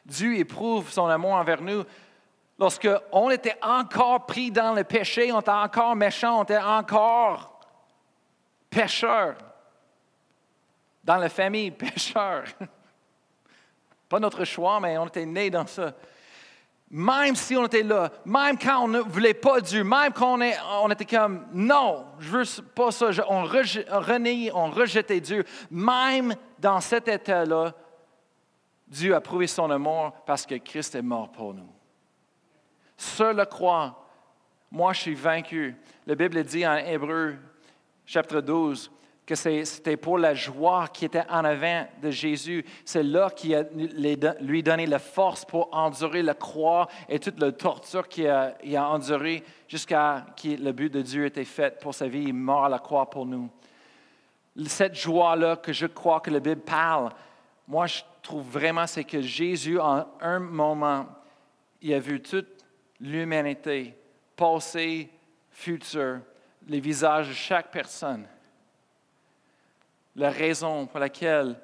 Dieu 0.06 0.38
éprouve 0.38 0.90
son 0.90 1.08
amour 1.08 1.34
envers 1.34 1.62
nous. 1.62 1.84
Lorsqu'on 2.58 3.30
était 3.30 3.58
encore 3.62 4.26
pris 4.26 4.50
dans 4.50 4.74
le 4.74 4.86
péché, 4.86 5.32
on 5.34 5.42
était 5.42 5.52
encore 5.52 5.96
méchant, 5.96 6.40
on 6.40 6.44
était 6.44 6.58
encore 6.58 7.60
pécheur. 8.70 9.36
Dans 11.04 11.18
la 11.18 11.28
famille, 11.28 11.72
pécheur. 11.72 12.46
Pas 14.08 14.20
notre 14.22 14.46
choix, 14.46 14.80
mais 14.80 14.98
on 14.98 15.08
était 15.08 15.26
né 15.26 15.50
dans 15.50 15.68
ça. 15.68 15.94
Même 16.90 17.36
si 17.36 17.56
on 17.58 17.66
était 17.66 17.84
là, 17.84 18.10
même 18.26 18.58
quand 18.58 18.86
on 18.86 18.88
ne 18.88 19.00
voulait 19.00 19.34
pas 19.34 19.60
Dieu, 19.60 19.84
même 19.84 20.14
quand 20.14 20.40
on, 20.40 20.90
était 20.90 21.04
comme 21.04 21.46
non, 21.54 22.06
je 22.20 22.30
veux 22.30 22.64
pas 22.74 22.92
ça, 22.92 23.10
on, 23.28 23.44
on 24.54 24.70
rejetait 24.70 25.20
Dieu, 25.20 25.44
même 25.70 26.34
dans 26.58 26.80
cet 26.80 27.10
état-là, 27.10 27.74
Dieu 28.88 29.14
a 29.14 29.20
prouvé 29.20 29.48
son 29.48 29.70
amour 29.70 30.14
parce 30.26 30.46
que 30.46 30.56
Christ 30.56 30.96
est 30.96 31.02
mort 31.02 31.30
pour 31.30 31.54
nous. 31.54 31.70
Sur 32.96 33.34
la 33.34 33.46
croix, 33.46 34.08
moi 34.72 34.94
je 34.94 35.02
suis 35.02 35.16
vaincu. 35.16 35.76
La 36.06 36.16
Bible 36.16 36.42
dit 36.44 36.66
en 36.66 36.78
Hébreu, 36.78 37.36
chapitre 38.06 38.40
12, 38.40 38.90
que 39.28 39.36
c'était 39.36 39.98
pour 39.98 40.18
la 40.18 40.34
joie 40.34 40.88
qui 40.88 41.04
était 41.04 41.30
en 41.30 41.44
avant 41.44 41.86
de 42.02 42.10
Jésus. 42.10 42.64
C'est 42.86 43.04
là 43.04 43.30
qu'il 43.30 43.54
a 43.54 43.66
lui 44.40 44.64
donné 44.64 44.86
la 44.86 45.00
force 45.00 45.44
pour 45.44 45.68
endurer 45.74 46.24
la 46.24 46.34
croix 46.34 46.88
et 47.10 47.20
toute 47.20 47.38
la 47.38 47.52
torture 47.52 48.08
qu'il 48.08 48.28
a, 48.28 48.56
a 48.64 48.84
endurée 48.86 49.44
jusqu'à 49.68 50.26
ce 50.38 50.56
que 50.56 50.64
le 50.64 50.72
but 50.72 50.92
de 50.92 51.02
Dieu 51.02 51.26
était 51.26 51.44
fait 51.44 51.78
pour 51.82 51.94
sa 51.94 52.08
vie. 52.08 52.24
Il 52.28 52.34
mort 52.34 52.64
à 52.64 52.70
la 52.70 52.80
croix 52.80 53.10
pour 53.10 53.26
nous. 53.26 53.50
Cette 54.66 54.96
joie-là 54.96 55.58
que 55.58 55.74
je 55.74 55.88
crois 55.88 56.22
que 56.22 56.32
la 56.32 56.40
Bible 56.40 56.62
parle, 56.62 57.12
moi 57.68 57.86
je 57.86 58.04
trouve 58.22 58.48
vraiment, 58.48 58.88
c'est 58.88 59.04
que 59.04 59.22
Jésus, 59.22 59.78
en 59.78 60.08
un 60.22 60.40
moment, 60.40 61.06
il 61.82 61.94
a 61.94 62.00
vu 62.00 62.22
toute 62.22 62.64
l'humanité, 63.02 63.94
passé, 64.38 65.10
futur, 65.52 66.22
les 66.66 66.80
visages 66.80 67.28
de 67.28 67.34
chaque 67.34 67.72
personne. 67.72 68.26
La 70.18 70.30
raison 70.32 70.86
pour 70.88 71.00
laquelle 71.00 71.60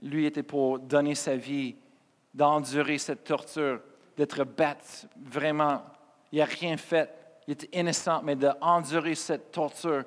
lui 0.00 0.24
était 0.24 0.42
pour 0.42 0.78
donner 0.78 1.14
sa 1.14 1.36
vie, 1.36 1.76
d'endurer 2.32 2.98
cette 2.98 3.24
torture, 3.24 3.80
d'être 4.16 4.44
battu, 4.44 5.06
vraiment, 5.16 5.82
il 6.32 6.38
n'a 6.38 6.44
rien 6.44 6.76
fait. 6.76 7.12
Il 7.46 7.52
était 7.52 7.78
innocent, 7.78 8.22
mais 8.22 8.36
d'endurer 8.36 9.14
cette 9.14 9.50
torture 9.50 10.04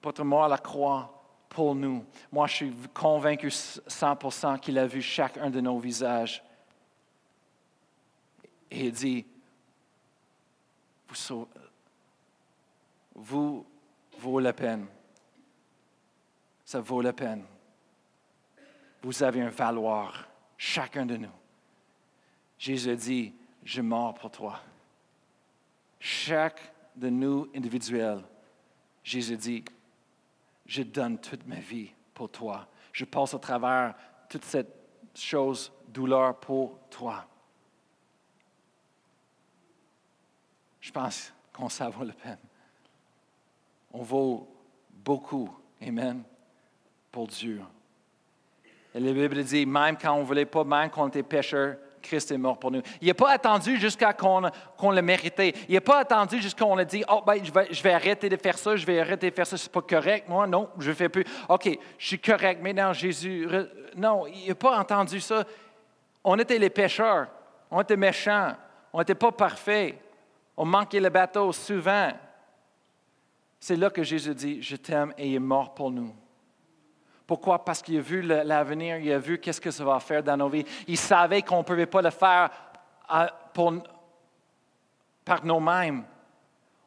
pour 0.00 0.10
être 0.10 0.24
mort 0.24 0.44
à 0.44 0.48
la 0.48 0.58
croix, 0.58 1.12
pour 1.48 1.74
nous. 1.74 2.04
Moi, 2.32 2.46
je 2.46 2.54
suis 2.54 2.72
convaincu 2.92 3.48
100% 3.48 4.58
qu'il 4.60 4.78
a 4.78 4.86
vu 4.86 5.00
chacun 5.02 5.50
de 5.50 5.60
nos 5.60 5.78
visages. 5.78 6.42
Et 8.70 8.86
il 8.86 8.92
dit, 8.92 9.26
vous, 11.08 11.48
vous 13.14 13.66
vaut 14.18 14.40
la 14.40 14.52
peine. 14.52 14.86
Ça 16.66 16.80
vaut 16.80 17.00
la 17.00 17.12
peine. 17.12 17.44
Vous 19.00 19.22
avez 19.22 19.40
un 19.40 19.48
valoir, 19.48 20.28
chacun 20.58 21.06
de 21.06 21.16
nous. 21.16 21.30
Jésus 22.58 22.96
dit, 22.96 23.34
je 23.62 23.80
mors 23.80 24.14
pour 24.14 24.32
toi. 24.32 24.60
Chaque 26.00 26.60
de 26.96 27.08
nous 27.08 27.48
individuels, 27.54 28.24
Jésus 29.04 29.36
dit, 29.36 29.64
je 30.66 30.82
donne 30.82 31.18
toute 31.18 31.46
ma 31.46 31.60
vie 31.60 31.92
pour 32.12 32.30
toi. 32.30 32.66
Je 32.92 33.04
passe 33.04 33.34
à 33.34 33.38
travers 33.38 33.94
toute 34.28 34.44
cette 34.44 34.74
chose, 35.14 35.72
douleur 35.86 36.40
pour 36.40 36.80
toi. 36.90 37.28
Je 40.80 40.90
pense 40.90 41.32
qu'on 41.52 41.68
ça 41.68 41.88
vaut 41.88 42.02
la 42.02 42.12
peine. 42.12 42.40
On 43.92 44.02
vaut 44.02 44.52
beaucoup, 44.90 45.48
Amen, 45.80 46.24
pour 47.16 47.28
Dieu. 47.28 47.62
Et 48.94 49.00
la 49.00 49.10
Bible 49.10 49.42
dit, 49.42 49.64
même 49.64 49.96
quand 49.96 50.12
on 50.12 50.20
ne 50.20 50.26
voulait 50.26 50.44
pas, 50.44 50.64
même 50.64 50.90
quand 50.90 51.02
on 51.02 51.08
était 51.08 51.22
pécheur, 51.22 51.76
Christ 52.02 52.30
est 52.30 52.36
mort 52.36 52.58
pour 52.58 52.70
nous. 52.70 52.82
Il 53.00 53.08
n'a 53.08 53.14
pas 53.14 53.30
attendu 53.30 53.78
jusqu'à 53.80 54.12
qu'on 54.12 54.42
le 54.42 55.00
méritait. 55.00 55.54
Il 55.66 55.76
n'a 55.76 55.80
pas 55.80 56.00
attendu 56.00 56.42
jusqu'à 56.42 56.66
qu'on 56.66 56.76
a 56.76 56.84
dit, 56.84 57.02
oh, 57.08 57.22
ben, 57.26 57.42
je, 57.42 57.82
vais, 57.82 57.92
arrêter 57.94 58.28
de 58.28 58.36
faire 58.36 58.58
ça, 58.58 58.76
je 58.76 58.84
vais 58.84 59.00
arrêter 59.00 59.30
de 59.30 59.34
faire 59.34 59.46
ça, 59.46 59.56
c'est 59.56 59.72
pas 59.72 59.80
correct. 59.80 60.28
Moi, 60.28 60.46
non, 60.46 60.68
je 60.78 60.90
ne 60.90 60.94
fais 60.94 61.08
plus. 61.08 61.24
OK, 61.48 61.78
je 61.96 62.06
suis 62.06 62.18
correct, 62.18 62.62
maintenant 62.62 62.92
Jésus. 62.92 63.48
Non, 63.96 64.26
il 64.26 64.48
n'a 64.48 64.54
pas 64.54 64.78
entendu 64.78 65.18
ça. 65.18 65.42
On 66.22 66.38
était 66.38 66.58
les 66.58 66.68
pécheurs, 66.68 67.28
on 67.70 67.80
était 67.80 67.96
méchants, 67.96 68.52
on 68.92 68.98
n'était 68.98 69.14
pas 69.14 69.32
parfaits, 69.32 69.98
on 70.54 70.66
manquait 70.66 71.00
le 71.00 71.08
bateau 71.08 71.50
souvent. 71.50 72.10
C'est 73.58 73.76
là 73.76 73.88
que 73.88 74.02
Jésus 74.02 74.34
dit, 74.34 74.60
je 74.60 74.76
t'aime 74.76 75.14
et 75.16 75.28
il 75.28 75.36
est 75.36 75.38
mort 75.38 75.72
pour 75.72 75.90
nous. 75.90 76.14
Pourquoi? 77.26 77.64
Parce 77.64 77.82
qu'il 77.82 77.98
a 77.98 78.00
vu 78.00 78.22
l'avenir, 78.22 78.98
il 78.98 79.12
a 79.12 79.18
vu 79.18 79.38
qu'est-ce 79.38 79.60
que 79.60 79.70
ça 79.70 79.84
va 79.84 79.98
faire 79.98 80.22
dans 80.22 80.36
nos 80.36 80.48
vies. 80.48 80.64
Il 80.86 80.96
savait 80.96 81.42
qu'on 81.42 81.58
ne 81.58 81.64
pouvait 81.64 81.86
pas 81.86 82.02
le 82.02 82.10
faire 82.10 82.50
par 85.24 85.44
nous-mêmes. 85.44 86.04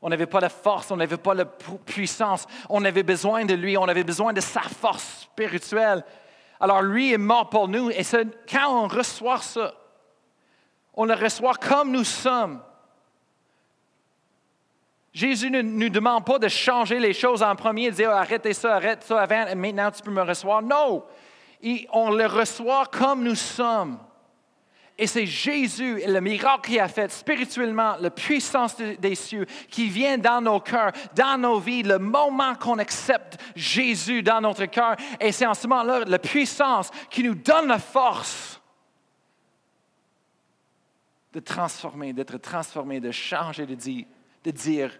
On 0.02 0.08
n'avait 0.08 0.28
pas 0.28 0.40
la 0.40 0.48
force, 0.48 0.92
on 0.92 0.96
n'avait 0.96 1.18
pas 1.18 1.34
la 1.34 1.44
puissance. 1.44 2.48
On 2.70 2.86
avait 2.86 3.04
besoin 3.04 3.44
de 3.44 3.54
lui, 3.54 3.78
on 3.78 3.84
avait 3.84 4.06
besoin 4.06 4.32
de 4.32 4.40
sa 4.40 4.62
force 4.62 5.24
spirituelle. 5.24 6.06
Alors 6.62 6.82
lui 6.82 7.12
est 7.12 7.18
mort 7.18 7.50
pour 7.50 7.68
nous. 7.68 7.90
Et 7.90 8.04
quand 8.50 8.84
on 8.84 8.88
reçoit 8.88 9.40
ça, 9.40 9.74
On 10.94 11.06
le 11.06 11.14
reçoit 11.14 11.56
comme 11.56 11.92
nous 11.92 12.04
sommes. 12.04 12.62
Jésus 15.14 15.50
ne 15.50 15.62
nous 15.62 15.90
demande 15.90 16.26
pas 16.26 16.38
de 16.38 16.48
changer 16.48 17.00
les 17.00 17.14
choses 17.14 17.42
en 17.42 17.56
premier, 17.56 17.90
de 17.90 17.96
dire 17.96 18.12
arrêtez 18.12 18.54
ça, 18.54 18.76
arrête 18.76 19.04
ça 19.04 19.22
avant, 19.22 19.48
et 19.48 19.56
maintenant 19.56 19.90
tu 19.92 20.02
peux 20.02 20.12
me 20.12 20.22
recevoir. 20.22 20.62
Non, 20.62 21.04
on 21.92 22.12
le 22.12 22.26
reçoit 22.26 22.86
comme 22.86 23.24
nous 23.24 23.36
sommes. 23.36 24.00
Et 25.00 25.08
c'est 25.08 25.26
Jésus 25.26 26.02
et 26.02 26.08
le 26.08 26.20
miracle 26.20 26.70
qu'il 26.70 26.80
a 26.80 26.90
fait 26.90 27.10
spirituellement, 27.10 27.96
la 28.02 28.10
puissance 28.10 28.76
des 28.76 29.16
cieux 29.16 29.46
qui 29.70 29.88
vient 29.88 30.18
dans 30.18 30.42
nos 30.42 30.60
cœurs, 30.60 30.92
dans 31.16 31.38
nos 31.38 31.58
vies, 31.58 31.84
le 31.84 32.00
moment 32.00 32.54
qu'on 32.56 32.80
accepte 32.80 33.38
Jésus 33.56 34.22
dans 34.22 34.42
notre 34.42 34.66
cœur. 34.66 34.98
Et 35.22 35.32
c'est 35.32 35.46
en 35.46 35.54
ce 35.54 35.68
moment-là 35.68 36.04
la 36.06 36.20
puissance 36.20 36.92
qui 37.10 37.24
nous 37.24 37.36
donne 37.36 37.70
la 37.70 37.80
force 37.80 38.62
de 41.32 41.40
transformer, 41.40 42.12
d'être 42.12 42.38
transformé, 42.38 43.00
de 43.00 43.12
changer, 43.12 43.66
de 43.66 43.76
dire, 43.76 44.06
de 44.44 44.52
dire 44.52 45.00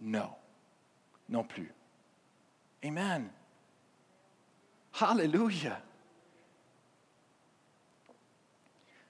non, 0.00 0.30
non 1.28 1.44
plus. 1.44 1.72
Amen. 2.82 3.30
Hallelujah. 5.00 5.80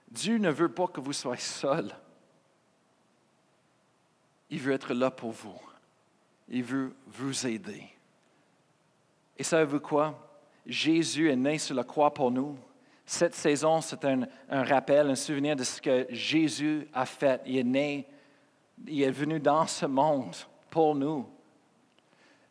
Dieu 0.09 0.39
ne 0.39 0.51
veut 0.51 0.73
pas 0.73 0.87
que 0.87 1.01
vous 1.01 1.13
soyez 1.13 1.41
seul. 1.41 1.91
Il 4.49 4.61
veut 4.61 4.73
être 4.73 4.95
là 4.95 5.11
pour 5.11 5.33
vous. 5.33 5.61
Il 6.49 6.63
veut 6.63 6.95
vous 7.07 7.47
aider. 7.47 7.89
Et 9.37 9.43
savez-vous 9.43 9.81
quoi? 9.81 10.39
Jésus 10.65 11.31
est 11.31 11.37
né 11.37 11.59
sur 11.59 11.75
la 11.75 11.85
croix 11.85 12.15
pour 12.15 12.31
nous. 12.31 12.57
Cette 13.05 13.35
saison, 13.35 13.81
c'est 13.81 14.05
un, 14.05 14.23
un, 14.49 14.63
rappel, 14.63 15.11
un 15.11 15.15
souvenir 15.15 15.57
de 15.57 15.65
ce 15.65 15.83
que 15.83 16.07
Jésus 16.11 16.89
a 16.93 17.05
fait. 17.05 17.43
Il 17.45 17.59
est 17.59 17.65
né, 17.65 18.09
il 18.87 19.03
est 19.03 19.11
venu 19.11 19.41
dans 19.41 19.67
ce 19.67 19.87
monde 19.87 20.35
pour 20.71 20.95
nous. 20.95 21.29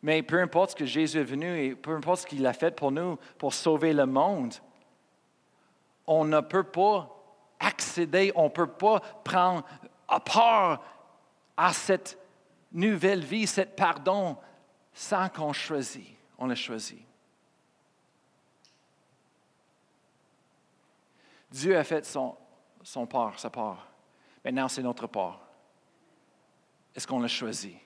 Mais 0.02 0.22
peu 0.22 0.40
importe 0.40 0.70
ce 0.70 0.76
que 0.76 0.86
Jésus 0.86 1.18
est 1.18 1.24
venu 1.24 1.58
et 1.58 1.74
peu 1.74 1.94
importe 1.94 2.22
ce 2.22 2.26
qu'il 2.26 2.46
a 2.46 2.52
fait 2.52 2.74
pour 2.76 2.92
nous, 2.92 3.18
pour 3.38 3.54
sauver 3.54 3.92
le 3.92 4.06
monde, 4.06 4.54
on 6.06 6.24
ne 6.24 6.40
peut 6.40 6.64
pas 6.64 7.10
accéder, 7.58 8.32
on 8.34 8.44
ne 8.44 8.48
peut 8.50 8.66
pas 8.66 9.00
prendre 9.24 9.64
part 10.24 10.82
à 11.56 11.72
cette 11.72 12.18
nouvelle 12.72 13.24
vie, 13.24 13.46
cet 13.46 13.76
pardon, 13.76 14.36
sans 14.92 15.28
qu'on 15.28 15.52
choisit. 15.52 16.16
On 16.38 16.46
l'a 16.46 16.54
choisi. 16.54 17.00
Dieu 21.50 21.78
a 21.78 21.84
fait 21.84 22.04
son, 22.04 22.36
son 22.82 23.06
part, 23.06 23.38
sa 23.38 23.48
part. 23.48 23.86
Maintenant, 24.44 24.68
c'est 24.68 24.82
notre 24.82 25.06
part. 25.06 25.43
Est-ce 26.94 27.06
qu'on 27.06 27.20
l'a 27.20 27.28
choisi? 27.28 27.76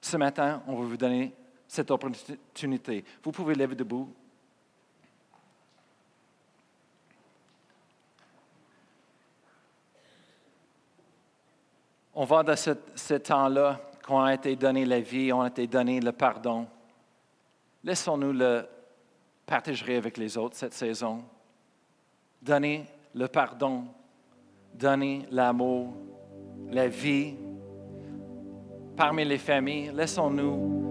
Ce 0.00 0.16
matin, 0.16 0.62
on 0.66 0.76
va 0.76 0.84
vous 0.84 0.96
donner 0.96 1.32
cette 1.66 1.90
opportunité. 1.90 3.04
Vous 3.22 3.32
pouvez 3.32 3.54
lever 3.54 3.74
debout. 3.74 4.12
On 12.16 12.24
va 12.24 12.44
dans 12.44 12.56
ce, 12.56 13.14
temps-là 13.14 13.80
qu'on 14.06 14.22
a 14.22 14.34
été 14.34 14.54
donné 14.54 14.84
la 14.84 15.00
vie, 15.00 15.32
on 15.32 15.40
a 15.40 15.48
été 15.48 15.66
donné 15.66 16.00
le 16.00 16.12
pardon. 16.12 16.68
Laissons-nous 17.82 18.32
le 18.32 18.68
partager 19.44 19.96
avec 19.96 20.16
les 20.16 20.38
autres 20.38 20.56
cette 20.56 20.74
saison. 20.74 21.24
Donner 22.40 22.86
le 23.14 23.26
pardon, 23.26 23.86
donner 24.74 25.26
l'amour, 25.30 25.92
la 26.70 26.86
vie. 26.86 27.34
Parmi 28.96 29.24
les 29.24 29.38
familles, 29.38 29.90
laissons-nous 29.92 30.84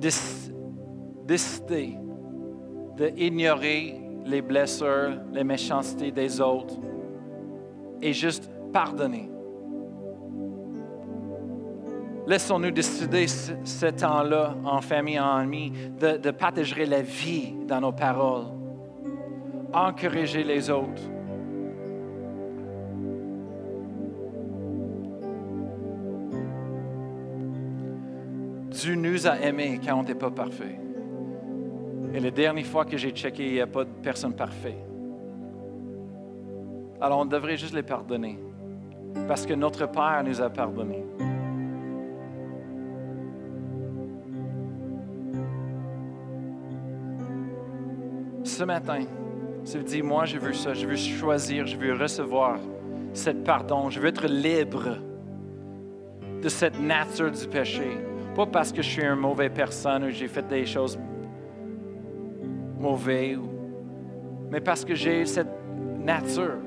décider 0.00 1.96
d'ignorer 2.96 4.00
les 4.26 4.42
blessures, 4.42 5.12
les 5.32 5.44
méchancetés 5.44 6.10
des 6.10 6.40
autres 6.40 6.74
et 8.02 8.12
juste 8.12 8.50
pardonner. 8.72 9.30
Laissons-nous 12.26 12.70
décider 12.70 13.26
ce, 13.26 13.86
temps-là, 13.86 14.54
en 14.64 14.80
famille, 14.80 15.18
en 15.18 15.36
amis, 15.36 15.72
de, 15.98 16.16
de 16.16 16.30
partager 16.30 16.86
la 16.86 17.02
vie 17.02 17.54
dans 17.66 17.80
nos 17.80 17.92
paroles, 17.92 18.46
encourager 19.72 20.44
les 20.44 20.70
autres. 20.70 21.02
Dieu 28.80 28.94
nous 28.94 29.26
a 29.26 29.38
aimés 29.40 29.78
quand 29.84 29.94
on 29.94 30.00
n'était 30.00 30.14
pas 30.14 30.30
parfait. 30.30 30.80
Et 32.14 32.20
la 32.20 32.30
dernière 32.30 32.64
fois 32.64 32.86
que 32.86 32.96
j'ai 32.96 33.10
checké, 33.10 33.46
il 33.46 33.52
n'y 33.52 33.60
a 33.60 33.66
pas 33.66 33.84
de 33.84 33.90
personne 34.02 34.32
parfaite. 34.32 34.86
Alors 37.00 37.20
on 37.20 37.26
devrait 37.26 37.58
juste 37.58 37.74
les 37.74 37.82
pardonner. 37.82 38.38
Parce 39.28 39.44
que 39.44 39.54
notre 39.54 39.86
Père 39.90 40.22
nous 40.24 40.40
a 40.40 40.48
pardonnés. 40.48 41.04
ce 48.60 48.64
matin, 48.64 49.04
si 49.64 49.78
vous 49.78 49.84
dites, 49.84 50.04
moi 50.04 50.26
je 50.26 50.36
veux 50.36 50.52
ça, 50.52 50.74
je 50.74 50.86
veux 50.86 50.96
choisir, 50.96 51.66
je 51.66 51.78
veux 51.78 51.94
recevoir 51.94 52.58
cette 53.14 53.42
pardon, 53.42 53.88
je 53.88 53.98
veux 54.00 54.08
être 54.08 54.26
libre 54.26 54.98
de 56.42 56.48
cette 56.50 56.78
nature 56.78 57.30
du 57.30 57.46
péché. 57.46 58.09
Pas 58.34 58.46
parce 58.46 58.72
que 58.72 58.82
je 58.82 58.88
suis 58.88 59.04
une 59.04 59.16
mauvaise 59.16 59.50
personne 59.54 60.04
ou 60.04 60.10
j'ai 60.10 60.28
fait 60.28 60.46
des 60.46 60.64
choses 60.64 60.98
mauvaises, 62.78 63.38
mais 64.50 64.60
parce 64.60 64.84
que 64.84 64.94
j'ai 64.94 65.26
cette 65.26 65.48
nature 65.98 66.58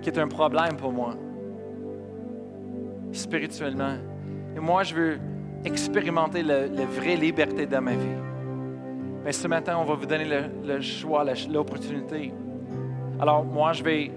qui 0.00 0.10
est 0.10 0.18
un 0.18 0.28
problème 0.28 0.76
pour 0.76 0.92
moi, 0.92 1.14
spirituellement. 3.12 3.96
Et 4.56 4.60
moi, 4.60 4.82
je 4.82 4.94
veux 4.94 5.18
expérimenter 5.64 6.42
la, 6.42 6.66
vraie 6.86 7.16
liberté 7.16 7.66
dans 7.66 7.82
ma 7.82 7.92
vie. 7.92 8.16
Mais 9.24 9.32
ce 9.32 9.48
matin, 9.48 9.76
on 9.78 9.84
va 9.84 9.94
vous 9.94 10.06
donner 10.06 10.26
le, 10.64 10.80
choix, 10.80 11.24
l'opportunité. 11.50 12.32
Alors, 13.20 13.44
moi, 13.44 13.72
je 13.72 13.82
vais 13.82 14.10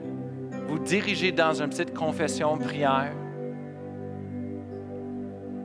vous 0.67 0.79
diriger 0.79 1.31
dans 1.31 1.61
une 1.61 1.69
petite 1.69 1.93
confession, 1.93 2.57
prière. 2.57 3.11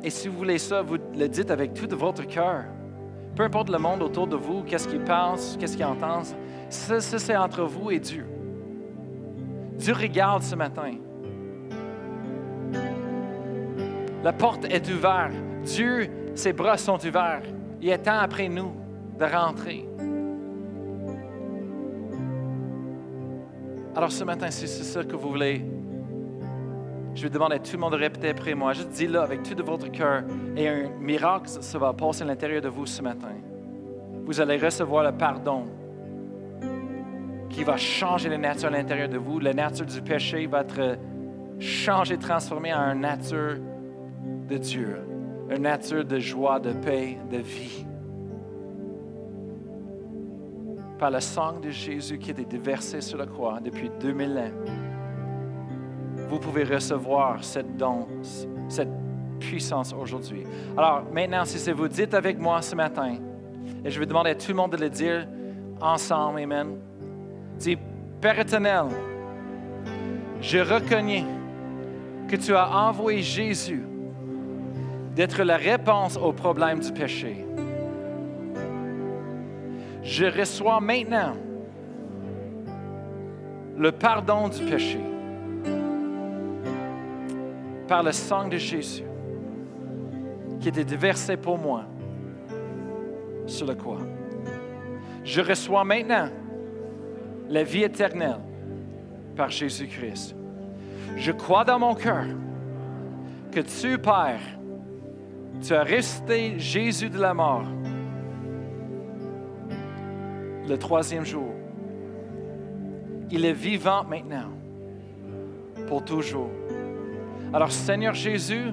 Et 0.02 0.10
si 0.10 0.28
vous 0.28 0.36
voulez 0.36 0.58
ça, 0.58 0.82
vous 0.82 0.96
le 1.16 1.28
dites 1.28 1.50
avec 1.50 1.74
tout 1.74 1.88
votre 1.96 2.26
cœur. 2.26 2.64
Peu 3.34 3.42
importe 3.42 3.70
le 3.70 3.78
monde 3.78 4.02
autour 4.02 4.26
de 4.26 4.36
vous, 4.36 4.62
qu'est-ce 4.62 4.88
qu'il 4.88 5.02
pense, 5.04 5.56
qu'est-ce 5.58 5.76
qu'il 5.76 5.84
entend, 5.84 6.22
ça, 6.68 7.00
ça 7.00 7.18
c'est 7.18 7.36
entre 7.36 7.64
vous 7.64 7.90
et 7.90 8.00
Dieu. 8.00 8.26
Dieu 9.76 9.92
regarde 9.92 10.42
ce 10.42 10.54
matin. 10.54 10.92
La 14.24 14.32
porte 14.32 14.64
est 14.64 14.88
ouverte. 14.90 15.34
Dieu, 15.64 16.08
ses 16.34 16.52
bras 16.52 16.78
sont 16.78 16.98
ouverts. 17.06 17.42
Il 17.80 17.90
est 17.90 17.98
temps 17.98 18.18
après 18.18 18.48
nous 18.48 18.72
de 19.18 19.24
rentrer. 19.24 19.86
Alors 23.94 24.12
ce 24.12 24.24
matin, 24.24 24.50
si 24.50 24.66
c'est 24.66 24.84
ça 24.84 25.04
que 25.04 25.16
vous 25.16 25.28
voulez, 25.30 25.64
je 27.16 27.22
vais 27.22 27.30
demander 27.30 27.56
à 27.56 27.58
tout 27.58 27.72
le 27.72 27.78
monde 27.78 27.92
de 27.92 27.98
répéter 27.98 28.28
après 28.28 28.54
moi. 28.54 28.74
Juste 28.74 28.90
dis-le 28.90 29.18
avec 29.18 29.42
tout 29.42 29.54
de 29.54 29.62
votre 29.62 29.90
cœur 29.90 30.22
et 30.54 30.68
un 30.68 30.90
miracle, 31.00 31.48
ça 31.48 31.78
va 31.78 31.94
passer 31.94 32.22
à 32.22 32.26
l'intérieur 32.26 32.60
de 32.60 32.68
vous 32.68 32.84
ce 32.84 33.00
matin. 33.00 33.32
Vous 34.26 34.38
allez 34.38 34.58
recevoir 34.58 35.02
le 35.02 35.16
pardon 35.16 35.66
qui 37.48 37.64
va 37.64 37.78
changer 37.78 38.28
la 38.28 38.36
nature 38.36 38.68
à 38.68 38.72
l'intérieur 38.72 39.08
de 39.08 39.16
vous. 39.16 39.38
La 39.38 39.54
nature 39.54 39.86
du 39.86 40.02
péché 40.02 40.46
va 40.46 40.60
être 40.60 40.98
changée, 41.58 42.18
transformée 42.18 42.74
en 42.74 42.92
une 42.92 43.00
nature 43.00 43.56
de 44.48 44.58
Dieu, 44.58 44.98
une 45.48 45.62
nature 45.62 46.04
de 46.04 46.18
joie, 46.18 46.60
de 46.60 46.72
paix, 46.72 47.16
de 47.30 47.38
vie 47.38 47.86
par 50.98 51.10
le 51.10 51.20
sang 51.20 51.60
de 51.60 51.70
Jésus 51.70 52.18
qui 52.18 52.30
a 52.30 52.32
été 52.32 52.44
déversé 52.44 53.00
sur 53.00 53.18
la 53.18 53.26
croix 53.26 53.60
depuis 53.62 53.90
2000 54.00 54.38
ans, 54.38 54.50
vous 56.28 56.38
pouvez 56.38 56.64
recevoir 56.64 57.42
cette 57.42 57.76
don, 57.76 58.06
cette 58.68 58.88
puissance 59.38 59.94
aujourd'hui. 59.94 60.44
Alors 60.76 61.02
maintenant, 61.12 61.44
si 61.44 61.58
c'est 61.58 61.72
vous, 61.72 61.88
dites 61.88 62.14
avec 62.14 62.38
moi 62.38 62.62
ce 62.62 62.74
matin, 62.74 63.16
et 63.84 63.90
je 63.90 64.00
vais 64.00 64.06
demander 64.06 64.30
à 64.30 64.34
tout 64.34 64.48
le 64.48 64.54
monde 64.54 64.72
de 64.72 64.76
le 64.76 64.90
dire 64.90 65.26
ensemble, 65.80 66.40
Amen. 66.40 66.78
Dis, 67.58 67.76
Père 68.20 68.38
éternel, 68.38 68.86
je 70.40 70.58
reconnais 70.58 71.24
que 72.28 72.36
tu 72.36 72.54
as 72.54 72.68
envoyé 72.68 73.22
Jésus 73.22 73.82
d'être 75.14 75.42
la 75.42 75.56
réponse 75.56 76.16
au 76.16 76.32
problème 76.32 76.80
du 76.80 76.92
péché 76.92 77.46
je 80.06 80.26
reçois 80.26 80.80
maintenant 80.80 81.34
le 83.76 83.90
pardon 83.90 84.48
du 84.48 84.64
péché 84.64 85.00
par 87.88 88.02
le 88.02 88.12
sang 88.12 88.48
de 88.48 88.56
Jésus 88.56 89.04
qui 90.60 90.68
était 90.68 90.84
déversé 90.84 91.36
pour 91.36 91.58
moi 91.58 91.84
sur 93.46 93.66
le 93.66 93.74
croix. 93.74 94.00
Je 95.24 95.40
reçois 95.40 95.84
maintenant 95.84 96.28
la 97.48 97.62
vie 97.62 97.82
éternelle 97.82 98.40
par 99.36 99.50
Jésus-Christ. 99.50 100.34
Je 101.16 101.32
crois 101.32 101.64
dans 101.64 101.78
mon 101.78 101.94
cœur 101.94 102.26
que 103.52 103.60
tu, 103.60 103.98
Père, 103.98 104.40
tu 105.62 105.74
as 105.74 105.82
resté 105.82 106.58
Jésus 106.58 107.08
de 107.08 107.18
la 107.18 107.34
mort 107.34 107.64
le 110.68 110.76
troisième 110.76 111.24
jour. 111.24 111.54
Il 113.30 113.44
est 113.44 113.52
vivant 113.52 114.04
maintenant, 114.04 114.50
pour 115.86 116.04
toujours. 116.04 116.50
Alors 117.56 117.72
Seigneur 117.72 118.12
Jésus, 118.12 118.70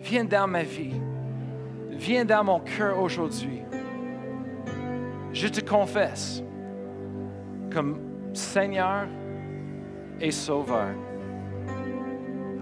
viens 0.00 0.24
dans 0.24 0.48
ma 0.48 0.64
vie, 0.64 0.90
viens 1.92 2.24
dans 2.24 2.42
mon 2.42 2.58
cœur 2.58 2.98
aujourd'hui. 2.98 3.60
Je 5.32 5.46
te 5.46 5.60
confesse 5.60 6.42
comme 7.72 8.00
Seigneur 8.32 9.06
et 10.20 10.32
Sauveur. 10.32 10.96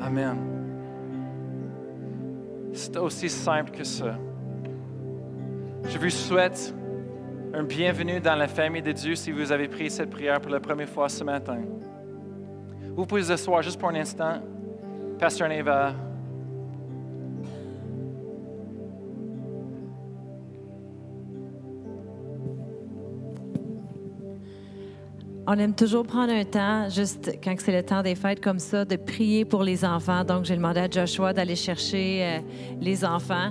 Amen. 0.03 0.37
C'est 2.75 2.99
aussi 2.99 3.31
simple 3.31 3.71
que 3.71 3.85
ça. 3.85 4.19
Je 5.89 5.97
vous 5.97 6.11
souhaite 6.11 6.75
un 7.55 7.63
bienvenue 7.63 8.21
dans 8.21 8.37
la 8.37 8.47
famille 8.47 8.83
de 8.83 8.93
Dieu 8.93 9.15
si 9.15 9.33
vous 9.33 9.53
avez 9.53 9.69
pris 9.69 9.91
cette 9.91 10.11
prière 10.11 10.39
pour 10.39 10.51
la 10.51 10.61
première 10.61 10.91
fois 10.91 11.09
ce 11.09 11.25
matin. 11.25 11.63
Vous 12.95 13.07
pouvez 13.07 13.23
vous 13.23 13.33
asseoir 13.33 13.63
juste 13.63 13.79
pour 13.79 13.89
un 13.89 13.95
instant. 13.95 14.43
Pasteur 15.19 15.49
Neva. 15.49 15.95
On 25.45 25.59
aime 25.59 25.75
toujours 25.75 26.07
prendre 26.07 26.33
un 26.33 26.45
temps, 26.45 26.89
juste 26.89 27.39
quand 27.43 27.55
c'est 27.59 27.73
le 27.73 27.83
temps 27.83 28.03
des 28.03 28.15
fêtes 28.15 28.41
comme 28.41 28.59
ça, 28.59 28.85
de 28.85 28.97
prier 28.97 29.45
pour 29.45 29.63
les 29.65 29.85
enfants. 29.85 30.23
Donc, 30.25 30.45
j'ai 30.45 30.55
demandé 30.55 30.81
à 30.81 30.89
Joshua 30.89 31.33
d'aller 31.33 31.57
chercher 31.57 32.23
euh, 32.23 32.39
les 32.81 33.05
enfants. 33.05 33.51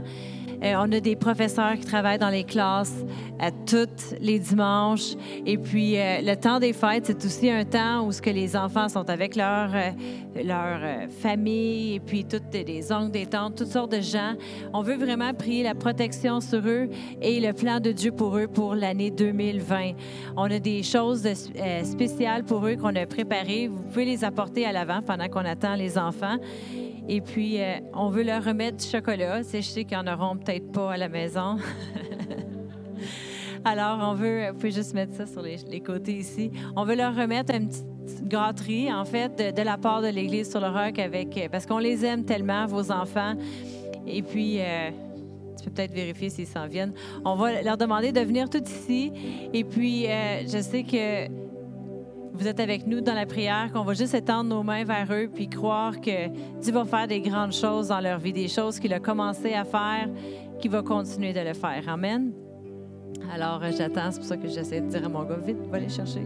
Euh, 0.64 0.76
on 0.78 0.92
a 0.92 1.00
des 1.00 1.16
professeurs 1.16 1.74
qui 1.74 1.86
travaillent 1.86 2.20
dans 2.20 2.30
les 2.30 2.44
classes 2.44 3.04
à 3.40 3.48
euh, 3.48 3.52
tous 3.66 4.16
les 4.20 4.38
dimanches. 4.38 5.16
Et 5.46 5.58
puis, 5.58 5.98
euh, 5.98 6.22
le 6.22 6.36
temps 6.36 6.60
des 6.60 6.74
fêtes, 6.74 7.08
c'est 7.08 7.26
aussi 7.26 7.50
un 7.50 7.66
temps 7.66 8.06
où 8.06 8.12
ce 8.12 8.22
que 8.22 8.30
les 8.30 8.56
enfants 8.56 8.88
sont 8.88 9.10
avec 9.10 9.36
leur, 9.36 9.72
leur 10.44 11.10
famille 11.20 11.96
et 11.96 12.00
puis 12.00 12.26
toutes 12.26 12.54
les 12.54 12.92
oncles, 12.92 13.12
des 13.12 13.26
tantes, 13.26 13.56
toutes 13.56 13.72
sortes 13.72 13.92
de 13.92 14.02
gens. 14.02 14.34
On 14.74 14.84
veut 14.84 14.98
vraiment 14.98 15.34
prier 15.34 15.64
la 15.64 15.74
protection 15.74 16.40
sur 16.42 16.62
eux 16.68 16.90
et 17.22 17.40
le 17.40 17.54
plan 17.54 17.80
de 17.80 17.92
Dieu 17.92 18.12
pour 18.12 18.38
eux 18.38 18.48
pour 18.48 18.76
l'année 18.76 19.10
2020. 19.10 19.94
On 20.38 20.44
a 20.44 20.60
des 20.60 20.84
choses 20.84 21.28
spéciales 21.84 22.44
pour 22.44 22.66
eux 22.68 22.76
qu'on 22.76 22.96
a 22.96 23.06
préparées. 23.06 23.68
Vous 23.68 23.82
pouvez 23.82 24.06
les 24.06 24.24
apporter 24.24 24.66
à 24.66 24.72
l'avant 24.72 25.02
pendant 25.02 25.28
qu'on 25.28 25.46
attend 25.46 25.76
les 25.76 25.98
enfants. 25.98 26.38
Et 27.08 27.22
puis, 27.22 27.62
euh, 27.62 27.80
on 27.94 28.10
veut 28.10 28.24
leur 28.24 28.44
remettre 28.44 28.78
du 28.78 28.86
chocolat. 28.86 29.42
Je 29.42 29.62
sais 29.62 29.84
qu'ils 29.86 29.98
n'en 29.98 30.14
auront 30.14 30.38
peut-être 30.38 30.72
pas 30.72 30.94
à 30.94 30.98
la 30.98 31.10
maison. 31.10 31.58
Alors, 33.64 34.00
on 34.02 34.14
veut, 34.14 34.50
vous 34.50 34.56
pouvez 34.56 34.72
juste 34.72 34.94
mettre 34.94 35.14
ça 35.16 35.26
sur 35.26 35.42
les, 35.42 35.82
côtés 35.82 36.18
ici. 36.18 36.52
On 36.76 36.84
veut 36.84 36.96
leur 36.96 37.16
remettre 37.16 37.54
une 37.54 37.68
petite 37.70 38.28
gâterie, 38.28 38.92
en 38.92 39.06
fait, 39.06 39.56
de, 39.56 39.62
la 39.62 39.78
part 39.78 40.02
de 40.02 40.08
l'Église 40.08 40.50
sur 40.50 40.60
le 40.60 40.68
roc, 40.68 40.98
avec, 41.00 41.38
euh, 41.38 41.48
parce 41.52 41.66
qu'on 41.66 41.78
les 41.78 42.06
aime 42.06 42.26
tellement, 42.26 42.66
vos 42.66 42.92
enfants. 42.92 43.34
Et 44.08 44.24
puis, 44.24 44.60
euh, 44.60 44.90
tu 45.58 45.66
peux 45.66 45.72
peut-être 45.72 45.94
vérifier 45.94 46.30
s'ils 46.30 46.48
s'en 46.48 46.68
viennent. 46.68 46.94
On 47.24 47.36
va 47.36 47.62
leur 47.62 47.78
demander 47.78 48.12
de 48.12 48.22
venir 48.22 48.50
tout 48.50 48.64
ici. 48.64 49.12
Et 49.54 49.64
puis, 49.64 50.06
je 50.06 50.60
sais 50.60 50.84
que 50.84 51.51
vous 52.34 52.48
êtes 52.48 52.60
avec 52.60 52.88
nous 52.88 53.02
dans 53.02 53.14
la 53.14 53.26
prière, 53.26 53.72
qu'on 53.72 53.84
va 53.84 53.94
juste 53.94 54.14
étendre 54.14 54.50
nos 54.50 54.64
mains 54.64 54.84
vers 54.84 55.08
eux 55.12 55.30
puis 55.34 55.50
croire 55.50 56.00
que 56.00 56.28
Dieu 56.60 56.74
va 56.74 56.86
faire 56.86 57.08
des 57.08 57.22
grandes 57.22 57.54
choses 57.54 57.90
dans 57.90 58.00
leur 58.00 58.20
vie, 58.20 58.34
des 58.34 58.48
choses 58.48 58.80
qu'il 58.80 58.94
a 58.94 59.00
commencé 59.00 59.54
à 59.54 59.66
faire, 59.66 60.10
qu'il 60.60 60.72
va 60.72 60.82
continuer 60.82 61.34
de 61.34 61.42
le 61.42 61.54
faire. 61.54 61.84
Amen. 61.88 62.32
Alors, 63.34 63.62
euh, 63.64 63.72
j'attends, 63.78 64.12
c'est 64.12 64.20
pour 64.20 64.28
ça 64.28 64.38
que 64.38 64.48
j'essaie 64.48 64.82
de 64.82 64.88
dire 64.88 65.06
à 65.06 65.10
mon 65.10 65.24
gars, 65.24 65.38
vite, 65.38 65.58
va 65.70 65.80
les 65.80 65.90
chercher. 65.90 66.26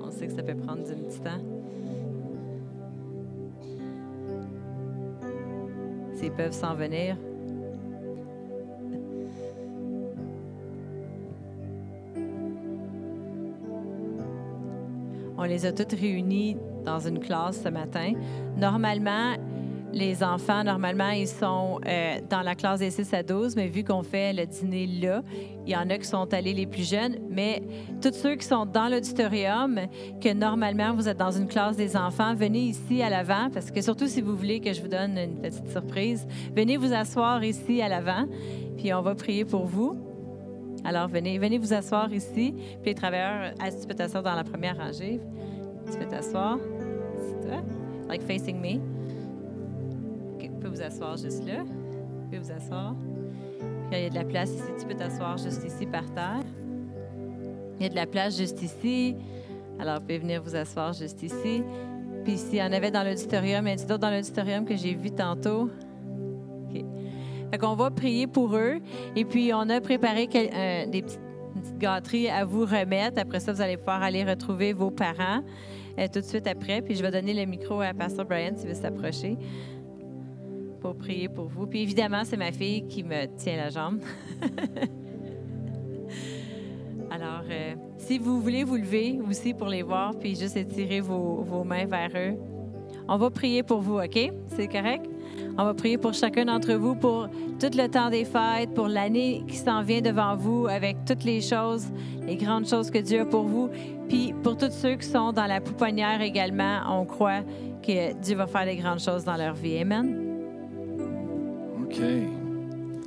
On 0.00 0.10
sait 0.10 0.26
que 0.26 0.32
ça 0.32 0.42
peut 0.42 0.56
prendre 0.56 0.84
du 0.84 0.94
petit 0.94 1.20
temps. 1.20 1.42
S'ils 6.14 6.32
peuvent 6.32 6.52
s'en 6.52 6.74
venir. 6.74 7.16
Les 15.46 15.66
a 15.66 15.72
toutes 15.72 15.92
réunis 15.92 16.56
dans 16.84 17.00
une 17.00 17.18
classe 17.18 17.62
ce 17.62 17.68
matin. 17.68 18.12
Normalement, 18.56 19.34
les 19.96 20.22
enfants, 20.22 20.62
normalement, 20.62 21.08
ils 21.08 21.26
sont 21.26 21.80
euh, 21.86 22.20
dans 22.28 22.42
la 22.42 22.54
classe 22.54 22.80
des 22.80 22.90
6 22.90 23.14
à 23.14 23.22
12, 23.22 23.56
mais 23.56 23.68
vu 23.68 23.82
qu'on 23.82 24.02
fait 24.02 24.32
le 24.34 24.44
dîner 24.44 24.86
là, 24.86 25.22
il 25.66 25.72
y 25.72 25.76
en 25.76 25.88
a 25.88 25.96
qui 25.96 26.06
sont 26.06 26.32
allés 26.34 26.52
les 26.52 26.66
plus 26.66 26.88
jeunes, 26.88 27.16
mais 27.30 27.62
tous 28.02 28.12
ceux 28.12 28.34
qui 28.34 28.46
sont 28.46 28.66
dans 28.66 28.88
l'auditorium, 28.88 29.80
que 30.20 30.32
normalement 30.32 30.94
vous 30.94 31.08
êtes 31.08 31.16
dans 31.16 31.30
une 31.30 31.48
classe 31.48 31.76
des 31.76 31.96
enfants, 31.96 32.34
venez 32.34 32.60
ici 32.60 33.02
à 33.02 33.08
l'avant, 33.08 33.48
parce 33.52 33.70
que 33.70 33.80
surtout 33.80 34.06
si 34.06 34.20
vous 34.20 34.36
voulez 34.36 34.60
que 34.60 34.72
je 34.72 34.82
vous 34.82 34.88
donne 34.88 35.16
une 35.16 35.40
petite 35.40 35.70
surprise, 35.70 36.26
venez 36.54 36.76
vous 36.76 36.92
asseoir 36.92 37.42
ici 37.42 37.80
à 37.80 37.88
l'avant, 37.88 38.26
puis 38.76 38.92
on 38.92 39.00
va 39.00 39.14
prier 39.14 39.46
pour 39.46 39.64
vous. 39.64 40.05
Alors, 40.86 41.08
venez, 41.08 41.36
venez 41.38 41.58
vous 41.58 41.72
asseoir 41.72 42.12
ici. 42.12 42.54
Puis 42.80 42.90
les 42.90 42.94
travailleurs, 42.94 43.52
tu 43.58 43.86
peux 43.88 43.94
t'asseoir 43.94 44.22
dans 44.22 44.36
la 44.36 44.44
première 44.44 44.76
rangée. 44.76 45.20
Tu 45.90 45.98
peux 45.98 46.06
t'asseoir. 46.06 46.58
C'est 47.18 47.48
toi. 47.48 47.60
Like 48.08 48.22
facing 48.22 48.60
me. 48.60 48.78
Vous 50.38 50.60
pouvez 50.60 50.68
vous 50.68 50.82
asseoir 50.82 51.16
juste 51.16 51.44
là. 51.44 51.64
Vous 51.64 52.24
pouvez 52.26 52.38
vous 52.38 52.52
asseoir. 52.52 52.94
Il 53.90 53.98
y 53.98 54.04
a 54.04 54.10
de 54.10 54.14
la 54.14 54.24
place 54.24 54.50
ici. 54.50 54.70
Tu 54.78 54.86
peux 54.86 54.94
t'asseoir 54.94 55.36
juste 55.38 55.64
ici 55.64 55.86
par 55.86 56.04
terre. 56.14 56.44
Il 57.78 57.82
y 57.82 57.86
a 57.86 57.88
de 57.88 57.96
la 57.96 58.06
place 58.06 58.36
juste 58.36 58.62
ici. 58.62 59.16
Alors, 59.80 59.96
vous 59.96 60.02
pouvez 60.02 60.18
venir 60.18 60.40
vous 60.40 60.54
asseoir 60.54 60.92
juste 60.92 61.20
ici. 61.20 61.64
Puis 62.24 62.38
s'il 62.38 62.58
y 62.58 62.62
en 62.62 62.72
avait 62.72 62.92
dans 62.92 63.02
l'auditorium, 63.02 63.66
il 63.66 63.70
y 63.70 63.72
a 63.72 63.76
d'autres 63.86 63.98
dans 63.98 64.10
l'auditorium 64.10 64.64
que 64.64 64.76
j'ai 64.76 64.94
vu 64.94 65.10
tantôt. 65.10 65.68
Fait 67.50 67.58
qu'on 67.58 67.74
va 67.74 67.90
prier 67.90 68.26
pour 68.26 68.56
eux. 68.56 68.78
Et 69.14 69.24
puis, 69.24 69.52
on 69.54 69.68
a 69.68 69.80
préparé 69.80 70.28
euh, 70.34 70.86
des 70.86 71.02
petites, 71.02 71.20
gâteries 71.78 72.28
à 72.28 72.44
vous 72.44 72.62
remettre. 72.62 73.18
Après 73.20 73.40
ça, 73.40 73.52
vous 73.52 73.60
allez 73.60 73.76
pouvoir 73.76 74.02
aller 74.02 74.24
retrouver 74.24 74.72
vos 74.72 74.90
parents 74.90 75.42
euh, 75.98 76.06
tout 76.12 76.20
de 76.20 76.24
suite 76.24 76.46
après. 76.46 76.82
Puis, 76.82 76.94
je 76.94 77.02
vais 77.02 77.10
donner 77.10 77.34
le 77.34 77.44
micro 77.44 77.80
à 77.80 77.92
Pasteur 77.94 78.26
Brian 78.26 78.52
s'il 78.56 78.68
veut 78.68 78.74
s'approcher 78.74 79.36
pour 80.80 80.96
prier 80.96 81.28
pour 81.28 81.46
vous. 81.46 81.66
Puis, 81.66 81.82
évidemment, 81.82 82.22
c'est 82.24 82.36
ma 82.36 82.52
fille 82.52 82.86
qui 82.86 83.02
me 83.02 83.26
tient 83.36 83.56
la 83.56 83.70
jambe. 83.70 84.00
Alors, 87.10 87.44
euh, 87.50 87.74
si 87.98 88.18
vous 88.18 88.40
voulez 88.40 88.64
vous 88.64 88.76
lever 88.76 89.18
aussi 89.28 89.54
pour 89.54 89.68
les 89.68 89.82
voir, 89.82 90.14
puis 90.18 90.34
juste 90.34 90.56
étirer 90.56 91.00
vos, 91.00 91.42
vos 91.42 91.64
mains 91.64 91.86
vers 91.86 92.10
eux, 92.14 92.36
on 93.08 93.16
va 93.16 93.30
prier 93.30 93.62
pour 93.62 93.80
vous, 93.80 93.98
OK? 93.98 94.18
C'est 94.48 94.68
correct? 94.68 95.06
On 95.58 95.64
va 95.64 95.74
prier 95.74 95.96
pour 95.96 96.12
chacun 96.12 96.44
d'entre 96.44 96.74
vous 96.74 96.94
pour 96.94 97.28
tout 97.58 97.70
le 97.74 97.86
temps 97.88 98.10
des 98.10 98.24
fêtes, 98.24 98.74
pour 98.74 98.88
l'année 98.88 99.42
qui 99.48 99.56
s'en 99.56 99.82
vient 99.82 100.02
devant 100.02 100.36
vous, 100.36 100.66
avec 100.66 100.98
toutes 101.06 101.24
les 101.24 101.40
choses, 101.40 101.86
les 102.26 102.36
grandes 102.36 102.66
choses 102.66 102.90
que 102.90 102.98
Dieu 102.98 103.20
a 103.20 103.24
pour 103.24 103.44
vous. 103.44 103.70
Puis 104.08 104.34
pour 104.42 104.56
tous 104.56 104.70
ceux 104.70 104.96
qui 104.96 105.06
sont 105.06 105.32
dans 105.32 105.46
la 105.46 105.60
pouponnière 105.60 106.20
également, 106.20 106.80
on 106.90 107.04
croit 107.06 107.40
que 107.82 108.12
Dieu 108.20 108.36
va 108.36 108.46
faire 108.46 108.66
des 108.66 108.76
grandes 108.76 109.00
choses 109.00 109.24
dans 109.24 109.36
leur 109.36 109.54
vie. 109.54 109.78
Amen. 109.78 110.22
OK. 111.82 112.00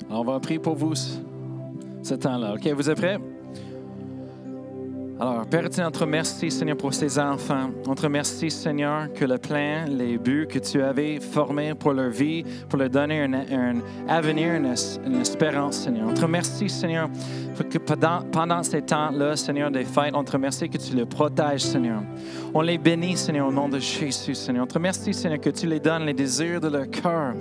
on 0.10 0.24
va 0.24 0.39
prier 0.39 0.60
pour 0.60 0.76
vous 0.76 0.93
ce 2.02 2.16
temps-là. 2.16 2.54
OK, 2.56 2.68
vous 2.68 2.89
êtes 2.89 2.97
prêts? 2.97 3.20
Alors, 5.22 5.46
Père 5.48 5.66
on 5.66 5.92
te 5.92 6.00
remercie, 6.00 6.50
Seigneur, 6.50 6.78
pour 6.78 6.94
ces 6.94 7.20
enfants. 7.20 7.72
On 7.86 7.94
te 7.94 8.04
remercie, 8.04 8.50
Seigneur, 8.50 9.12
que 9.12 9.26
le 9.26 9.38
plan, 9.38 9.84
les 9.86 10.18
buts 10.18 10.48
que 10.48 10.60
tu 10.60 10.82
avais 10.82 11.20
formés 11.20 11.76
pour 11.76 11.92
leur 11.92 12.10
vie, 12.10 12.46
pour 12.70 12.80
leur 12.80 12.90
donner 12.90 13.24
un, 13.24 13.82
avenir, 14.08 14.54
une, 14.54 15.20
espérance, 15.20 15.80
Seigneur. 15.80 16.08
On 16.08 16.14
te 16.14 16.22
remercie, 16.22 16.70
Seigneur, 16.70 17.10
que 17.70 17.78
pendant, 17.80 18.22
pendant 18.32 18.64
ces 18.64 18.82
temps-là, 18.82 19.36
Seigneur, 19.36 19.70
des 19.70 19.84
fêtes, 19.84 20.14
on 20.14 20.24
te 20.24 20.32
remercie 20.32 20.70
que 20.70 20.78
tu 20.78 20.96
les 20.96 21.06
protèges, 21.06 21.64
Seigneur. 21.64 22.02
On 22.54 22.62
les 22.62 22.78
bénit, 22.78 23.18
Seigneur, 23.18 23.50
au 23.50 23.52
nom 23.52 23.68
de 23.68 23.80
Jésus, 23.80 24.36
Seigneur. 24.36 24.64
On 24.64 24.68
te 24.68 24.76
remercie, 24.76 25.14
Seigneur, 25.14 25.42
que 25.42 25.50
tu 25.50 25.68
les 25.68 25.82
donnes 25.82 26.06
les 26.06 26.14
désirs 26.14 26.62
de 26.62 26.70
leur 26.70 26.90
cœur, 26.90 27.34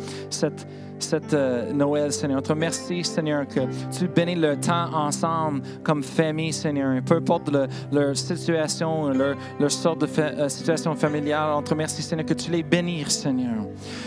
cette 1.02 1.34
euh, 1.34 1.72
Noël, 1.72 2.12
Seigneur. 2.12 2.38
On 2.38 2.42
te 2.42 2.52
remercie, 2.52 3.04
Seigneur, 3.04 3.46
que 3.46 3.60
tu 3.96 4.08
bénis 4.08 4.34
le 4.34 4.56
temps 4.56 4.92
ensemble 4.94 5.62
comme 5.82 6.02
famille, 6.02 6.52
Seigneur. 6.52 7.02
Peu 7.04 7.16
importe 7.16 7.50
le- 7.50 7.66
leur 7.92 8.16
situation, 8.16 9.08
leur, 9.08 9.36
leur 9.58 9.70
sorte 9.70 10.00
de 10.00 10.08
euh, 10.18 10.48
situation 10.48 10.94
familiale, 10.94 11.50
on 11.54 11.62
te 11.62 11.70
remercie, 11.70 12.02
Seigneur, 12.02 12.26
que 12.26 12.34
tu 12.34 12.50
les 12.50 12.62
bénir, 12.62 13.10
Seigneur. 13.10 13.66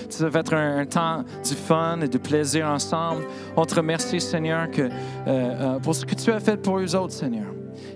Ça 0.10 0.30
va 0.30 0.39
être 0.39 0.54
un, 0.54 0.86
temps 0.86 1.24
du 1.44 1.54
fun 1.54 2.02
et 2.02 2.08
du 2.08 2.20
plaisir 2.20 2.68
ensemble. 2.68 3.24
On 3.56 3.66
te 3.66 3.76
remercie, 3.76 4.20
Seigneur, 4.20 4.70
que, 4.70 4.89
euh, 5.28 5.80
pour 5.80 5.96
ce 5.96 6.06
que 6.06 6.16
tu 6.16 6.32
as 6.32 6.39
fait 6.39 6.58
pour 6.58 6.80
eux 6.80 6.96
autres, 6.96 7.14
Seigneur. 7.14 7.46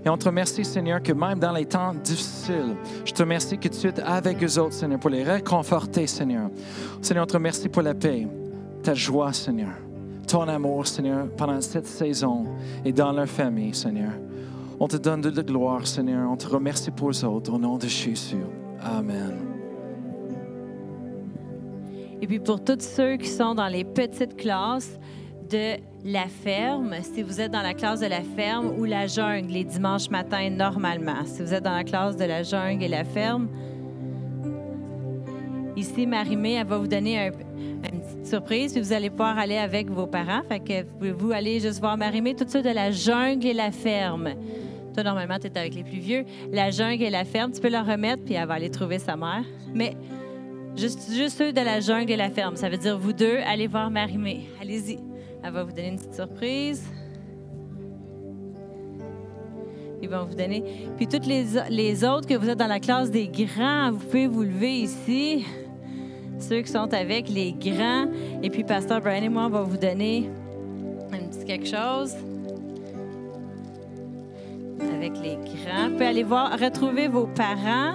Et 0.03 0.09
on 0.09 0.17
te 0.17 0.25
remercie, 0.25 0.63
Seigneur, 0.63 1.01
que 1.01 1.11
même 1.13 1.39
dans 1.39 1.51
les 1.51 1.65
temps 1.65 1.93
difficiles, 1.93 2.75
je 3.03 3.11
te 3.11 3.21
remercie 3.23 3.57
que 3.57 3.67
tu 3.67 3.87
es 3.87 3.99
avec 4.01 4.43
eux 4.43 4.59
autres, 4.59 4.73
Seigneur, 4.73 4.99
pour 4.99 5.09
les 5.09 5.23
réconforter, 5.23 6.07
Seigneur. 6.07 6.49
Seigneur, 7.01 7.23
on 7.23 7.27
te 7.27 7.33
remercie 7.33 7.69
pour 7.69 7.81
la 7.81 7.93
paix, 7.93 8.27
ta 8.85 8.93
joie, 8.93 9.33
Seigneur, 9.33 9.73
ton 10.27 10.47
amour, 10.47 10.85
Seigneur, 10.85 11.27
pendant 11.35 11.59
cette 11.59 11.87
saison 11.87 12.45
et 12.85 12.91
dans 12.93 13.11
leur 13.11 13.27
famille, 13.27 13.73
Seigneur. 13.73 14.11
On 14.79 14.87
te 14.87 14.97
donne 14.97 15.21
de 15.21 15.29
la 15.29 15.41
gloire, 15.41 15.87
Seigneur. 15.87 16.29
On 16.29 16.35
te 16.37 16.47
remercie 16.47 16.91
pour 16.91 17.09
eux 17.09 17.25
autres, 17.25 17.51
au 17.53 17.57
nom 17.57 17.77
de 17.77 17.87
Jésus. 17.87 18.43
Amen. 18.79 19.33
Et 22.21 22.27
puis 22.27 22.39
pour 22.39 22.63
tous 22.63 22.79
ceux 22.81 23.17
qui 23.17 23.27
sont 23.27 23.55
dans 23.55 23.67
les 23.67 23.83
petites 23.83 24.35
classes 24.37 24.99
de 25.49 25.77
la 26.03 26.27
ferme, 26.27 26.93
si 27.01 27.23
vous 27.23 27.41
êtes 27.41 27.51
dans 27.51 27.61
la 27.63 27.73
classe 27.73 28.01
de 28.01 28.07
la 28.07 28.21
ferme 28.21 28.67
ou 28.77 28.85
la 28.85 29.07
jungle 29.07 29.47
les 29.51 29.63
dimanches 29.63 30.09
matins 30.11 30.49
normalement, 30.51 31.25
si 31.25 31.41
vous 31.41 31.53
êtes 31.53 31.63
dans 31.63 31.73
la 31.75 31.83
classe 31.83 32.15
de 32.17 32.25
la 32.25 32.43
jungle 32.43 32.83
et 32.83 32.87
la 32.87 33.03
ferme, 33.03 33.47
ici 35.75 36.05
Marie-Mé, 36.05 36.53
elle 36.53 36.67
va 36.67 36.77
vous 36.77 36.87
donner 36.87 37.19
un- 37.27 37.31
petite 37.31 38.04
surprise, 38.27 38.73
puis 38.73 38.81
vous 38.81 38.93
allez 38.93 39.09
pouvoir 39.09 39.37
aller 39.37 39.57
avec 39.57 39.89
vos 39.89 40.07
parents. 40.07 40.41
Fait 40.47 40.59
que 40.59 40.83
pouvez-vous 40.83 41.31
aller 41.31 41.59
juste 41.59 41.79
voir 41.79 41.97
Marie-Mé, 41.97 42.35
tout 42.35 42.45
ça 42.47 42.61
de 42.61 42.69
la 42.69 42.91
jungle 42.91 43.45
et 43.45 43.53
la 43.53 43.71
ferme? 43.71 44.29
Toi, 44.93 45.03
normalement, 45.03 45.37
tu 45.39 45.47
es 45.47 45.57
avec 45.57 45.75
les 45.75 45.83
plus 45.83 45.99
vieux. 45.99 46.25
La 46.51 46.71
jungle 46.71 47.03
et 47.03 47.09
la 47.09 47.25
ferme, 47.25 47.51
tu 47.51 47.59
peux 47.59 47.69
leur 47.69 47.85
remettre, 47.85 48.23
puis 48.23 48.35
elle 48.35 48.47
va 48.47 48.53
aller 48.55 48.69
trouver 48.69 48.99
sa 48.99 49.15
mère. 49.15 49.43
Mais 49.73 49.95
Juste, 50.75 51.09
juste 51.13 51.37
ceux 51.37 51.53
de 51.53 51.61
la 51.61 51.79
jungle 51.79 52.11
et 52.11 52.17
la 52.17 52.29
ferme. 52.29 52.57
Ça 52.57 52.67
veut 52.67 52.77
dire 52.77 52.97
vous 52.97 53.13
deux, 53.13 53.37
allez 53.45 53.67
voir 53.67 53.89
Marimé. 53.89 54.49
Allez-y. 54.61 54.99
Elle 55.41 55.53
va 55.53 55.63
vous 55.63 55.71
donner 55.71 55.89
une 55.89 55.95
petite 55.95 56.15
surprise. 56.15 56.83
Ils 60.01 60.09
vont 60.09 60.25
vous 60.25 60.35
donner. 60.35 60.63
Puis 60.97 61.07
toutes 61.07 61.25
les, 61.25 61.45
les 61.69 62.03
autres 62.03 62.27
que 62.27 62.33
vous 62.33 62.49
êtes 62.49 62.59
dans 62.59 62.67
la 62.67 62.81
classe 62.81 63.09
des 63.09 63.29
grands, 63.29 63.91
vous 63.91 63.99
pouvez 63.99 64.27
vous 64.27 64.43
lever 64.43 64.79
ici. 64.79 65.45
Ceux 66.39 66.61
qui 66.61 66.71
sont 66.71 66.93
avec 66.93 67.29
les 67.29 67.53
grands. 67.53 68.07
Et 68.43 68.49
puis 68.49 68.63
Pasteur 68.63 69.01
Brian 69.01 69.23
et 69.23 69.29
moi, 69.29 69.45
on 69.45 69.49
va 69.49 69.61
vous 69.61 69.77
donner 69.77 70.29
un 71.11 71.27
petit 71.27 71.45
quelque 71.45 71.67
chose. 71.67 72.13
Avec 74.95 75.13
les 75.21 75.35
grands. 75.35 75.87
Vous 75.87 75.93
pouvez 75.93 76.05
aller 76.05 76.23
voir, 76.23 76.59
retrouver 76.59 77.07
vos 77.07 77.27
parents. 77.27 77.93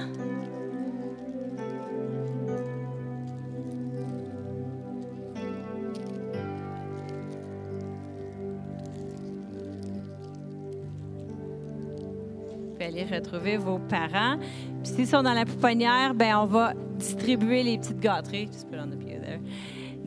Vous 12.58 12.72
pouvez 12.72 12.84
aller 12.86 13.04
retrouver 13.04 13.56
vos 13.56 13.78
parents. 13.78 14.38
Puis 14.82 14.92
s'ils 14.92 15.06
sont 15.06 15.22
dans 15.22 15.34
la 15.34 15.44
pouponnière, 15.44 16.14
ben 16.14 16.36
on 16.36 16.46
va 16.46 16.72
distribuer 17.00 17.62
les 17.62 17.78
petites 17.78 18.00
gâteries. 18.00 18.48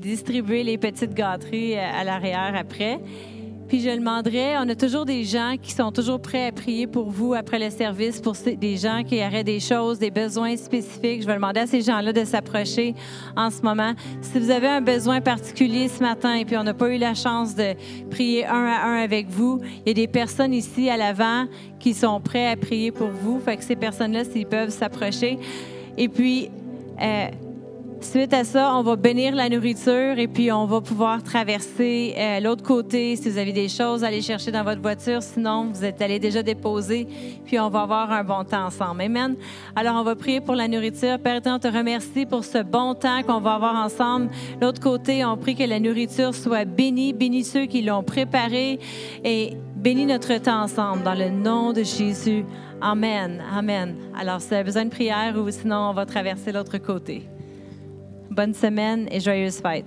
Just 0.01 0.29
les 0.29 0.77
petites 0.77 1.13
gâteries 1.13 1.75
euh, 1.75 1.99
à 1.99 2.03
l'arrière 2.03 2.53
après. 2.55 2.99
Puis 3.67 3.79
je 3.79 3.89
demanderais, 3.89 4.57
on 4.57 4.69
a 4.69 4.75
toujours 4.75 5.05
des 5.05 5.23
gens 5.23 5.55
qui 5.59 5.71
sont 5.71 5.91
toujours 5.91 6.21
prêts 6.21 6.47
à 6.47 6.51
prier 6.51 6.85
pour 6.85 7.09
vous 7.09 7.33
après 7.33 7.57
le 7.57 7.69
service, 7.69 8.19
pour 8.19 8.35
des 8.35 8.77
gens 8.77 9.03
qui 9.03 9.15
auraient 9.25 9.43
des 9.43 9.59
choses, 9.59 9.97
des 9.97 10.11
besoins 10.11 10.55
spécifiques. 10.57 11.21
Je 11.21 11.27
vais 11.27 11.35
demander 11.35 11.61
à 11.61 11.67
ces 11.67 11.81
gens-là 11.81 12.13
de 12.13 12.23
s'approcher 12.25 12.93
en 13.35 13.49
ce 13.49 13.61
moment. 13.61 13.93
Si 14.21 14.37
vous 14.37 14.51
avez 14.51 14.67
un 14.67 14.81
besoin 14.81 15.21
particulier 15.21 15.87
ce 15.87 16.03
matin 16.03 16.35
et 16.35 16.45
puis 16.45 16.57
on 16.57 16.63
n'a 16.63 16.73
pas 16.73 16.89
eu 16.89 16.97
la 16.97 17.15
chance 17.15 17.55
de 17.55 17.73
prier 18.11 18.45
un 18.45 18.65
à 18.65 18.85
un 18.85 19.01
avec 19.01 19.29
vous, 19.29 19.61
il 19.85 19.87
y 19.87 19.91
a 19.91 19.93
des 19.93 20.07
personnes 20.07 20.53
ici 20.53 20.89
à 20.89 20.97
l'avant 20.97 21.45
qui 21.79 21.93
sont 21.93 22.19
prêts 22.19 22.51
à 22.51 22.57
prier 22.57 22.91
pour 22.91 23.09
vous. 23.09 23.39
Fait 23.39 23.57
que 23.57 23.63
ces 23.63 23.75
personnes-là, 23.75 24.23
s'ils 24.25 24.45
peuvent 24.45 24.69
s'approcher. 24.69 25.39
Et 25.97 26.09
puis, 26.09 26.49
euh, 27.01 27.27
Suite 28.03 28.33
à 28.33 28.43
ça, 28.43 28.75
on 28.75 28.83
va 28.83 28.97
bénir 28.97 29.33
la 29.33 29.47
nourriture 29.47 30.19
et 30.19 30.27
puis 30.27 30.51
on 30.51 30.65
va 30.65 30.81
pouvoir 30.81 31.23
traverser 31.23 32.13
euh, 32.17 32.41
l'autre 32.41 32.61
côté 32.61 33.15
si 33.15 33.29
vous 33.29 33.37
avez 33.37 33.53
des 33.53 33.69
choses 33.69 34.03
à 34.03 34.07
aller 34.07 34.21
chercher 34.21 34.51
dans 34.51 34.63
votre 34.63 34.81
voiture. 34.81 35.23
Sinon, 35.23 35.69
vous 35.73 35.85
êtes 35.85 36.01
allé 36.01 36.19
déjà 36.19 36.43
déposer, 36.43 37.07
puis 37.45 37.57
on 37.59 37.69
va 37.69 37.83
avoir 37.83 38.11
un 38.11 38.25
bon 38.25 38.43
temps 38.43 38.65
ensemble. 38.65 39.01
Amen. 39.01 39.37
Alors, 39.73 39.95
on 39.95 40.03
va 40.03 40.15
prier 40.15 40.41
pour 40.41 40.55
la 40.55 40.67
nourriture. 40.67 41.17
Père, 41.17 41.39
on 41.45 41.59
te 41.59 41.67
remercie 41.67 42.25
pour 42.25 42.43
ce 42.43 42.61
bon 42.61 42.93
temps 42.93 43.23
qu'on 43.23 43.39
va 43.39 43.53
avoir 43.53 43.75
ensemble. 43.75 44.29
L'autre 44.61 44.81
côté, 44.81 45.23
on 45.23 45.37
prie 45.37 45.55
que 45.55 45.63
la 45.63 45.79
nourriture 45.79 46.35
soit 46.35 46.65
bénie, 46.65 47.13
bénis 47.13 47.45
ceux 47.45 47.67
qui 47.67 47.81
l'ont 47.81 48.03
préparée 48.03 48.79
et 49.23 49.53
bénis 49.77 50.05
notre 50.05 50.37
temps 50.39 50.63
ensemble 50.63 51.03
dans 51.03 51.15
le 51.15 51.29
nom 51.29 51.71
de 51.71 51.83
Jésus. 51.83 52.43
Amen. 52.83 53.41
Amen. 53.49 53.95
Alors, 54.13 54.41
si 54.41 54.49
vous 54.49 54.55
avez 54.55 54.65
besoin 54.65 54.83
de 54.83 54.89
prière 54.89 55.37
ou 55.37 55.49
sinon, 55.49 55.91
on 55.91 55.93
va 55.93 56.05
traverser 56.05 56.51
l'autre 56.51 56.77
côté. 56.79 57.25
Bonne 58.29 58.53
semaine 58.53 59.07
et 59.09 59.21
joyeuse 59.21 59.61
fête. 59.61 59.85